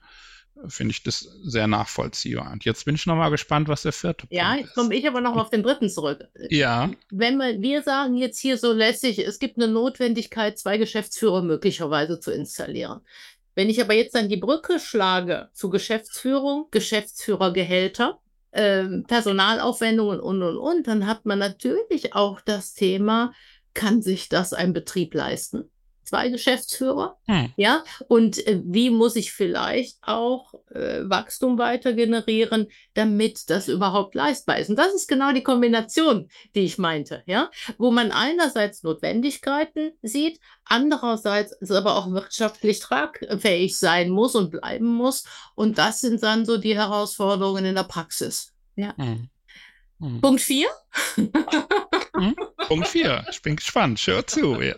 finde 0.67 0.91
ich 0.91 1.03
das 1.03 1.19
sehr 1.43 1.67
nachvollziehbar. 1.67 2.51
Und 2.51 2.65
jetzt 2.65 2.85
bin 2.85 2.95
ich 2.95 3.05
nochmal 3.05 3.31
gespannt, 3.31 3.67
was 3.67 3.81
der 3.81 3.91
vierte 3.91 4.27
ja, 4.29 4.43
Punkt 4.43 4.59
ist. 4.59 4.61
Ja, 4.61 4.65
jetzt 4.65 4.75
komme 4.75 4.95
ich 4.95 5.07
aber 5.07 5.21
noch 5.21 5.35
auf 5.35 5.49
den 5.49 5.63
dritten 5.63 5.89
zurück. 5.89 6.27
Ja. 6.49 6.89
Wenn 7.11 7.37
wir, 7.37 7.61
wir 7.61 7.83
sagen 7.83 8.15
jetzt 8.15 8.39
hier 8.39 8.57
so 8.57 8.71
lässig, 8.71 9.19
es 9.19 9.39
gibt 9.39 9.57
eine 9.57 9.67
Notwendigkeit, 9.67 10.57
zwei 10.57 10.77
Geschäftsführer 10.77 11.41
möglicherweise 11.41 12.19
zu 12.19 12.31
installieren. 12.31 13.01
Wenn 13.55 13.69
ich 13.69 13.81
aber 13.81 13.93
jetzt 13.93 14.15
dann 14.15 14.29
die 14.29 14.37
Brücke 14.37 14.79
schlage 14.79 15.49
zu 15.53 15.69
Geschäftsführung, 15.69 16.67
Geschäftsführergehälter, 16.71 18.19
äh, 18.51 18.85
Personalaufwendungen 19.07 20.19
und, 20.19 20.41
und, 20.41 20.57
und, 20.57 20.87
dann 20.87 21.07
hat 21.07 21.25
man 21.25 21.39
natürlich 21.39 22.15
auch 22.15 22.41
das 22.41 22.73
Thema, 22.73 23.33
kann 23.73 24.01
sich 24.01 24.29
das 24.29 24.53
ein 24.53 24.73
Betrieb 24.73 25.13
leisten? 25.13 25.69
Zwei 26.05 26.29
Geschäftsführer. 26.29 27.17
Hm. 27.25 27.53
Ja, 27.55 27.83
und 28.07 28.45
äh, 28.47 28.61
wie 28.65 28.89
muss 28.89 29.15
ich 29.15 29.31
vielleicht 29.31 29.97
auch 30.01 30.53
äh, 30.71 31.01
Wachstum 31.09 31.57
weiter 31.57 31.93
generieren, 31.93 32.67
damit 32.93 33.49
das 33.49 33.67
überhaupt 33.67 34.15
leistbar 34.15 34.57
ist? 34.57 34.69
Und 34.69 34.77
das 34.77 34.93
ist 34.93 35.07
genau 35.07 35.31
die 35.31 35.43
Kombination, 35.43 36.29
die 36.55 36.61
ich 36.61 36.77
meinte, 36.77 37.23
ja, 37.25 37.49
wo 37.77 37.91
man 37.91 38.11
einerseits 38.11 38.83
Notwendigkeiten 38.83 39.91
sieht, 40.01 40.39
andererseits 40.65 41.55
es 41.61 41.71
aber 41.71 41.95
auch 41.95 42.11
wirtschaftlich 42.11 42.79
tragfähig 42.79 43.77
sein 43.77 44.09
muss 44.09 44.35
und 44.35 44.51
bleiben 44.51 44.87
muss. 44.87 45.23
Und 45.55 45.77
das 45.77 46.01
sind 46.01 46.23
dann 46.23 46.45
so 46.45 46.57
die 46.57 46.75
Herausforderungen 46.75 47.65
in 47.65 47.75
der 47.75 47.83
Praxis. 47.83 48.53
Ja. 48.75 48.95
Hm. 48.97 49.29
Hm. 49.99 50.21
Punkt 50.21 50.41
vier. 50.41 50.67
Hm? 51.15 52.35
Punkt 52.67 52.87
vier. 52.87 53.25
Ich 53.29 53.41
bin 53.41 53.55
gespannt. 53.55 53.99
Schau 53.99 54.21
zu. 54.23 54.61
Ja. 54.61 54.75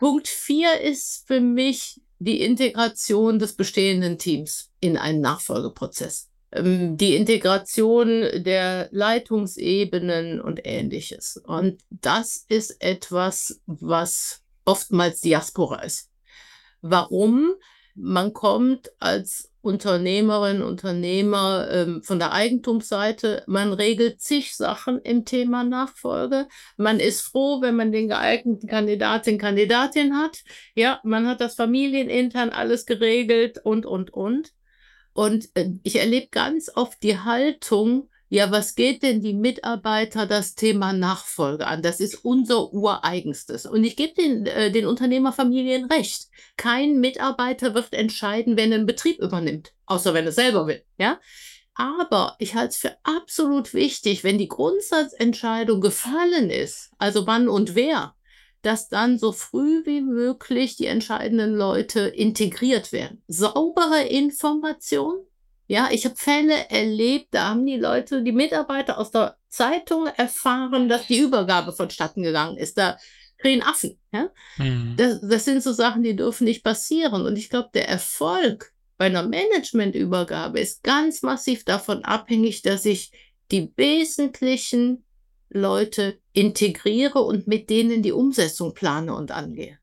Punkt 0.00 0.28
vier 0.28 0.80
ist 0.80 1.24
für 1.26 1.42
mich 1.42 2.00
die 2.18 2.40
Integration 2.40 3.38
des 3.38 3.54
bestehenden 3.54 4.16
Teams 4.16 4.70
in 4.80 4.96
einen 4.96 5.20
Nachfolgeprozess. 5.20 6.30
Ähm, 6.52 6.96
die 6.96 7.16
Integration 7.16 8.08
der 8.42 8.88
Leitungsebenen 8.92 10.40
und 10.40 10.62
ähnliches. 10.64 11.36
Und 11.44 11.82
das 11.90 12.46
ist 12.48 12.82
etwas, 12.82 13.60
was 13.66 14.40
oftmals 14.64 15.20
Diaspora 15.20 15.82
ist. 15.82 16.08
Warum? 16.80 17.52
Man 17.94 18.32
kommt 18.32 18.90
als 19.00 19.49
Unternehmerinnen, 19.62 20.62
Unternehmer 20.62 21.68
ähm, 21.70 22.02
von 22.02 22.18
der 22.18 22.32
Eigentumsseite. 22.32 23.42
Man 23.46 23.72
regelt 23.72 24.20
zig 24.20 24.56
Sachen 24.56 25.00
im 25.00 25.24
Thema 25.24 25.64
Nachfolge. 25.64 26.48
Man 26.76 26.98
ist 26.98 27.20
froh, 27.20 27.60
wenn 27.60 27.76
man 27.76 27.92
den 27.92 28.08
geeigneten 28.08 28.68
Kandidatin, 28.68 29.38
Kandidatin 29.38 30.16
hat. 30.16 30.38
Ja, 30.74 31.00
man 31.04 31.26
hat 31.26 31.40
das 31.40 31.54
familienintern 31.56 32.50
alles 32.50 32.86
geregelt 32.86 33.60
und, 33.62 33.84
und, 33.84 34.12
und. 34.12 34.52
Und 35.12 35.48
äh, 35.54 35.70
ich 35.82 35.96
erlebe 35.96 36.28
ganz 36.30 36.70
oft 36.74 37.02
die 37.02 37.18
Haltung, 37.18 38.08
ja, 38.32 38.52
was 38.52 38.76
geht 38.76 39.02
denn 39.02 39.20
die 39.20 39.34
Mitarbeiter 39.34 40.24
das 40.24 40.54
Thema 40.54 40.92
Nachfolge 40.92 41.66
an? 41.66 41.82
Das 41.82 41.98
ist 41.98 42.24
unser 42.24 42.72
ureigenstes. 42.72 43.66
Und 43.66 43.82
ich 43.82 43.96
gebe 43.96 44.14
den, 44.14 44.46
äh, 44.46 44.70
den 44.70 44.86
Unternehmerfamilien 44.86 45.86
recht. 45.86 46.28
Kein 46.56 47.00
Mitarbeiter 47.00 47.74
wird 47.74 47.92
entscheiden, 47.92 48.56
wenn 48.56 48.70
er 48.70 48.78
einen 48.78 48.86
Betrieb 48.86 49.18
übernimmt, 49.18 49.72
außer 49.86 50.14
wenn 50.14 50.26
er 50.26 50.32
selber 50.32 50.68
will, 50.68 50.84
ja? 50.96 51.18
Aber 51.74 52.36
ich 52.38 52.54
halte 52.54 52.68
es 52.68 52.76
für 52.76 52.96
absolut 53.02 53.74
wichtig, 53.74 54.22
wenn 54.22 54.38
die 54.38 54.48
Grundsatzentscheidung 54.48 55.80
gefallen 55.80 56.50
ist, 56.50 56.90
also 56.98 57.26
wann 57.26 57.48
und 57.48 57.74
wer, 57.74 58.14
dass 58.62 58.88
dann 58.88 59.18
so 59.18 59.32
früh 59.32 59.84
wie 59.86 60.02
möglich 60.02 60.76
die 60.76 60.86
entscheidenden 60.86 61.54
Leute 61.56 62.00
integriert 62.00 62.92
werden. 62.92 63.22
Saubere 63.26 64.04
Information, 64.04 65.24
ja, 65.70 65.88
ich 65.92 66.04
habe 66.04 66.16
Fälle 66.16 66.68
erlebt, 66.68 67.28
da 67.30 67.50
haben 67.50 67.64
die 67.64 67.76
Leute, 67.76 68.24
die 68.24 68.32
Mitarbeiter 68.32 68.98
aus 68.98 69.12
der 69.12 69.36
Zeitung 69.46 70.08
erfahren, 70.16 70.88
dass 70.88 71.06
die 71.06 71.20
Übergabe 71.20 71.72
vonstatten 71.72 72.24
gegangen 72.24 72.56
ist. 72.56 72.76
Da 72.76 72.98
kriegen 73.38 73.62
Affen. 73.62 73.96
Ja? 74.12 74.30
Mhm. 74.56 74.94
Das, 74.96 75.20
das 75.20 75.44
sind 75.44 75.62
so 75.62 75.72
Sachen, 75.72 76.02
die 76.02 76.16
dürfen 76.16 76.42
nicht 76.42 76.64
passieren. 76.64 77.24
Und 77.24 77.38
ich 77.38 77.50
glaube, 77.50 77.70
der 77.72 77.88
Erfolg 77.88 78.72
bei 78.98 79.06
einer 79.06 79.22
Managementübergabe 79.22 80.58
ist 80.58 80.82
ganz 80.82 81.22
massiv 81.22 81.64
davon 81.64 82.04
abhängig, 82.04 82.62
dass 82.62 82.84
ich 82.84 83.12
die 83.52 83.72
wesentlichen 83.76 85.04
Leute 85.50 86.18
integriere 86.32 87.20
und 87.20 87.46
mit 87.46 87.70
denen 87.70 88.02
die 88.02 88.10
Umsetzung 88.10 88.74
plane 88.74 89.14
und 89.14 89.30
angehe. 89.30 89.78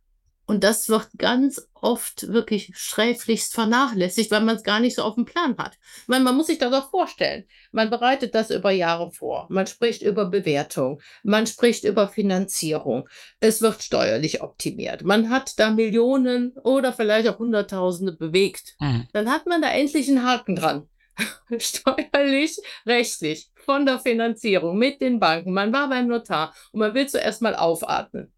Und 0.48 0.66
das 0.66 0.90
wird 0.90 1.08
ganz 1.18 1.67
oft 1.82 2.32
wirklich 2.32 2.72
schräflichst 2.76 3.54
vernachlässigt, 3.54 4.32
weil 4.32 4.42
man 4.42 4.56
es 4.56 4.64
gar 4.64 4.80
nicht 4.80 4.96
so 4.96 5.04
auf 5.04 5.16
dem 5.16 5.26
Plan 5.26 5.56
hat. 5.58 5.78
Meine, 6.08 6.24
man 6.24 6.36
muss 6.36 6.48
sich 6.48 6.58
das 6.58 6.74
auch 6.74 6.90
vorstellen. 6.90 7.46
Man 7.72 7.90
bereitet 7.90 8.36
das 8.36 8.50
über 8.50 8.72
Jahre 8.72 9.12
vor. 9.12 9.48
Man 9.50 9.68
spricht 9.68 10.02
über 10.02 10.26
Bewertung. 10.26 11.02
Man 11.24 11.48
spricht 11.48 11.84
über 11.84 12.08
Finanzierung. 12.08 13.08
Es 13.40 13.62
wird 13.62 13.84
steuerlich 13.84 14.42
optimiert. 14.42 15.04
Man 15.04 15.30
hat 15.30 15.60
da 15.60 15.72
Millionen 15.72 16.54
oder 16.64 16.94
vielleicht 16.94 17.28
auch 17.28 17.40
Hunderttausende 17.40 18.14
bewegt. 18.14 18.76
Mhm. 18.80 19.08
Dann 19.14 19.32
hat 19.32 19.46
man 19.46 19.62
da 19.62 19.70
endlich 19.70 20.08
einen 20.08 20.24
Haken 20.24 20.56
dran. 20.56 20.88
Steuerlich, 21.58 22.58
rechtlich, 22.86 23.50
von 23.66 23.86
der 23.86 24.00
Finanzierung, 24.00 24.78
mit 24.78 25.02
den 25.02 25.20
Banken. 25.20 25.54
Man 25.54 25.74
war 25.74 25.90
beim 25.90 26.08
Notar 26.08 26.54
und 26.72 26.80
man 26.80 26.94
will 26.94 27.08
zuerst 27.08 27.42
mal 27.42 27.56
aufatmen. 27.56 28.32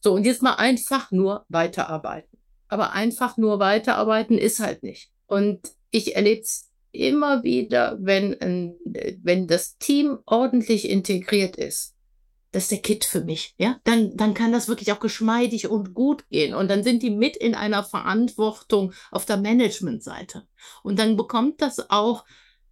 So, 0.00 0.14
und 0.14 0.24
jetzt 0.26 0.42
mal 0.42 0.54
einfach 0.54 1.12
nur 1.12 1.46
weiterarbeiten. 1.48 2.31
Aber 2.72 2.92
einfach 2.92 3.36
nur 3.36 3.58
weiterarbeiten 3.58 4.38
ist 4.38 4.58
halt 4.58 4.82
nicht. 4.82 5.10
Und 5.26 5.60
ich 5.90 6.16
erlebe 6.16 6.40
es 6.40 6.70
immer 6.90 7.42
wieder, 7.42 7.98
wenn, 8.00 8.34
ein, 8.40 8.76
wenn 9.22 9.46
das 9.46 9.76
Team 9.76 10.20
ordentlich 10.24 10.88
integriert 10.88 11.56
ist. 11.56 11.94
Das 12.50 12.62
ist 12.62 12.70
der 12.70 12.78
Kit 12.78 13.04
für 13.04 13.24
mich, 13.24 13.54
ja. 13.58 13.78
Dann, 13.84 14.16
dann 14.16 14.32
kann 14.32 14.52
das 14.52 14.68
wirklich 14.68 14.90
auch 14.90 15.00
geschmeidig 15.00 15.68
und 15.68 15.92
gut 15.92 16.26
gehen. 16.30 16.54
Und 16.54 16.68
dann 16.68 16.82
sind 16.82 17.02
die 17.02 17.10
mit 17.10 17.36
in 17.36 17.54
einer 17.54 17.84
Verantwortung 17.84 18.94
auf 19.10 19.26
der 19.26 19.36
Managementseite. 19.36 20.46
Und 20.82 20.98
dann 20.98 21.18
bekommt 21.18 21.60
das 21.60 21.90
auch 21.90 22.24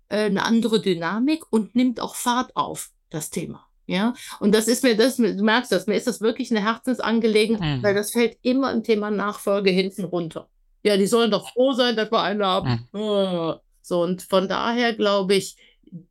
äh, 0.09 0.25
eine 0.25 0.45
andere 0.45 0.81
Dynamik 0.81 1.45
und 1.51 1.75
nimmt 1.75 2.01
auch 2.01 2.15
Fahrt 2.15 2.57
auf, 2.57 2.91
das 3.11 3.29
Thema. 3.29 3.70
Ja, 3.91 4.15
und 4.39 4.55
das 4.55 4.69
ist 4.69 4.85
mir, 4.85 4.97
das, 4.97 5.17
du 5.17 5.43
merkst 5.43 5.73
das, 5.73 5.89
mir 5.89 5.97
ist 5.97 6.07
das 6.07 6.21
wirklich 6.21 6.53
eine 6.53 6.63
Herzensangelegenheit, 6.63 7.79
mhm. 7.79 7.83
weil 7.83 7.93
das 7.93 8.13
fällt 8.13 8.39
immer 8.43 8.73
im 8.73 8.85
Thema 8.85 9.11
Nachfolge 9.11 9.71
hinten 9.71 10.05
runter. 10.05 10.49
Ja, 10.85 10.97
die 10.97 11.09
sollen 11.09 11.33
doch 11.33 11.53
froh 11.53 11.73
sein, 11.73 11.97
dass 11.97 12.13
wir 12.13 12.23
einen 12.23 12.45
haben. 12.45 12.89
Mhm. 12.93 13.55
So, 13.83 14.03
und 14.03 14.23
von 14.23 14.47
daher 14.47 14.95
glaube 14.95 15.35
ich, 15.35 15.57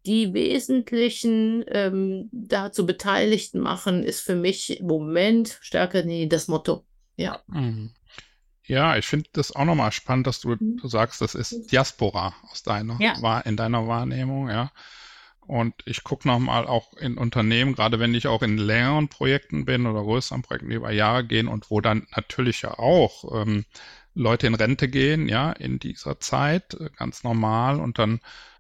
die 0.06 0.34
wesentlichen 0.34 1.64
ähm, 1.70 2.28
dazu 2.34 2.86
Beteiligten 2.86 3.62
machen, 3.62 4.04
ist 4.04 4.20
für 4.20 4.36
mich 4.36 4.82
im 4.82 4.88
Moment 4.88 5.58
stärker 5.62 6.04
nee, 6.04 6.28
das 6.28 6.50
Motto. 6.50 6.86
Ja. 7.16 7.40
Mhm. 7.48 7.92
Ja, 8.66 8.98
ich 8.98 9.08
finde 9.08 9.30
das 9.32 9.56
auch 9.56 9.64
nochmal 9.64 9.94
spannend, 9.94 10.28
dass 10.28 10.42
du, 10.42 10.50
mhm. 10.50 10.78
du 10.82 10.88
sagst, 10.90 11.22
das 11.22 11.34
ist 11.34 11.72
Diaspora 11.72 12.36
aus 12.52 12.62
deiner, 12.62 12.98
ja. 13.00 13.40
in 13.40 13.56
deiner 13.56 13.88
Wahrnehmung, 13.88 14.50
ja. 14.50 14.70
Und 15.50 15.74
ich 15.86 16.04
gucke 16.04 16.28
nochmal 16.28 16.68
auch 16.68 16.94
in 16.94 17.18
Unternehmen, 17.18 17.74
gerade 17.74 17.98
wenn 17.98 18.14
ich 18.14 18.28
auch 18.28 18.44
in 18.44 18.60
längeren 18.60 19.08
Projekten 19.08 19.66
bin 19.66 19.88
oder 19.88 20.04
größeren 20.04 20.44
Projekten, 20.44 20.70
die 20.70 20.76
über 20.76 20.92
Jahre 20.92 21.26
gehen 21.26 21.48
und 21.48 21.72
wo 21.72 21.82
dann 21.82 22.06
natürlich 22.16 22.62
ja 22.62 22.78
auch 22.78 23.42
ähm, 23.42 23.66
Leute 24.14 24.46
in 24.46 24.54
Rente 24.54 24.88
gehen, 24.88 25.28
ja, 25.28 25.52
in 25.52 25.80
dieser 25.80 26.20
Zeit, 26.20 26.76
äh, 26.76 26.92
ganz 26.96 27.24
normal. 27.24 27.80
Und 27.80 27.98
dann, 27.98 28.20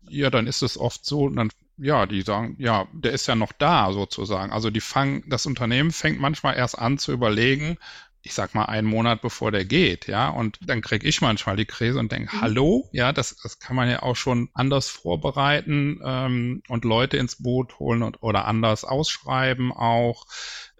ja, 0.09 0.31
dann 0.31 0.47
ist 0.47 0.63
es 0.63 0.79
oft 0.79 1.05
so, 1.05 1.29
dann, 1.29 1.51
ja, 1.77 2.07
die 2.07 2.23
sagen, 2.23 2.55
ja, 2.57 2.87
der 2.91 3.11
ist 3.11 3.27
ja 3.27 3.35
noch 3.35 3.51
da 3.51 3.93
sozusagen. 3.93 4.51
Also 4.51 4.71
die 4.71 4.81
fangen, 4.81 5.23
das 5.27 5.45
Unternehmen 5.45 5.91
fängt 5.91 6.19
manchmal 6.19 6.57
erst 6.57 6.79
an 6.79 6.97
zu 6.97 7.11
überlegen, 7.11 7.77
ich 8.21 8.33
sag 8.33 8.53
mal, 8.53 8.65
einen 8.65 8.87
Monat 8.87 9.21
bevor 9.21 9.51
der 9.51 9.63
geht, 9.63 10.07
ja. 10.07 10.29
Und 10.29 10.59
dann 10.61 10.81
kriege 10.81 11.07
ich 11.07 11.21
manchmal 11.21 11.55
die 11.55 11.65
Krise 11.65 11.99
und 11.99 12.11
denke, 12.11 12.35
mhm. 12.35 12.41
hallo, 12.41 12.89
ja, 12.91 13.13
das, 13.13 13.37
das 13.41 13.59
kann 13.59 13.75
man 13.75 13.89
ja 13.89 14.03
auch 14.03 14.15
schon 14.15 14.49
anders 14.53 14.89
vorbereiten 14.89 16.01
ähm, 16.03 16.61
und 16.67 16.83
Leute 16.83 17.17
ins 17.17 17.41
Boot 17.41 17.79
holen 17.79 18.03
und, 18.03 18.21
oder 18.21 18.45
anders 18.45 18.83
ausschreiben 18.83 19.71
auch, 19.71 20.25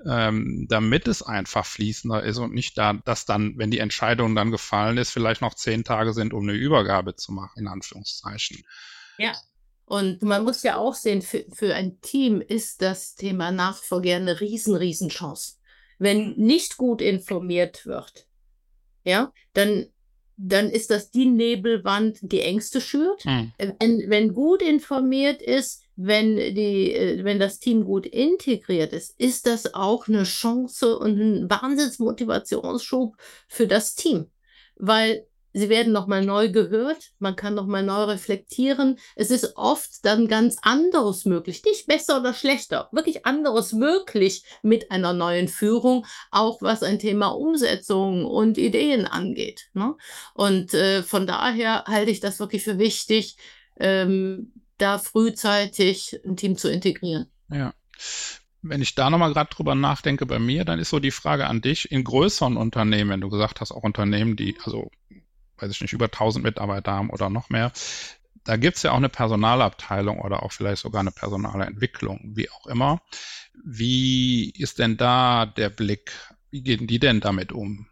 ähm, 0.05 0.65
damit 0.69 1.07
es 1.07 1.23
einfach 1.23 1.65
fließender 1.65 2.23
ist 2.23 2.39
und 2.39 2.53
nicht 2.53 2.77
da, 2.77 2.93
dass 2.93 3.25
dann, 3.25 3.57
wenn 3.57 3.71
die 3.71 3.79
Entscheidung 3.79 4.35
dann 4.35 4.51
gefallen 4.51 4.97
ist, 4.97 5.11
vielleicht 5.11 5.41
noch 5.41 5.53
zehn 5.53 5.85
Tage 5.85 6.13
sind, 6.13 6.33
um 6.33 6.43
eine 6.43 6.57
Übergabe 6.57 7.15
zu 7.15 7.31
machen, 7.31 7.57
in 7.57 7.67
Anführungszeichen. 7.67 8.63
Ja. 9.17 9.33
Und 9.85 10.21
man 10.21 10.43
muss 10.43 10.61
ja 10.61 10.75
auch 10.75 10.93
sehen, 10.93 11.23
für, 11.23 11.45
für 11.51 11.73
ein 11.73 11.99
Team 12.01 12.41
ist 12.41 12.83
das 12.83 13.15
Thema 13.15 13.49
Nachfolge 13.51 14.13
eine 14.13 14.39
riesen, 14.39 14.75
riesen 14.75 15.09
Chance 15.09 15.58
wenn 15.99 16.33
nicht 16.35 16.77
gut 16.77 17.01
informiert 17.01 17.85
wird, 17.85 18.25
ja, 19.03 19.31
dann, 19.53 19.87
dann 20.37 20.69
ist 20.69 20.89
das 20.89 21.11
die 21.11 21.25
Nebelwand, 21.25 22.19
die 22.21 22.41
Ängste 22.41 22.81
schürt. 22.81 23.23
Hm. 23.23 23.51
Wenn, 23.57 24.09
wenn 24.09 24.33
gut 24.33 24.61
informiert 24.61 25.41
ist, 25.41 25.83
wenn, 25.95 26.37
die, 26.37 26.93
äh, 26.93 27.23
wenn 27.23 27.39
das 27.39 27.59
Team 27.59 27.83
gut 27.83 28.05
integriert 28.05 28.93
ist, 28.93 29.19
ist 29.19 29.45
das 29.45 29.73
auch 29.73 30.07
eine 30.07 30.23
Chance 30.23 30.97
und 30.97 31.19
ein 31.19 31.49
Wahnsinnsmotivationsschub 31.49 33.15
für 33.47 33.67
das 33.67 33.95
Team. 33.95 34.27
Weil 34.75 35.27
sie 35.53 35.69
werden 35.69 35.93
nochmal 35.93 36.23
neu 36.25 36.51
gehört, 36.51 37.11
man 37.19 37.35
kann 37.35 37.55
nochmal 37.55 37.83
neu 37.83 38.03
reflektieren. 38.03 38.99
Es 39.15 39.31
ist 39.31 39.55
oft 39.55 40.03
dann 40.03 40.27
ganz 40.27 40.57
anderes 40.61 41.25
möglich, 41.25 41.63
nicht 41.65 41.87
besser 41.87 42.19
oder 42.19 42.33
schlechter, 42.33 42.89
wirklich 42.91 43.25
anderes 43.25 43.73
möglich 43.73 44.43
mit 44.61 44.91
einer 44.91 45.13
neuen 45.13 45.47
Führung, 45.47 46.05
auch 46.31 46.61
was 46.61 46.83
ein 46.83 46.99
Thema 46.99 47.27
Umsetzung 47.27 48.25
und 48.25 48.57
Ideen 48.57 49.05
angeht. 49.05 49.69
Ne? 49.73 49.95
Und 50.33 50.73
äh, 50.73 51.03
von 51.03 51.27
daher 51.27 51.85
halte 51.87 52.11
ich 52.11 52.19
das 52.19 52.39
wirklich 52.39 52.63
für 52.63 52.77
wichtig, 52.77 53.37
ähm, 53.79 54.53
da 54.77 54.97
frühzeitig 54.97 56.19
ein 56.25 56.37
Team 56.37 56.57
zu 56.57 56.71
integrieren. 56.71 57.27
Ja. 57.51 57.73
Wenn 58.61 58.81
ich 58.81 58.93
da 58.93 59.09
nochmal 59.09 59.31
gerade 59.31 59.49
drüber 59.53 59.73
nachdenke 59.73 60.25
bei 60.25 60.37
mir, 60.37 60.65
dann 60.65 60.79
ist 60.79 60.89
so 60.89 60.99
die 60.99 61.11
Frage 61.11 61.47
an 61.47 61.61
dich, 61.61 61.91
in 61.91 62.03
größeren 62.03 62.57
Unternehmen, 62.57 63.09
wenn 63.09 63.21
du 63.21 63.29
gesagt 63.29 63.61
hast, 63.61 63.71
auch 63.71 63.83
Unternehmen, 63.83 64.35
die, 64.35 64.57
also 64.63 64.91
weiß 65.61 65.71
ich 65.71 65.81
nicht, 65.81 65.93
über 65.93 66.05
1000 66.05 66.43
Mitarbeiter 66.43 66.91
haben 66.91 67.09
oder 67.09 67.29
noch 67.29 67.49
mehr, 67.49 67.71
da 68.43 68.57
gibt 68.57 68.77
es 68.77 68.83
ja 68.83 68.91
auch 68.91 68.97
eine 68.97 69.09
Personalabteilung 69.09 70.19
oder 70.19 70.43
auch 70.43 70.51
vielleicht 70.51 70.81
sogar 70.81 71.01
eine 71.01 71.11
personale 71.11 71.65
Entwicklung, 71.65 72.31
wie 72.33 72.49
auch 72.49 72.67
immer. 72.67 73.01
Wie 73.63 74.51
ist 74.51 74.79
denn 74.79 74.97
da 74.97 75.45
der 75.45 75.69
Blick? 75.69 76.11
Wie 76.49 76.63
gehen 76.63 76.87
die 76.87 76.99
denn 76.99 77.19
damit 77.19 77.51
um? 77.51 77.87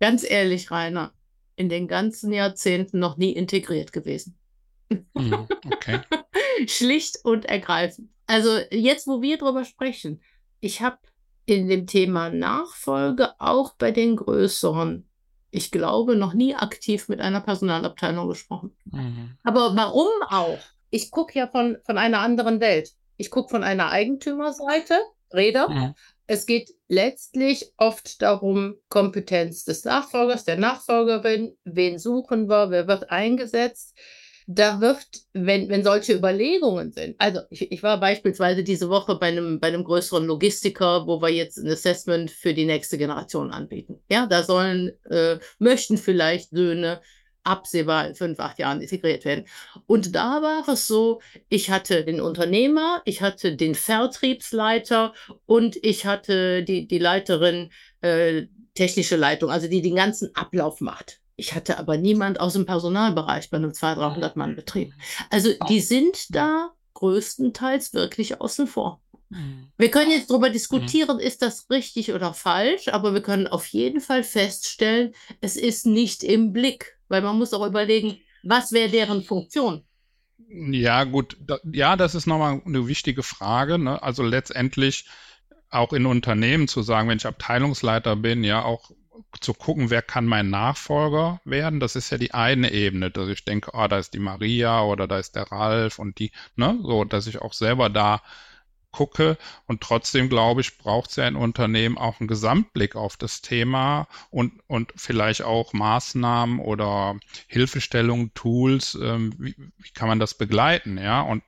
Ganz 0.00 0.24
ehrlich, 0.28 0.70
Rainer, 0.70 1.12
in 1.56 1.68
den 1.68 1.88
ganzen 1.88 2.32
Jahrzehnten 2.32 2.98
noch 2.98 3.16
nie 3.16 3.32
integriert 3.32 3.92
gewesen. 3.92 4.38
Mhm, 5.14 5.48
okay. 5.66 6.00
Schlicht 6.66 7.18
und 7.24 7.44
ergreifend. 7.44 8.10
Also 8.26 8.60
jetzt, 8.70 9.06
wo 9.06 9.20
wir 9.22 9.38
drüber 9.38 9.64
sprechen, 9.64 10.22
ich 10.60 10.80
habe 10.80 10.98
in 11.46 11.68
dem 11.68 11.86
Thema 11.86 12.30
Nachfolge 12.30 13.32
auch 13.40 13.74
bei 13.74 13.90
den 13.90 14.16
größeren 14.16 15.07
ich 15.50 15.70
glaube, 15.70 16.16
noch 16.16 16.34
nie 16.34 16.54
aktiv 16.54 17.08
mit 17.08 17.20
einer 17.20 17.40
Personalabteilung 17.40 18.28
gesprochen. 18.28 18.76
Mhm. 18.84 19.36
Aber 19.42 19.74
warum 19.76 20.08
auch? 20.28 20.58
Ich 20.90 21.10
gucke 21.10 21.38
ja 21.38 21.46
von, 21.46 21.78
von 21.84 21.98
einer 21.98 22.20
anderen 22.20 22.60
Welt. 22.60 22.92
Ich 23.16 23.30
gucke 23.30 23.50
von 23.50 23.64
einer 23.64 23.90
Eigentümerseite, 23.90 24.98
Räder. 25.32 25.68
Mhm. 25.68 25.94
Es 26.26 26.44
geht 26.44 26.74
letztlich 26.88 27.72
oft 27.78 28.20
darum, 28.20 28.74
Kompetenz 28.90 29.64
des 29.64 29.84
Nachfolgers, 29.84 30.44
der 30.44 30.58
Nachfolgerin, 30.58 31.56
wen 31.64 31.98
suchen 31.98 32.48
wir, 32.48 32.70
wer 32.70 32.86
wird 32.86 33.10
eingesetzt 33.10 33.98
da 34.50 34.80
wird, 34.80 35.04
wenn, 35.34 35.68
wenn 35.68 35.84
solche 35.84 36.14
Überlegungen 36.14 36.90
sind, 36.90 37.16
also 37.18 37.40
ich, 37.50 37.70
ich 37.70 37.82
war 37.82 38.00
beispielsweise 38.00 38.64
diese 38.64 38.88
Woche 38.88 39.16
bei 39.16 39.26
einem, 39.26 39.60
bei 39.60 39.68
einem 39.68 39.84
größeren 39.84 40.24
Logistiker, 40.24 41.06
wo 41.06 41.20
wir 41.20 41.28
jetzt 41.28 41.58
ein 41.58 41.68
Assessment 41.68 42.30
für 42.30 42.54
die 42.54 42.64
nächste 42.64 42.96
Generation 42.96 43.50
anbieten. 43.50 44.00
Ja, 44.10 44.26
da 44.26 44.42
sollen, 44.42 44.92
äh, 45.10 45.38
möchten 45.58 45.98
vielleicht 45.98 46.48
Söhne 46.50 47.02
absehbar 47.44 48.08
in 48.08 48.14
fünf, 48.14 48.40
acht 48.40 48.58
Jahren 48.58 48.80
integriert 48.80 49.26
werden. 49.26 49.44
Und 49.86 50.14
da 50.14 50.40
war 50.40 50.66
es 50.66 50.86
so, 50.86 51.20
ich 51.50 51.70
hatte 51.70 52.06
den 52.06 52.22
Unternehmer, 52.22 53.02
ich 53.04 53.20
hatte 53.20 53.54
den 53.54 53.74
Vertriebsleiter 53.74 55.12
und 55.44 55.76
ich 55.82 56.06
hatte 56.06 56.62
die, 56.62 56.88
die 56.88 56.98
Leiterin 56.98 57.70
äh, 58.00 58.46
technische 58.74 59.16
Leitung, 59.16 59.50
also 59.50 59.68
die 59.68 59.82
den 59.82 59.96
ganzen 59.96 60.34
Ablauf 60.34 60.80
macht. 60.80 61.20
Ich 61.40 61.54
hatte 61.54 61.78
aber 61.78 61.96
niemand 61.96 62.40
aus 62.40 62.54
dem 62.54 62.66
Personalbereich 62.66 63.48
bei 63.48 63.58
einem 63.58 63.72
200, 63.72 64.14
300 64.14 64.36
Mann 64.36 64.56
Betrieb. 64.56 64.92
Also 65.30 65.50
die 65.68 65.80
sind 65.80 66.34
da 66.34 66.72
größtenteils 66.94 67.94
wirklich 67.94 68.40
außen 68.40 68.66
vor. 68.66 69.00
Mhm. 69.28 69.68
Wir 69.76 69.88
können 69.88 70.10
jetzt 70.10 70.30
darüber 70.30 70.50
diskutieren, 70.50 71.20
ist 71.20 71.40
das 71.42 71.70
richtig 71.70 72.12
oder 72.12 72.34
falsch, 72.34 72.88
aber 72.88 73.14
wir 73.14 73.22
können 73.22 73.46
auf 73.46 73.66
jeden 73.66 74.00
Fall 74.00 74.24
feststellen, 74.24 75.14
es 75.40 75.56
ist 75.56 75.86
nicht 75.86 76.24
im 76.24 76.52
Blick, 76.52 76.98
weil 77.06 77.22
man 77.22 77.38
muss 77.38 77.54
auch 77.54 77.64
überlegen, 77.64 78.18
was 78.42 78.72
wäre 78.72 78.88
deren 78.88 79.22
Funktion. 79.22 79.84
Ja, 80.48 81.04
gut, 81.04 81.36
da, 81.40 81.58
ja, 81.72 81.94
das 81.94 82.16
ist 82.16 82.26
nochmal 82.26 82.62
eine 82.66 82.88
wichtige 82.88 83.22
Frage. 83.22 83.78
Ne? 83.78 84.02
Also 84.02 84.24
letztendlich 84.24 85.04
auch 85.70 85.92
in 85.92 86.04
Unternehmen 86.04 86.66
zu 86.66 86.82
sagen, 86.82 87.08
wenn 87.08 87.18
ich 87.18 87.26
Abteilungsleiter 87.26 88.16
bin, 88.16 88.42
ja, 88.42 88.64
auch 88.64 88.90
zu 89.40 89.54
gucken, 89.54 89.90
wer 89.90 90.02
kann 90.02 90.26
mein 90.26 90.50
Nachfolger 90.50 91.40
werden. 91.44 91.80
Das 91.80 91.96
ist 91.96 92.10
ja 92.10 92.18
die 92.18 92.34
eine 92.34 92.72
Ebene, 92.72 93.10
dass 93.10 93.28
ich 93.28 93.44
denke, 93.44 93.74
ah, 93.74 93.88
da 93.88 93.98
ist 93.98 94.14
die 94.14 94.18
Maria 94.18 94.82
oder 94.82 95.06
da 95.06 95.18
ist 95.18 95.36
der 95.36 95.50
Ralf 95.50 95.98
und 95.98 96.18
die, 96.18 96.32
ne, 96.56 96.78
so, 96.82 97.04
dass 97.04 97.26
ich 97.26 97.40
auch 97.40 97.52
selber 97.52 97.90
da 97.90 98.22
gucke. 98.90 99.36
Und 99.66 99.80
trotzdem, 99.80 100.28
glaube 100.28 100.60
ich, 100.60 100.78
braucht 100.78 101.10
es 101.10 101.16
ja 101.16 101.26
ein 101.26 101.36
Unternehmen 101.36 101.98
auch 101.98 102.20
einen 102.20 102.28
Gesamtblick 102.28 102.96
auf 102.96 103.16
das 103.16 103.42
Thema 103.42 104.08
und, 104.30 104.52
und 104.66 104.92
vielleicht 104.96 105.42
auch 105.42 105.72
Maßnahmen 105.72 106.58
oder 106.58 107.16
Hilfestellungen, 107.46 108.32
Tools, 108.34 108.98
ähm, 109.00 109.34
wie, 109.38 109.54
wie 109.76 109.90
kann 109.90 110.08
man 110.08 110.18
das 110.18 110.34
begleiten, 110.34 110.98
ja? 110.98 111.20
Und 111.20 111.42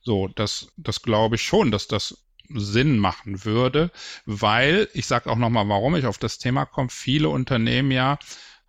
so, 0.00 0.28
das, 0.28 0.72
das 0.76 1.02
glaube 1.02 1.36
ich 1.36 1.42
schon, 1.42 1.70
dass 1.70 1.88
das 1.88 2.27
Sinn 2.50 2.98
machen 2.98 3.44
würde, 3.44 3.90
weil, 4.26 4.88
ich 4.92 5.06
sage 5.06 5.30
auch 5.30 5.36
nochmal, 5.36 5.68
warum 5.68 5.96
ich 5.96 6.06
auf 6.06 6.18
das 6.18 6.38
Thema 6.38 6.64
komme, 6.64 6.88
viele 6.90 7.28
Unternehmen 7.28 7.90
ja 7.90 8.18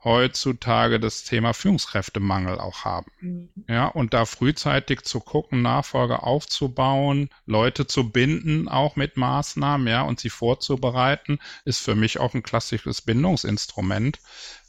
heutzutage 0.04 1.00
das 1.00 1.24
Thema 1.24 1.54
Führungskräftemangel 1.54 2.60
auch 2.60 2.86
haben. 2.86 3.12
Mhm. 3.20 3.50
Ja, 3.68 3.88
und 3.88 4.14
da 4.14 4.26
frühzeitig 4.26 5.02
zu 5.02 5.20
gucken, 5.20 5.62
Nachfolge 5.62 6.24
aufzubauen, 6.24 7.30
Leute 7.46 7.86
zu 7.86 8.10
binden, 8.10 8.70
auch 8.70 8.96
mit 8.96 9.18
Maßnahmen, 9.18 9.88
ja, 9.88 10.04
und 10.04 10.20
sie 10.20 10.30
vorzubereiten, 10.30 11.40
ist 11.66 11.80
für 11.80 11.96
mich 11.96 12.20
auch 12.20 12.34
ein 12.34 12.44
klassisches 12.44 13.02
Bindungsinstrument 13.02 14.20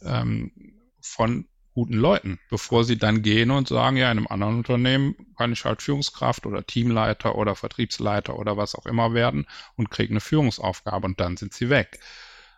ähm, 0.02 0.52
von 1.00 1.46
guten 1.74 1.94
Leuten, 1.94 2.40
bevor 2.50 2.84
sie 2.84 2.98
dann 2.98 3.22
gehen 3.22 3.50
und 3.50 3.68
sagen, 3.68 3.96
ja, 3.96 4.10
in 4.10 4.18
einem 4.18 4.26
anderen 4.26 4.56
Unternehmen 4.58 5.14
kann 5.36 5.52
ich 5.52 5.64
halt 5.64 5.82
Führungskraft 5.82 6.46
oder 6.46 6.66
Teamleiter 6.66 7.36
oder 7.36 7.54
Vertriebsleiter 7.54 8.38
oder 8.38 8.56
was 8.56 8.74
auch 8.74 8.86
immer 8.86 9.14
werden 9.14 9.46
und 9.76 9.90
kriege 9.90 10.10
eine 10.10 10.20
Führungsaufgabe 10.20 11.06
und 11.06 11.20
dann 11.20 11.36
sind 11.36 11.54
sie 11.54 11.70
weg. 11.70 12.00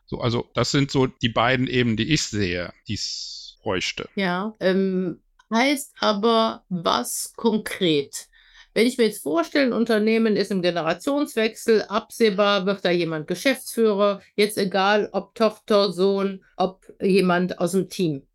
So, 0.07 0.21
also 0.21 0.51
das 0.55 0.71
sind 0.71 0.91
so 0.91 1.07
die 1.07 1.29
beiden 1.29 1.67
Ebenen, 1.67 1.97
die 1.97 2.13
ich 2.13 2.23
sehe, 2.23 2.73
die 2.89 2.95
es 2.95 3.59
bräuchte. 3.63 4.09
Ja, 4.15 4.55
ähm, 4.61 5.23
heißt 5.53 5.95
aber 6.01 6.65
was 6.69 7.33
konkret? 7.37 8.29
Wenn 8.75 8.87
ich 8.87 8.97
mir 8.97 9.05
jetzt 9.05 9.23
vorstelle, 9.23 9.67
ein 9.67 9.73
Unternehmen 9.75 10.37
ist 10.37 10.51
im 10.51 10.63
Generationswechsel, 10.63 11.83
absehbar 11.83 12.65
wird 12.65 12.85
da 12.85 12.91
jemand 12.91 13.27
Geschäftsführer, 13.27 14.23
jetzt 14.35 14.57
egal 14.57 15.11
ob 15.13 15.35
Tochter, 15.35 15.93
Sohn, 15.93 16.43
ob 16.57 16.91
jemand 17.01 17.59
aus 17.59 17.73
dem 17.73 17.91
Team. 17.91 18.27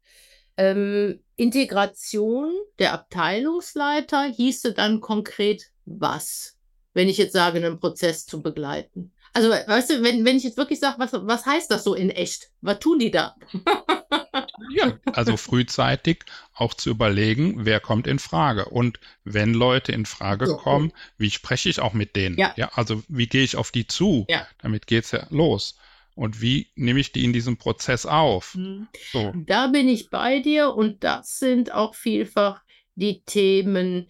Ähm, 0.57 1.19
Integration 1.35 2.51
der 2.79 2.93
Abteilungsleiter 2.93 4.23
hieße 4.25 4.73
dann 4.73 5.01
konkret 5.01 5.71
was, 5.85 6.57
wenn 6.93 7.07
ich 7.07 7.17
jetzt 7.17 7.33
sage, 7.33 7.57
einen 7.57 7.79
Prozess 7.79 8.25
zu 8.25 8.41
begleiten. 8.41 9.13
Also, 9.33 9.49
weißt 9.49 9.89
du, 9.91 10.03
wenn, 10.03 10.25
wenn 10.25 10.37
ich 10.37 10.43
jetzt 10.43 10.57
wirklich 10.57 10.79
sage, 10.79 10.97
was, 10.97 11.13
was 11.13 11.45
heißt 11.45 11.69
das 11.69 11.83
so 11.83 11.93
in 11.93 12.09
echt? 12.09 12.49
Was 12.61 12.79
tun 12.79 12.97
die 12.97 13.11
da? 13.11 13.35
ja, 14.71 14.97
also 15.13 15.37
frühzeitig 15.37 16.23
auch 16.55 16.73
zu 16.73 16.89
überlegen, 16.89 17.65
wer 17.65 17.79
kommt 17.79 18.07
in 18.07 18.17
Frage. 18.17 18.65
Und 18.65 18.99
wenn 19.23 19.53
Leute 19.53 19.91
in 19.91 20.07
Frage 20.07 20.47
so, 20.47 20.57
kommen, 20.57 20.91
wie 21.19 21.29
spreche 21.29 21.69
ich 21.69 21.79
auch 21.81 21.93
mit 21.93 22.15
denen? 22.15 22.35
Ja. 22.37 22.53
ja 22.55 22.71
also, 22.73 23.03
wie 23.09 23.27
gehe 23.27 23.43
ich 23.43 23.57
auf 23.57 23.69
die 23.69 23.85
zu? 23.85 24.25
Ja. 24.27 24.47
Damit 24.63 24.87
geht's 24.87 25.11
ja 25.11 25.27
los 25.29 25.77
und 26.17 26.41
wie 26.41 26.71
nehme 26.75 26.99
ich 26.99 27.11
die 27.11 27.23
in 27.23 27.31
diesem 27.31 27.57
Prozess 27.57 28.07
auf? 28.07 28.55
Mhm. 28.55 28.87
So. 29.11 29.33
Da 29.45 29.67
bin 29.67 29.87
ich 29.87 30.09
bei 30.09 30.39
dir 30.39 30.73
und 30.73 31.03
das 31.03 31.37
sind 31.37 31.71
auch 31.71 31.93
vielfach 31.93 32.61
die 32.95 33.21
Themen, 33.21 34.09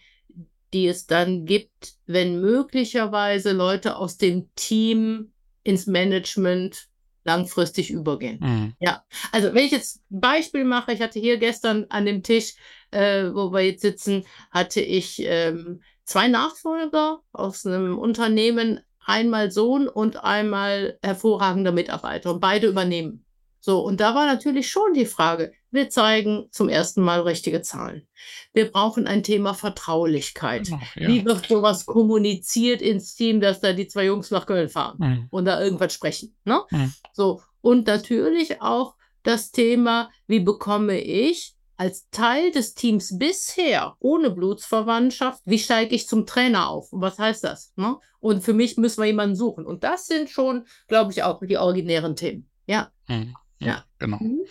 die 0.74 0.88
es 0.88 1.06
dann 1.06 1.46
gibt, 1.46 1.96
wenn 2.06 2.40
möglicherweise 2.40 3.52
Leute 3.52 3.98
aus 3.98 4.18
dem 4.18 4.50
Team 4.56 5.34
ins 5.64 5.86
Management 5.86 6.88
langfristig 7.26 7.92
übergehen. 7.92 8.40
Mhm. 8.40 8.74
Ja, 8.80 9.04
also 9.34 9.54
wenn 9.54 9.66
ich 9.66 9.72
jetzt 9.72 10.02
ein 10.10 10.22
Beispiel 10.22 10.64
mache, 10.64 10.94
ich 10.94 11.02
hatte 11.02 11.20
hier 11.20 11.38
gestern 11.38 11.88
an 11.90 12.06
dem 12.06 12.24
Tisch, 12.24 12.56
äh, 12.92 13.26
wo 13.34 13.52
wir 13.52 13.66
jetzt 13.66 13.82
sitzen, 13.82 14.24
hatte 14.50 14.80
ich 14.80 15.22
ähm, 15.26 15.82
zwei 16.06 16.30
Nachfolger 16.30 17.20
aus 17.34 17.66
einem 17.66 17.98
Unternehmen, 17.98 18.80
einmal 19.08 19.52
Sohn 19.52 19.88
und 19.88 20.24
einmal 20.24 21.00
hervorragender 21.02 21.72
Mitarbeiter 21.72 22.34
und 22.34 22.40
beide 22.40 22.68
übernehmen. 22.68 23.24
So, 23.60 23.80
und 23.80 24.00
da 24.00 24.14
war 24.16 24.26
natürlich 24.26 24.70
schon 24.70 24.94
die 24.94 25.06
Frage, 25.06 25.52
wir 25.72 25.90
zeigen 25.90 26.48
zum 26.52 26.70
ersten 26.70 27.02
Mal 27.02 27.22
richtige 27.22 27.62
Zahlen. 27.62 28.08
Wir 28.54 28.72
brauchen 28.72 29.08
ein 29.08 29.24
Thema 29.24 29.54
Vertraulichkeit. 29.54 30.70
Ach, 30.74 30.96
ja. 30.96 31.08
Wie 31.08 31.26
wird 31.26 31.48
sowas 31.48 31.86
kommuniziert 31.86 32.82
ins 32.82 33.16
Team, 33.16 33.42
dass 33.42 33.60
da 33.60 33.74
die 33.74 33.88
zwei 33.88 34.06
Jungs 34.06 34.32
nach 34.32 34.46
Köln 34.46 34.70
fahren 34.70 34.98
mhm. 35.00 35.28
und 35.32 35.46
da 35.46 35.62
irgendwas 35.62 35.94
sprechen? 35.94 36.36
Ne? 36.46 36.62
Mhm. 36.70 36.94
So, 37.14 37.42
und 37.62 37.88
natürlich 37.88 38.62
auch 38.62 38.96
das 39.24 39.52
Thema, 39.52 40.10
wie 40.28 40.40
bekomme 40.40 41.00
ich 41.00 41.57
als 41.78 42.10
Teil 42.10 42.52
des 42.52 42.74
Teams 42.74 43.18
bisher 43.18 43.96
ohne 44.00 44.32
Blutsverwandtschaft, 44.32 45.42
wie 45.46 45.60
steige 45.60 45.96
ich 45.96 46.08
zum 46.08 46.26
Trainer 46.26 46.70
auf? 46.70 46.92
Und 46.92 47.02
was 47.02 47.20
heißt 47.20 47.44
das? 47.44 47.72
Ne? 47.76 47.98
Und 48.20 48.44
für 48.44 48.54
mich 48.54 48.78
müssen 48.78 49.02
wir 49.02 49.06
jemanden 49.06 49.36
suchen. 49.36 49.66
Und 49.66 49.84
das 49.84 50.08
sind 50.08 50.30
schon, 50.30 50.66
glaube 50.88 51.12
ich, 51.12 51.24
auch 51.24 51.40
die 51.40 51.58
originären 51.58 52.16
Themen. 52.16 52.50
Ja. 52.66 52.92
Mhm. 53.08 53.36
Ja, 53.60 53.84
genau. 53.98 54.18
Mhm. 54.18 54.42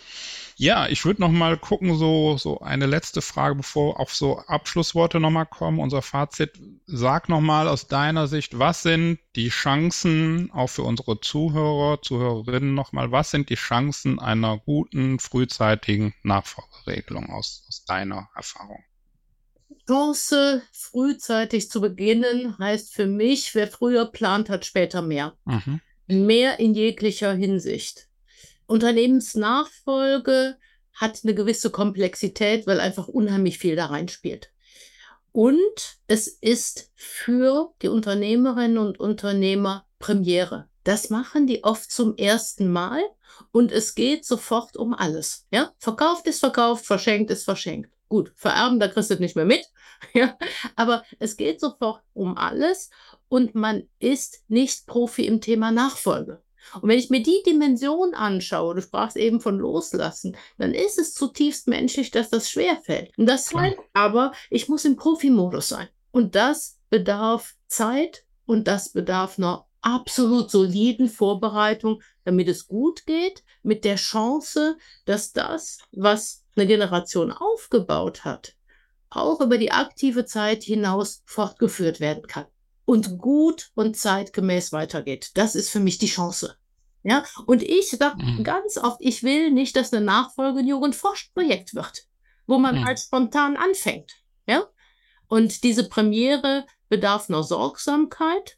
Ja, 0.57 0.87
ich 0.87 1.05
würde 1.05 1.21
noch 1.21 1.31
mal 1.31 1.55
gucken, 1.57 1.95
so, 1.97 2.35
so 2.37 2.59
eine 2.61 2.87
letzte 2.87 3.21
Frage, 3.21 3.55
bevor 3.55 3.99
auch 3.99 4.09
so 4.09 4.39
Abschlussworte 4.39 5.19
noch 5.19 5.29
mal 5.29 5.45
kommen. 5.45 5.79
Unser 5.79 6.01
Fazit, 6.01 6.59
sag 6.87 7.29
noch 7.29 7.41
mal 7.41 7.67
aus 7.67 7.87
deiner 7.87 8.27
Sicht, 8.27 8.57
was 8.57 8.81
sind 8.81 9.19
die 9.35 9.49
Chancen, 9.49 10.49
auch 10.51 10.67
für 10.67 10.81
unsere 10.81 11.21
Zuhörer, 11.21 12.01
Zuhörerinnen 12.01 12.73
noch 12.73 12.91
mal, 12.91 13.11
was 13.11 13.31
sind 13.31 13.49
die 13.49 13.55
Chancen 13.55 14.19
einer 14.19 14.57
guten, 14.57 15.19
frühzeitigen 15.19 16.15
Nachfolgeregelung 16.23 17.29
aus, 17.29 17.63
aus 17.67 17.85
deiner 17.85 18.27
Erfahrung? 18.35 18.83
Chance, 19.87 20.63
frühzeitig 20.73 21.69
zu 21.69 21.81
beginnen, 21.81 22.57
heißt 22.57 22.93
für 22.93 23.05
mich, 23.05 23.53
wer 23.55 23.67
früher 23.67 24.05
plant, 24.05 24.49
hat 24.49 24.65
später 24.65 25.01
mehr. 25.01 25.37
Mhm. 25.45 25.81
Mehr 26.07 26.59
in 26.59 26.73
jeglicher 26.73 27.33
Hinsicht. 27.33 28.07
Unternehmensnachfolge 28.67 30.57
hat 30.93 31.21
eine 31.23 31.35
gewisse 31.35 31.69
Komplexität, 31.69 32.67
weil 32.67 32.79
einfach 32.79 33.07
unheimlich 33.07 33.57
viel 33.59 33.75
da 33.75 33.87
reinspielt. 33.87 34.51
Und 35.31 35.99
es 36.07 36.27
ist 36.27 36.91
für 36.95 37.73
die 37.81 37.89
Unternehmerinnen 37.89 38.77
und 38.77 38.99
Unternehmer 38.99 39.85
Premiere. 39.99 40.67
Das 40.83 41.09
machen 41.09 41.47
die 41.47 41.63
oft 41.63 41.91
zum 41.91 42.15
ersten 42.15 42.71
Mal 42.71 43.01
und 43.51 43.71
es 43.71 43.93
geht 43.93 44.25
sofort 44.25 44.77
um 44.77 44.93
alles. 44.93 45.45
Ja, 45.51 45.73
verkauft 45.77 46.27
ist 46.27 46.39
verkauft, 46.39 46.85
verschenkt 46.85 47.29
ist 47.29 47.43
verschenkt. 47.43 47.91
Gut, 48.09 48.31
vererben, 48.35 48.79
da 48.79 48.87
kriegst 48.87 49.09
du 49.09 49.15
es 49.15 49.19
nicht 49.19 49.35
mehr 49.35 49.45
mit. 49.45 49.65
Ja, 50.13 50.37
aber 50.75 51.03
es 51.17 51.37
geht 51.37 51.59
sofort 51.59 52.03
um 52.13 52.37
alles 52.37 52.91
und 53.29 53.55
man 53.55 53.89
ist 53.97 54.43
nicht 54.47 54.85
Profi 54.85 55.25
im 55.25 55.41
Thema 55.41 55.71
Nachfolge. 55.71 56.43
Und 56.81 56.89
wenn 56.89 56.99
ich 56.99 57.09
mir 57.09 57.21
die 57.21 57.41
Dimension 57.45 58.13
anschaue, 58.13 58.75
du 58.75 58.81
sprachst 58.81 59.17
eben 59.17 59.41
von 59.41 59.57
Loslassen, 59.57 60.35
dann 60.57 60.73
ist 60.73 60.99
es 60.99 61.13
zutiefst 61.13 61.67
menschlich, 61.67 62.11
dass 62.11 62.29
das 62.29 62.49
schwerfällt. 62.49 63.11
Und 63.17 63.27
das 63.27 63.53
heißt 63.53 63.77
aber, 63.93 64.31
ich 64.49 64.69
muss 64.69 64.85
im 64.85 64.95
Profimodus 64.95 65.69
sein. 65.69 65.87
Und 66.11 66.35
das 66.35 66.79
bedarf 66.89 67.55
Zeit 67.67 68.23
und 68.45 68.67
das 68.67 68.91
bedarf 68.91 69.37
einer 69.37 69.65
absolut 69.81 70.51
soliden 70.51 71.09
Vorbereitung, 71.09 72.01
damit 72.25 72.47
es 72.47 72.67
gut 72.67 73.05
geht, 73.05 73.43
mit 73.63 73.85
der 73.85 73.95
Chance, 73.95 74.77
dass 75.05 75.31
das, 75.31 75.79
was 75.91 76.43
eine 76.55 76.67
Generation 76.67 77.31
aufgebaut 77.31 78.25
hat, 78.25 78.55
auch 79.09 79.39
über 79.39 79.57
die 79.57 79.71
aktive 79.71 80.25
Zeit 80.25 80.63
hinaus 80.63 81.21
fortgeführt 81.25 81.99
werden 81.99 82.27
kann 82.27 82.45
und 82.87 83.17
gut 83.17 83.69
und 83.75 83.97
zeitgemäß 83.97 84.71
weitergeht. 84.71 85.31
Das 85.33 85.55
ist 85.55 85.69
für 85.69 85.81
mich 85.81 85.97
die 85.97 86.07
Chance. 86.07 86.55
Ja, 87.03 87.25
und 87.45 87.61
ich 87.61 87.89
sage 87.91 88.23
mhm. 88.23 88.43
ganz 88.45 88.77
oft, 88.77 88.97
ich 89.01 89.23
will 89.23 89.51
nicht, 89.51 89.75
dass 89.75 89.93
eine 89.93 90.05
Nachfolge 90.05 90.59
ein 90.59 90.67
Jugendforschprojekt 90.67 91.75
wird, 91.75 92.05
wo 92.47 92.57
man 92.57 92.79
mhm. 92.79 92.85
halt 92.85 92.99
spontan 92.99 93.57
anfängt. 93.57 94.13
Ja, 94.47 94.63
und 95.27 95.63
diese 95.63 95.89
Premiere 95.89 96.65
bedarf 96.87 97.27
noch 97.27 97.43
Sorgsamkeit, 97.43 98.57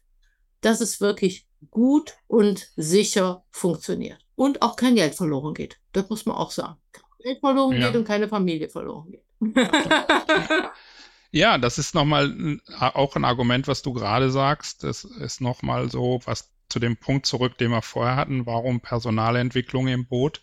dass 0.60 0.80
es 0.80 1.00
wirklich 1.00 1.48
gut 1.72 2.14
und 2.28 2.68
sicher 2.76 3.44
funktioniert 3.50 4.24
und 4.36 4.62
auch 4.62 4.76
kein 4.76 4.94
Geld 4.94 5.16
verloren 5.16 5.54
geht. 5.54 5.80
Das 5.92 6.08
muss 6.08 6.24
man 6.24 6.36
auch 6.36 6.52
sagen. 6.52 6.76
Geld 7.18 7.40
verloren 7.40 7.80
ja. 7.80 7.88
geht 7.88 7.96
und 7.96 8.04
keine 8.04 8.28
Familie 8.28 8.68
verloren 8.68 9.10
geht. 9.10 9.24
Ja, 11.32 11.58
das 11.58 11.78
ist 11.78 11.94
nochmal 11.94 12.60
auch 12.78 13.14
ein 13.14 13.24
Argument, 13.24 13.68
was 13.68 13.82
du 13.82 13.92
gerade 13.92 14.30
sagst. 14.30 14.82
Das 14.82 15.04
ist 15.04 15.40
nochmal 15.40 15.90
so, 15.90 16.20
was 16.24 16.50
zu 16.68 16.78
dem 16.78 16.96
Punkt 16.96 17.26
zurück, 17.26 17.58
den 17.58 17.70
wir 17.70 17.82
vorher 17.82 18.16
hatten. 18.16 18.46
Warum 18.46 18.80
Personalentwicklung 18.80 19.88
im 19.88 20.06
Boot? 20.06 20.40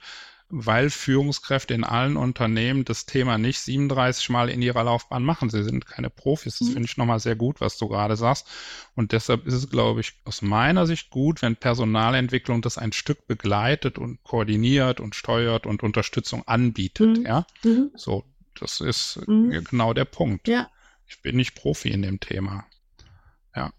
Weil 0.49 0.89
Führungskräfte 0.89 1.73
in 1.73 1.83
allen 1.83 2.15
Unternehmen 2.15 2.85
das 2.85 3.05
Thema 3.05 3.37
nicht 3.37 3.59
37 3.59 4.29
Mal 4.29 4.49
in 4.49 4.61
ihrer 4.61 4.85
Laufbahn 4.85 5.23
machen. 5.23 5.49
Sie 5.49 5.61
sind 5.61 5.85
keine 5.85 6.09
Profis. 6.09 6.59
Das 6.59 6.69
mhm. 6.69 6.73
finde 6.73 6.85
ich 6.85 6.95
nochmal 6.95 7.19
sehr 7.19 7.35
gut, 7.35 7.59
was 7.59 7.77
du 7.77 7.89
gerade 7.89 8.15
sagst. 8.15 8.47
Und 8.95 9.11
deshalb 9.11 9.45
ist 9.45 9.55
es, 9.55 9.69
glaube 9.69 9.99
ich, 9.99 10.13
aus 10.23 10.41
meiner 10.41 10.87
Sicht 10.87 11.09
gut, 11.09 11.41
wenn 11.41 11.57
Personalentwicklung 11.57 12.61
das 12.61 12.77
ein 12.77 12.93
Stück 12.93 13.27
begleitet 13.27 13.97
und 13.97 14.23
koordiniert 14.23 15.01
und 15.01 15.15
steuert 15.15 15.65
und 15.65 15.83
Unterstützung 15.83 16.47
anbietet. 16.47 17.17
Mhm. 17.17 17.25
Ja, 17.25 17.45
mhm. 17.63 17.91
so, 17.95 18.23
das 18.57 18.79
ist 18.79 19.19
mhm. 19.27 19.65
genau 19.69 19.93
der 19.93 20.05
Punkt. 20.05 20.47
Ja. 20.47 20.69
Ich 21.07 21.21
bin 21.21 21.35
nicht 21.35 21.55
Profi 21.55 21.89
in 21.89 22.01
dem 22.01 22.19
Thema. 22.19 22.65
Ja. 23.55 23.71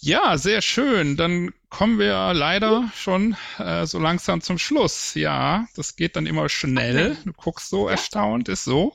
Ja, 0.00 0.36
sehr 0.36 0.62
schön. 0.62 1.16
Dann 1.16 1.52
kommen 1.68 1.98
wir 1.98 2.34
leider 2.34 2.90
schon 2.94 3.36
äh, 3.58 3.86
so 3.86 3.98
langsam 3.98 4.40
zum 4.40 4.58
Schluss. 4.58 5.14
Ja, 5.14 5.66
das 5.76 5.96
geht 5.96 6.16
dann 6.16 6.26
immer 6.26 6.48
schnell. 6.48 7.16
Du 7.24 7.32
guckst 7.32 7.68
so 7.70 7.88
erstaunt, 7.88 8.48
ist 8.48 8.64
so. 8.64 8.94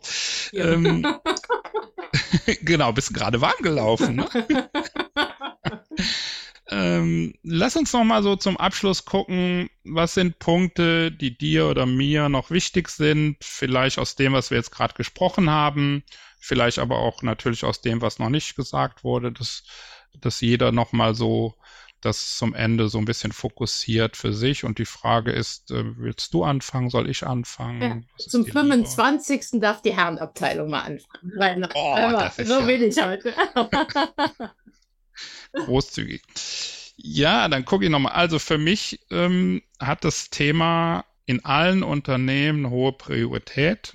Ja. 0.52 0.74
Ähm, 0.74 1.08
genau, 2.62 2.92
bist 2.94 3.14
gerade 3.14 3.42
warm 3.42 3.62
gelaufen. 3.62 4.16
Ne? 4.18 4.30
Ähm, 6.70 7.34
lass 7.44 7.76
uns 7.76 7.94
noch 7.94 8.04
mal 8.04 8.24
so 8.24 8.36
zum 8.36 8.58
Abschluss 8.58 9.06
gucken, 9.06 9.70
was 9.86 10.16
sind 10.16 10.40
Punkte, 10.40 11.12
die 11.12 11.38
dir 11.38 11.68
oder 11.68 11.86
mir 11.86 12.28
noch 12.28 12.52
wichtig 12.52 12.90
sind, 12.90 13.38
vielleicht 13.42 14.00
aus 14.00 14.16
dem, 14.16 14.34
was 14.34 14.52
wir 14.52 14.58
jetzt 14.58 14.72
gerade 14.72 14.94
gesprochen 14.94 15.50
haben, 15.50 16.04
vielleicht 16.40 16.80
aber 16.80 17.00
auch 17.00 17.22
natürlich 17.22 17.64
aus 17.64 17.82
dem, 17.82 18.02
was 18.02 18.20
noch 18.20 18.30
nicht 18.30 18.56
gesagt 18.56 19.04
wurde, 19.04 19.32
dass, 19.32 19.64
dass 20.20 20.42
jeder 20.42 20.72
noch 20.72 20.92
mal 20.92 21.16
so 21.16 21.56
das 22.02 22.38
zum 22.38 22.54
Ende 22.54 22.90
so 22.90 23.00
ein 23.00 23.06
bisschen 23.06 23.32
fokussiert 23.32 24.18
für 24.18 24.32
sich. 24.32 24.64
Und 24.64 24.78
die 24.78 24.86
Frage 24.86 25.32
ist, 25.32 25.72
äh, 25.72 25.84
willst 25.98 26.34
du 26.34 26.44
anfangen? 26.44 26.90
Soll 26.90 27.10
ich 27.10 27.26
anfangen? 27.26 28.08
Ja, 28.18 28.26
zum 28.26 28.46
25. 28.46 29.54
Lieber? 29.54 29.62
darf 29.68 29.82
die 29.82 29.96
Herrenabteilung 29.96 30.70
mal 30.70 30.82
anfangen. 30.82 31.34
Weil, 31.36 31.70
oh, 31.74 32.44
so 32.44 32.60
ja. 32.60 32.66
bin 32.66 32.84
ich 32.84 33.02
heute. 33.02 33.34
Großzügig. 35.54 36.22
Ja, 36.98 37.48
dann 37.48 37.66
gucke 37.66 37.86
ich 37.86 37.92
nochmal. 37.92 38.14
Also 38.14 38.40
für 38.40 38.58
mich 38.58 39.00
ähm, 39.12 39.62
hat 39.80 40.04
das 40.04 40.30
Thema 40.30 41.06
in 41.26 41.46
allen 41.46 41.84
Unternehmen 41.84 42.70
hohe 42.70 42.94
Priorität. 42.94 43.94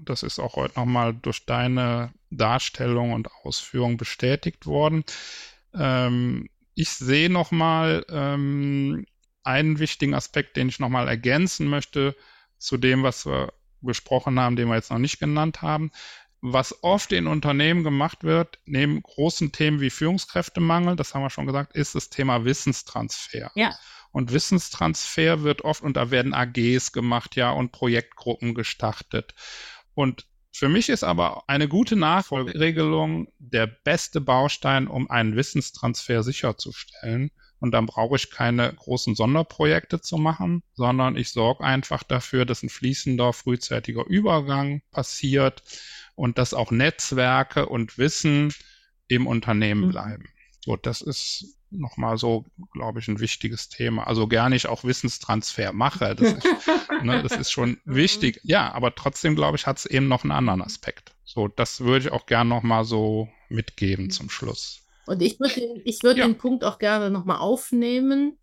Das 0.00 0.22
ist 0.22 0.38
auch 0.38 0.56
heute 0.56 0.78
nochmal 0.78 1.14
durch 1.14 1.46
deine 1.46 2.12
Darstellung 2.30 3.12
und 3.12 3.28
Ausführung 3.42 3.96
bestätigt 3.96 4.66
worden. 4.66 5.04
Ähm, 5.74 6.48
ich 6.74 6.90
sehe 6.90 7.30
nochmal 7.30 8.04
ähm, 8.08 9.06
einen 9.42 9.78
wichtigen 9.78 10.14
Aspekt, 10.14 10.56
den 10.56 10.68
ich 10.68 10.78
nochmal 10.78 11.08
ergänzen 11.08 11.68
möchte 11.68 12.14
zu 12.58 12.76
dem, 12.76 13.02
was 13.02 13.26
wir 13.26 13.52
besprochen 13.80 14.38
haben, 14.40 14.56
den 14.56 14.68
wir 14.68 14.76
jetzt 14.76 14.90
noch 14.90 14.98
nicht 14.98 15.18
genannt 15.18 15.62
haben 15.62 15.90
was 16.46 16.84
oft 16.84 17.10
in 17.12 17.26
Unternehmen 17.26 17.84
gemacht 17.84 18.22
wird, 18.22 18.58
neben 18.66 19.02
großen 19.02 19.50
Themen 19.50 19.80
wie 19.80 19.88
Führungskräftemangel, 19.88 20.94
das 20.94 21.14
haben 21.14 21.22
wir 21.22 21.30
schon 21.30 21.46
gesagt, 21.46 21.74
ist 21.74 21.94
das 21.94 22.10
Thema 22.10 22.44
Wissenstransfer. 22.44 23.50
Ja. 23.54 23.74
Und 24.12 24.30
Wissenstransfer 24.30 25.42
wird 25.42 25.62
oft, 25.64 25.82
und 25.82 25.96
da 25.96 26.10
werden 26.10 26.34
AGs 26.34 26.92
gemacht, 26.92 27.34
ja, 27.34 27.50
und 27.50 27.72
Projektgruppen 27.72 28.54
gestartet. 28.54 29.34
Und 29.94 30.26
für 30.52 30.68
mich 30.68 30.90
ist 30.90 31.02
aber 31.02 31.44
eine 31.46 31.66
gute 31.66 31.96
Nachfolgeregelung 31.96 33.32
der 33.38 33.66
beste 33.66 34.20
Baustein, 34.20 34.86
um 34.86 35.10
einen 35.10 35.36
Wissenstransfer 35.36 36.22
sicherzustellen. 36.22 37.30
Und 37.58 37.70
dann 37.70 37.86
brauche 37.86 38.16
ich 38.16 38.30
keine 38.30 38.70
großen 38.70 39.14
Sonderprojekte 39.14 40.02
zu 40.02 40.18
machen, 40.18 40.62
sondern 40.74 41.16
ich 41.16 41.32
sorge 41.32 41.64
einfach 41.64 42.02
dafür, 42.02 42.44
dass 42.44 42.62
ein 42.62 42.68
fließender, 42.68 43.32
frühzeitiger 43.32 44.04
Übergang 44.04 44.82
passiert 44.90 45.62
und 46.14 46.38
dass 46.38 46.54
auch 46.54 46.70
Netzwerke 46.70 47.66
und 47.66 47.98
Wissen 47.98 48.52
im 49.08 49.26
Unternehmen 49.26 49.86
mhm. 49.86 49.90
bleiben. 49.90 50.28
So, 50.60 50.76
das 50.76 51.02
ist 51.02 51.56
nochmal 51.70 52.16
so, 52.16 52.44
glaube 52.72 53.00
ich, 53.00 53.08
ein 53.08 53.20
wichtiges 53.20 53.68
Thema. 53.68 54.06
Also 54.06 54.26
gerne 54.26 54.56
ich 54.56 54.66
auch 54.66 54.84
Wissenstransfer 54.84 55.72
mache. 55.72 56.14
Das 56.14 56.32
ist, 56.32 56.46
ne, 57.02 57.22
das 57.28 57.32
ist 57.32 57.50
schon 57.50 57.78
mhm. 57.84 57.94
wichtig. 57.96 58.40
Ja, 58.44 58.72
aber 58.72 58.94
trotzdem, 58.94 59.36
glaube 59.36 59.56
ich, 59.56 59.66
hat 59.66 59.78
es 59.78 59.86
eben 59.86 60.08
noch 60.08 60.22
einen 60.22 60.32
anderen 60.32 60.62
Aspekt. 60.62 61.12
So, 61.24 61.48
das 61.48 61.80
würde 61.80 62.06
ich 62.06 62.12
auch 62.12 62.26
gerne 62.26 62.48
nochmal 62.48 62.84
so 62.84 63.28
mitgeben 63.48 64.10
zum 64.10 64.30
Schluss. 64.30 64.80
Und 65.06 65.20
ich 65.20 65.38
würde 65.38 65.82
ich 65.84 66.02
würd 66.02 66.16
ja. 66.16 66.26
den 66.26 66.38
Punkt 66.38 66.64
auch 66.64 66.78
gerne 66.78 67.10
nochmal 67.10 67.38
aufnehmen, 67.38 68.38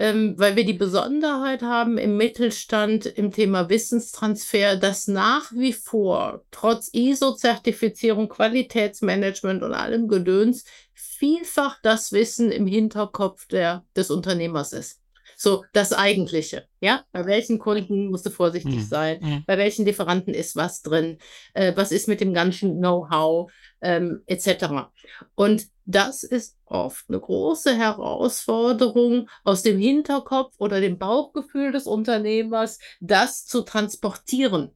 ähm, 0.00 0.34
weil 0.38 0.56
wir 0.56 0.64
die 0.64 0.72
Besonderheit 0.72 1.60
haben 1.60 1.98
im 1.98 2.16
Mittelstand 2.16 3.04
im 3.04 3.30
Thema 3.32 3.68
Wissenstransfer, 3.68 4.76
dass 4.76 5.06
nach 5.08 5.52
wie 5.52 5.74
vor 5.74 6.42
trotz 6.50 6.88
ISO-Zertifizierung, 6.94 8.30
Qualitätsmanagement 8.30 9.62
und 9.62 9.74
allem 9.74 10.08
Gedöns 10.08 10.64
vielfach 10.94 11.78
das 11.82 12.12
Wissen 12.12 12.50
im 12.50 12.66
Hinterkopf 12.66 13.46
der, 13.48 13.84
des 13.94 14.10
Unternehmers 14.10 14.72
ist. 14.72 15.00
So, 15.36 15.64
das 15.74 15.92
Eigentliche. 15.92 16.66
Ja, 16.80 17.04
bei 17.12 17.24
welchen 17.26 17.58
Kunden 17.58 18.08
musst 18.10 18.24
du 18.26 18.30
vorsichtig 18.30 18.76
Mhm. 18.76 18.80
sein? 18.82 19.18
Mhm. 19.20 19.44
Bei 19.46 19.58
welchen 19.58 19.84
Lieferanten 19.84 20.32
ist 20.34 20.56
was 20.56 20.82
drin? 20.82 21.18
Äh, 21.54 21.72
was 21.76 21.92
ist 21.92 22.08
mit 22.08 22.20
dem 22.20 22.32
ganzen 22.34 22.78
Know-how? 22.78 23.50
Ähm, 23.82 24.22
etc. 24.26 24.90
Und 25.34 25.66
das 25.86 26.22
ist 26.22 26.56
oft 26.66 27.06
eine 27.08 27.18
große 27.18 27.74
Herausforderung 27.74 29.28
aus 29.42 29.62
dem 29.62 29.78
Hinterkopf 29.78 30.54
oder 30.58 30.80
dem 30.80 30.98
Bauchgefühl 30.98 31.72
des 31.72 31.86
Unternehmers, 31.86 32.78
das 33.00 33.46
zu 33.46 33.62
transportieren 33.62 34.72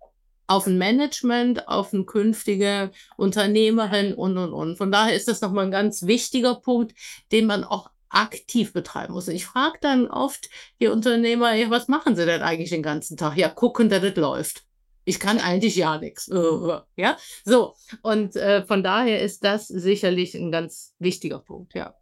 auf 0.47 0.67
ein 0.67 0.79
Management, 0.79 1.69
auf 1.69 1.95
eine 1.95 2.05
künftige 2.05 2.91
Unternehmerin 3.17 4.15
und, 4.15 4.37
und, 4.37 4.53
und. 4.53 4.77
Von 4.77 4.93
daher 4.93 5.15
ist 5.15 5.29
das 5.29 5.41
nochmal 5.41 5.67
ein 5.67 5.71
ganz 5.71 6.03
wichtiger 6.03 6.57
Punkt, 6.57 6.95
den 7.33 7.47
man 7.47 7.65
auch 7.65 7.91
aktiv 8.11 8.73
betreiben 8.73 9.15
muss. 9.15 9.29
Und 9.29 9.35
ich 9.35 9.47
frage 9.47 9.79
dann 9.81 10.09
oft 10.09 10.49
die 10.81 10.89
Unternehmer, 10.89 11.55
ja, 11.55 11.71
was 11.71 11.89
machen 11.89 12.15
sie 12.15 12.27
denn 12.27 12.43
eigentlich 12.43 12.71
den 12.71 12.83
ganzen 12.83 13.17
Tag? 13.17 13.37
Ja, 13.37 13.49
gucken, 13.49 13.89
dass 13.89 14.03
es 14.03 14.17
läuft. 14.17 14.65
Ich 15.05 15.21
kann 15.21 15.39
eigentlich 15.39 15.77
ja 15.77 15.99
nichts. 15.99 16.29
Ja, 16.97 17.17
so. 17.45 17.75
Und 18.03 18.37
äh, 18.37 18.65
von 18.65 18.83
daher 18.83 19.21
ist 19.21 19.45
das 19.45 19.69
sicherlich 19.69 20.35
ein 20.35 20.51
ganz 20.51 20.95
wichtiger 20.99 21.39
Punkt, 21.39 21.75
ja. 21.75 21.95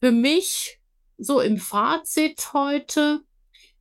Für 0.00 0.12
mich, 0.12 0.80
so 1.18 1.40
im 1.40 1.58
Fazit 1.58 2.52
heute, 2.52 3.20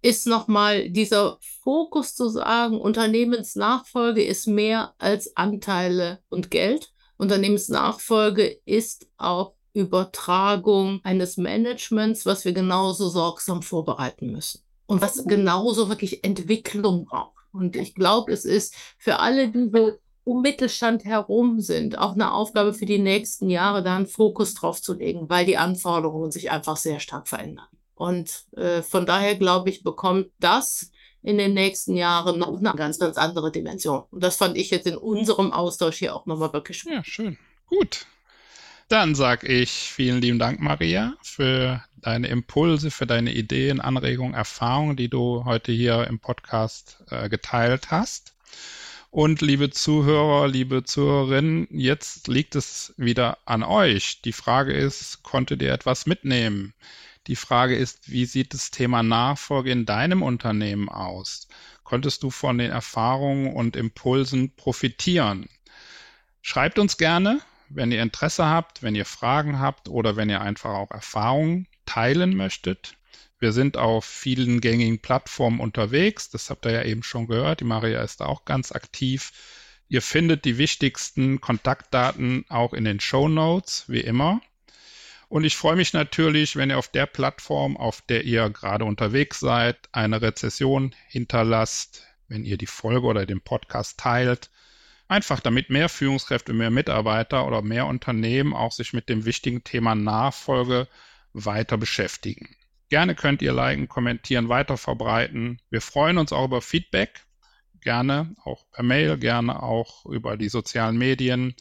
ist 0.01 0.27
nochmal 0.27 0.89
dieser 0.89 1.37
Fokus 1.63 2.15
zu 2.15 2.29
sagen, 2.29 2.79
Unternehmensnachfolge 2.79 4.23
ist 4.23 4.47
mehr 4.47 4.93
als 4.97 5.35
Anteile 5.35 6.19
und 6.29 6.51
Geld. 6.51 6.91
Unternehmensnachfolge 7.17 8.59
ist 8.65 9.07
auch 9.17 9.55
Übertragung 9.73 11.01
eines 11.03 11.37
Managements, 11.37 12.25
was 12.25 12.45
wir 12.45 12.53
genauso 12.53 13.09
sorgsam 13.09 13.61
vorbereiten 13.61 14.31
müssen 14.31 14.61
und 14.85 15.01
was 15.01 15.23
genauso 15.25 15.89
wirklich 15.89 16.23
Entwicklung 16.23 17.05
braucht. 17.05 17.36
Und 17.57 17.75
ich 17.75 17.95
glaube, 17.95 18.31
es 18.31 18.45
ist 18.45 18.75
für 18.97 19.19
alle, 19.19 19.49
die 19.49 19.69
so 19.73 19.93
um 20.23 20.41
Mittelstand 20.41 21.05
herum 21.05 21.61
sind, 21.61 21.97
auch 21.97 22.13
eine 22.13 22.33
Aufgabe 22.33 22.73
für 22.73 22.85
die 22.85 22.99
nächsten 22.99 23.49
Jahre, 23.49 23.81
da 23.81 23.95
einen 23.95 24.07
Fokus 24.07 24.53
drauf 24.55 24.81
zu 24.81 24.93
legen, 24.93 25.29
weil 25.29 25.45
die 25.45 25.57
Anforderungen 25.57 26.31
sich 26.31 26.51
einfach 26.51 26.75
sehr 26.75 26.99
stark 26.99 27.29
verändern. 27.29 27.67
Und 27.95 28.45
äh, 28.57 28.81
von 28.81 29.05
daher 29.05 29.35
glaube 29.35 29.69
ich, 29.69 29.83
bekommt 29.83 30.27
das 30.39 30.91
in 31.23 31.37
den 31.37 31.53
nächsten 31.53 31.95
Jahren 31.95 32.39
noch 32.39 32.57
eine 32.57 32.73
ganz, 32.73 32.99
ganz 32.99 33.17
andere 33.17 33.51
Dimension. 33.51 34.03
Und 34.11 34.21
das 34.23 34.35
fand 34.35 34.57
ich 34.57 34.69
jetzt 34.69 34.85
in 34.85 34.97
unserem 34.97 35.51
Austausch 35.51 35.97
hier 35.97 36.15
auch 36.15 36.25
nochmal 36.25 36.53
wirklich 36.53 36.83
Ja, 36.83 37.03
schön. 37.03 37.37
Gut. 37.67 38.05
Dann 38.89 39.15
sage 39.15 39.47
ich 39.47 39.69
vielen 39.69 40.21
lieben 40.21 40.39
Dank, 40.39 40.61
Maria, 40.61 41.17
für 41.21 41.83
deine 41.97 42.27
Impulse, 42.27 42.89
für 42.89 43.05
deine 43.05 43.33
Ideen, 43.33 43.81
Anregungen, 43.81 44.33
Erfahrungen, 44.33 44.95
die 44.95 45.09
du 45.09 45.43
heute 45.43 45.73
hier 45.73 46.07
im 46.07 46.19
Podcast 46.19 47.03
äh, 47.09 47.27
geteilt 47.27 47.91
hast. 47.91 48.33
Und 49.11 49.41
liebe 49.41 49.71
Zuhörer, 49.71 50.47
liebe 50.47 50.85
Zuhörerinnen, 50.85 51.67
jetzt 51.69 52.29
liegt 52.29 52.55
es 52.55 52.93
wieder 52.95 53.39
an 53.43 53.63
euch. 53.63 54.21
Die 54.21 54.31
Frage 54.31 54.71
ist, 54.71 55.21
konntet 55.21 55.61
ihr 55.61 55.73
etwas 55.73 56.05
mitnehmen? 56.05 56.73
Die 57.27 57.35
Frage 57.35 57.75
ist, 57.75 58.09
wie 58.09 58.25
sieht 58.25 58.53
das 58.53 58.71
Thema 58.71 59.03
Nachfolge 59.03 59.69
in 59.69 59.85
deinem 59.85 60.23
Unternehmen 60.23 60.87
aus? 60.87 61.49
Konntest 61.83 62.23
du 62.23 62.29
von 62.29 62.57
den 62.57 62.71
Erfahrungen 62.71 63.53
und 63.53 63.75
Impulsen 63.75 64.55
profitieren? 64.55 65.49
Schreibt 66.41 66.79
uns 66.79 66.95
gerne, 66.95 67.41
wenn 67.69 67.91
ihr 67.91 68.01
Interesse 68.01 68.45
habt, 68.45 68.83
wenn 68.83 68.95
ihr 68.95 69.05
Fragen 69.05 69.59
habt 69.59 69.89
oder 69.89 70.15
wenn 70.15 70.29
ihr 70.29 70.41
einfach 70.41 70.71
auch 70.71 70.91
Erfahrungen 70.91 71.67
teilen 71.85 72.35
möchtet. 72.35 72.97
Wir 73.39 73.51
sind 73.51 73.77
auf 73.77 74.05
vielen 74.05 74.61
gängigen 74.61 74.99
Plattformen 74.99 75.59
unterwegs. 75.59 76.29
Das 76.29 76.49
habt 76.49 76.65
ihr 76.65 76.71
ja 76.71 76.83
eben 76.83 77.03
schon 77.03 77.27
gehört. 77.27 77.59
Die 77.59 77.65
Maria 77.65 78.01
ist 78.01 78.21
auch 78.21 78.45
ganz 78.45 78.71
aktiv. 78.71 79.31
Ihr 79.89 80.01
findet 80.01 80.43
die 80.43 80.57
wichtigsten 80.57 81.39
Kontaktdaten 81.39 82.45
auch 82.49 82.73
in 82.73 82.83
den 82.83 82.99
Show 82.99 83.27
Notes, 83.27 83.85
wie 83.87 84.01
immer. 84.01 84.41
Und 85.29 85.43
ich 85.43 85.55
freue 85.55 85.75
mich 85.75 85.93
natürlich, 85.93 86.55
wenn 86.55 86.69
ihr 86.69 86.77
auf 86.77 86.87
der 86.87 87.05
Plattform, 87.05 87.77
auf 87.77 88.01
der 88.01 88.23
ihr 88.23 88.49
gerade 88.49 88.85
unterwegs 88.85 89.39
seid, 89.39 89.77
eine 89.91 90.21
Rezession 90.21 90.95
hinterlasst, 91.07 92.03
wenn 92.27 92.43
ihr 92.43 92.57
die 92.57 92.65
Folge 92.65 93.07
oder 93.07 93.25
den 93.25 93.41
Podcast 93.41 93.99
teilt. 93.99 94.49
Einfach 95.07 95.39
damit 95.39 95.69
mehr 95.69 95.87
Führungskräfte, 95.87 96.53
mehr 96.53 96.69
Mitarbeiter 96.69 97.47
oder 97.47 97.61
mehr 97.61 97.85
Unternehmen 97.85 98.53
auch 98.53 98.71
sich 98.73 98.93
mit 98.93 99.07
dem 99.07 99.25
wichtigen 99.25 99.63
Thema 99.63 99.95
Nachfolge 99.95 100.87
weiter 101.33 101.77
beschäftigen. 101.77 102.55
Gerne 102.89 103.15
könnt 103.15 103.41
ihr 103.41 103.53
liken, 103.53 103.87
kommentieren, 103.87 104.49
weiter 104.49 104.77
verbreiten. 104.77 105.61
Wir 105.69 105.81
freuen 105.81 106.17
uns 106.17 106.33
auch 106.33 106.45
über 106.45 106.61
Feedback. 106.61 107.25
Gerne 107.81 108.35
auch 108.43 108.65
per 108.71 108.83
Mail, 108.83 109.17
gerne 109.17 109.61
auch 109.63 110.05
über 110.05 110.35
die 110.35 110.49
sozialen 110.49 110.97
Medien. 110.97 111.55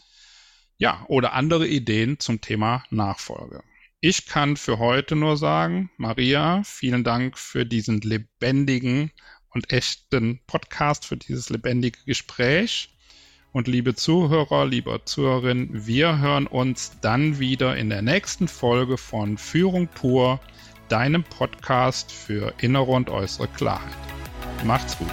Ja, 0.79 1.05
oder 1.09 1.33
andere 1.33 1.67
Ideen 1.67 2.19
zum 2.19 2.41
Thema 2.41 2.85
Nachfolge. 2.91 3.63
Ich 4.01 4.27
kann 4.27 4.57
für 4.57 4.79
heute 4.79 5.17
nur 5.17 5.37
sagen, 5.37 5.91
Maria, 5.97 6.63
vielen 6.65 7.03
Dank 7.03 7.39
für 7.39 7.65
diesen 7.65 8.01
lebendigen 8.01 9.11
und 9.51 9.73
echten 9.73 10.41
Podcast, 10.47 11.07
für 11.07 11.17
dieses 11.17 11.49
lebendige 11.49 11.99
Gespräch. 12.05 12.96
Und 13.57 13.69
liebe 13.69 13.95
Zuhörer, 13.95 14.67
liebe 14.67 15.01
Zuhörerinnen, 15.07 15.71
wir 15.73 16.19
hören 16.19 16.47
uns 16.47 16.93
dann 17.01 17.39
wieder 17.39 17.75
in 17.75 17.89
der 17.89 18.03
nächsten 18.03 18.49
Folge 18.49 18.99
von 18.99 19.39
Führung 19.39 19.89
pur, 19.89 20.41
deinem 20.91 21.25
Podcast 21.25 22.13
für 22.13 22.53
innere 22.61 22.91
und 22.91 23.09
äußere 23.09 23.49
Klarheit. 23.49 23.97
Macht's 24.67 24.99
gut. 24.99 25.09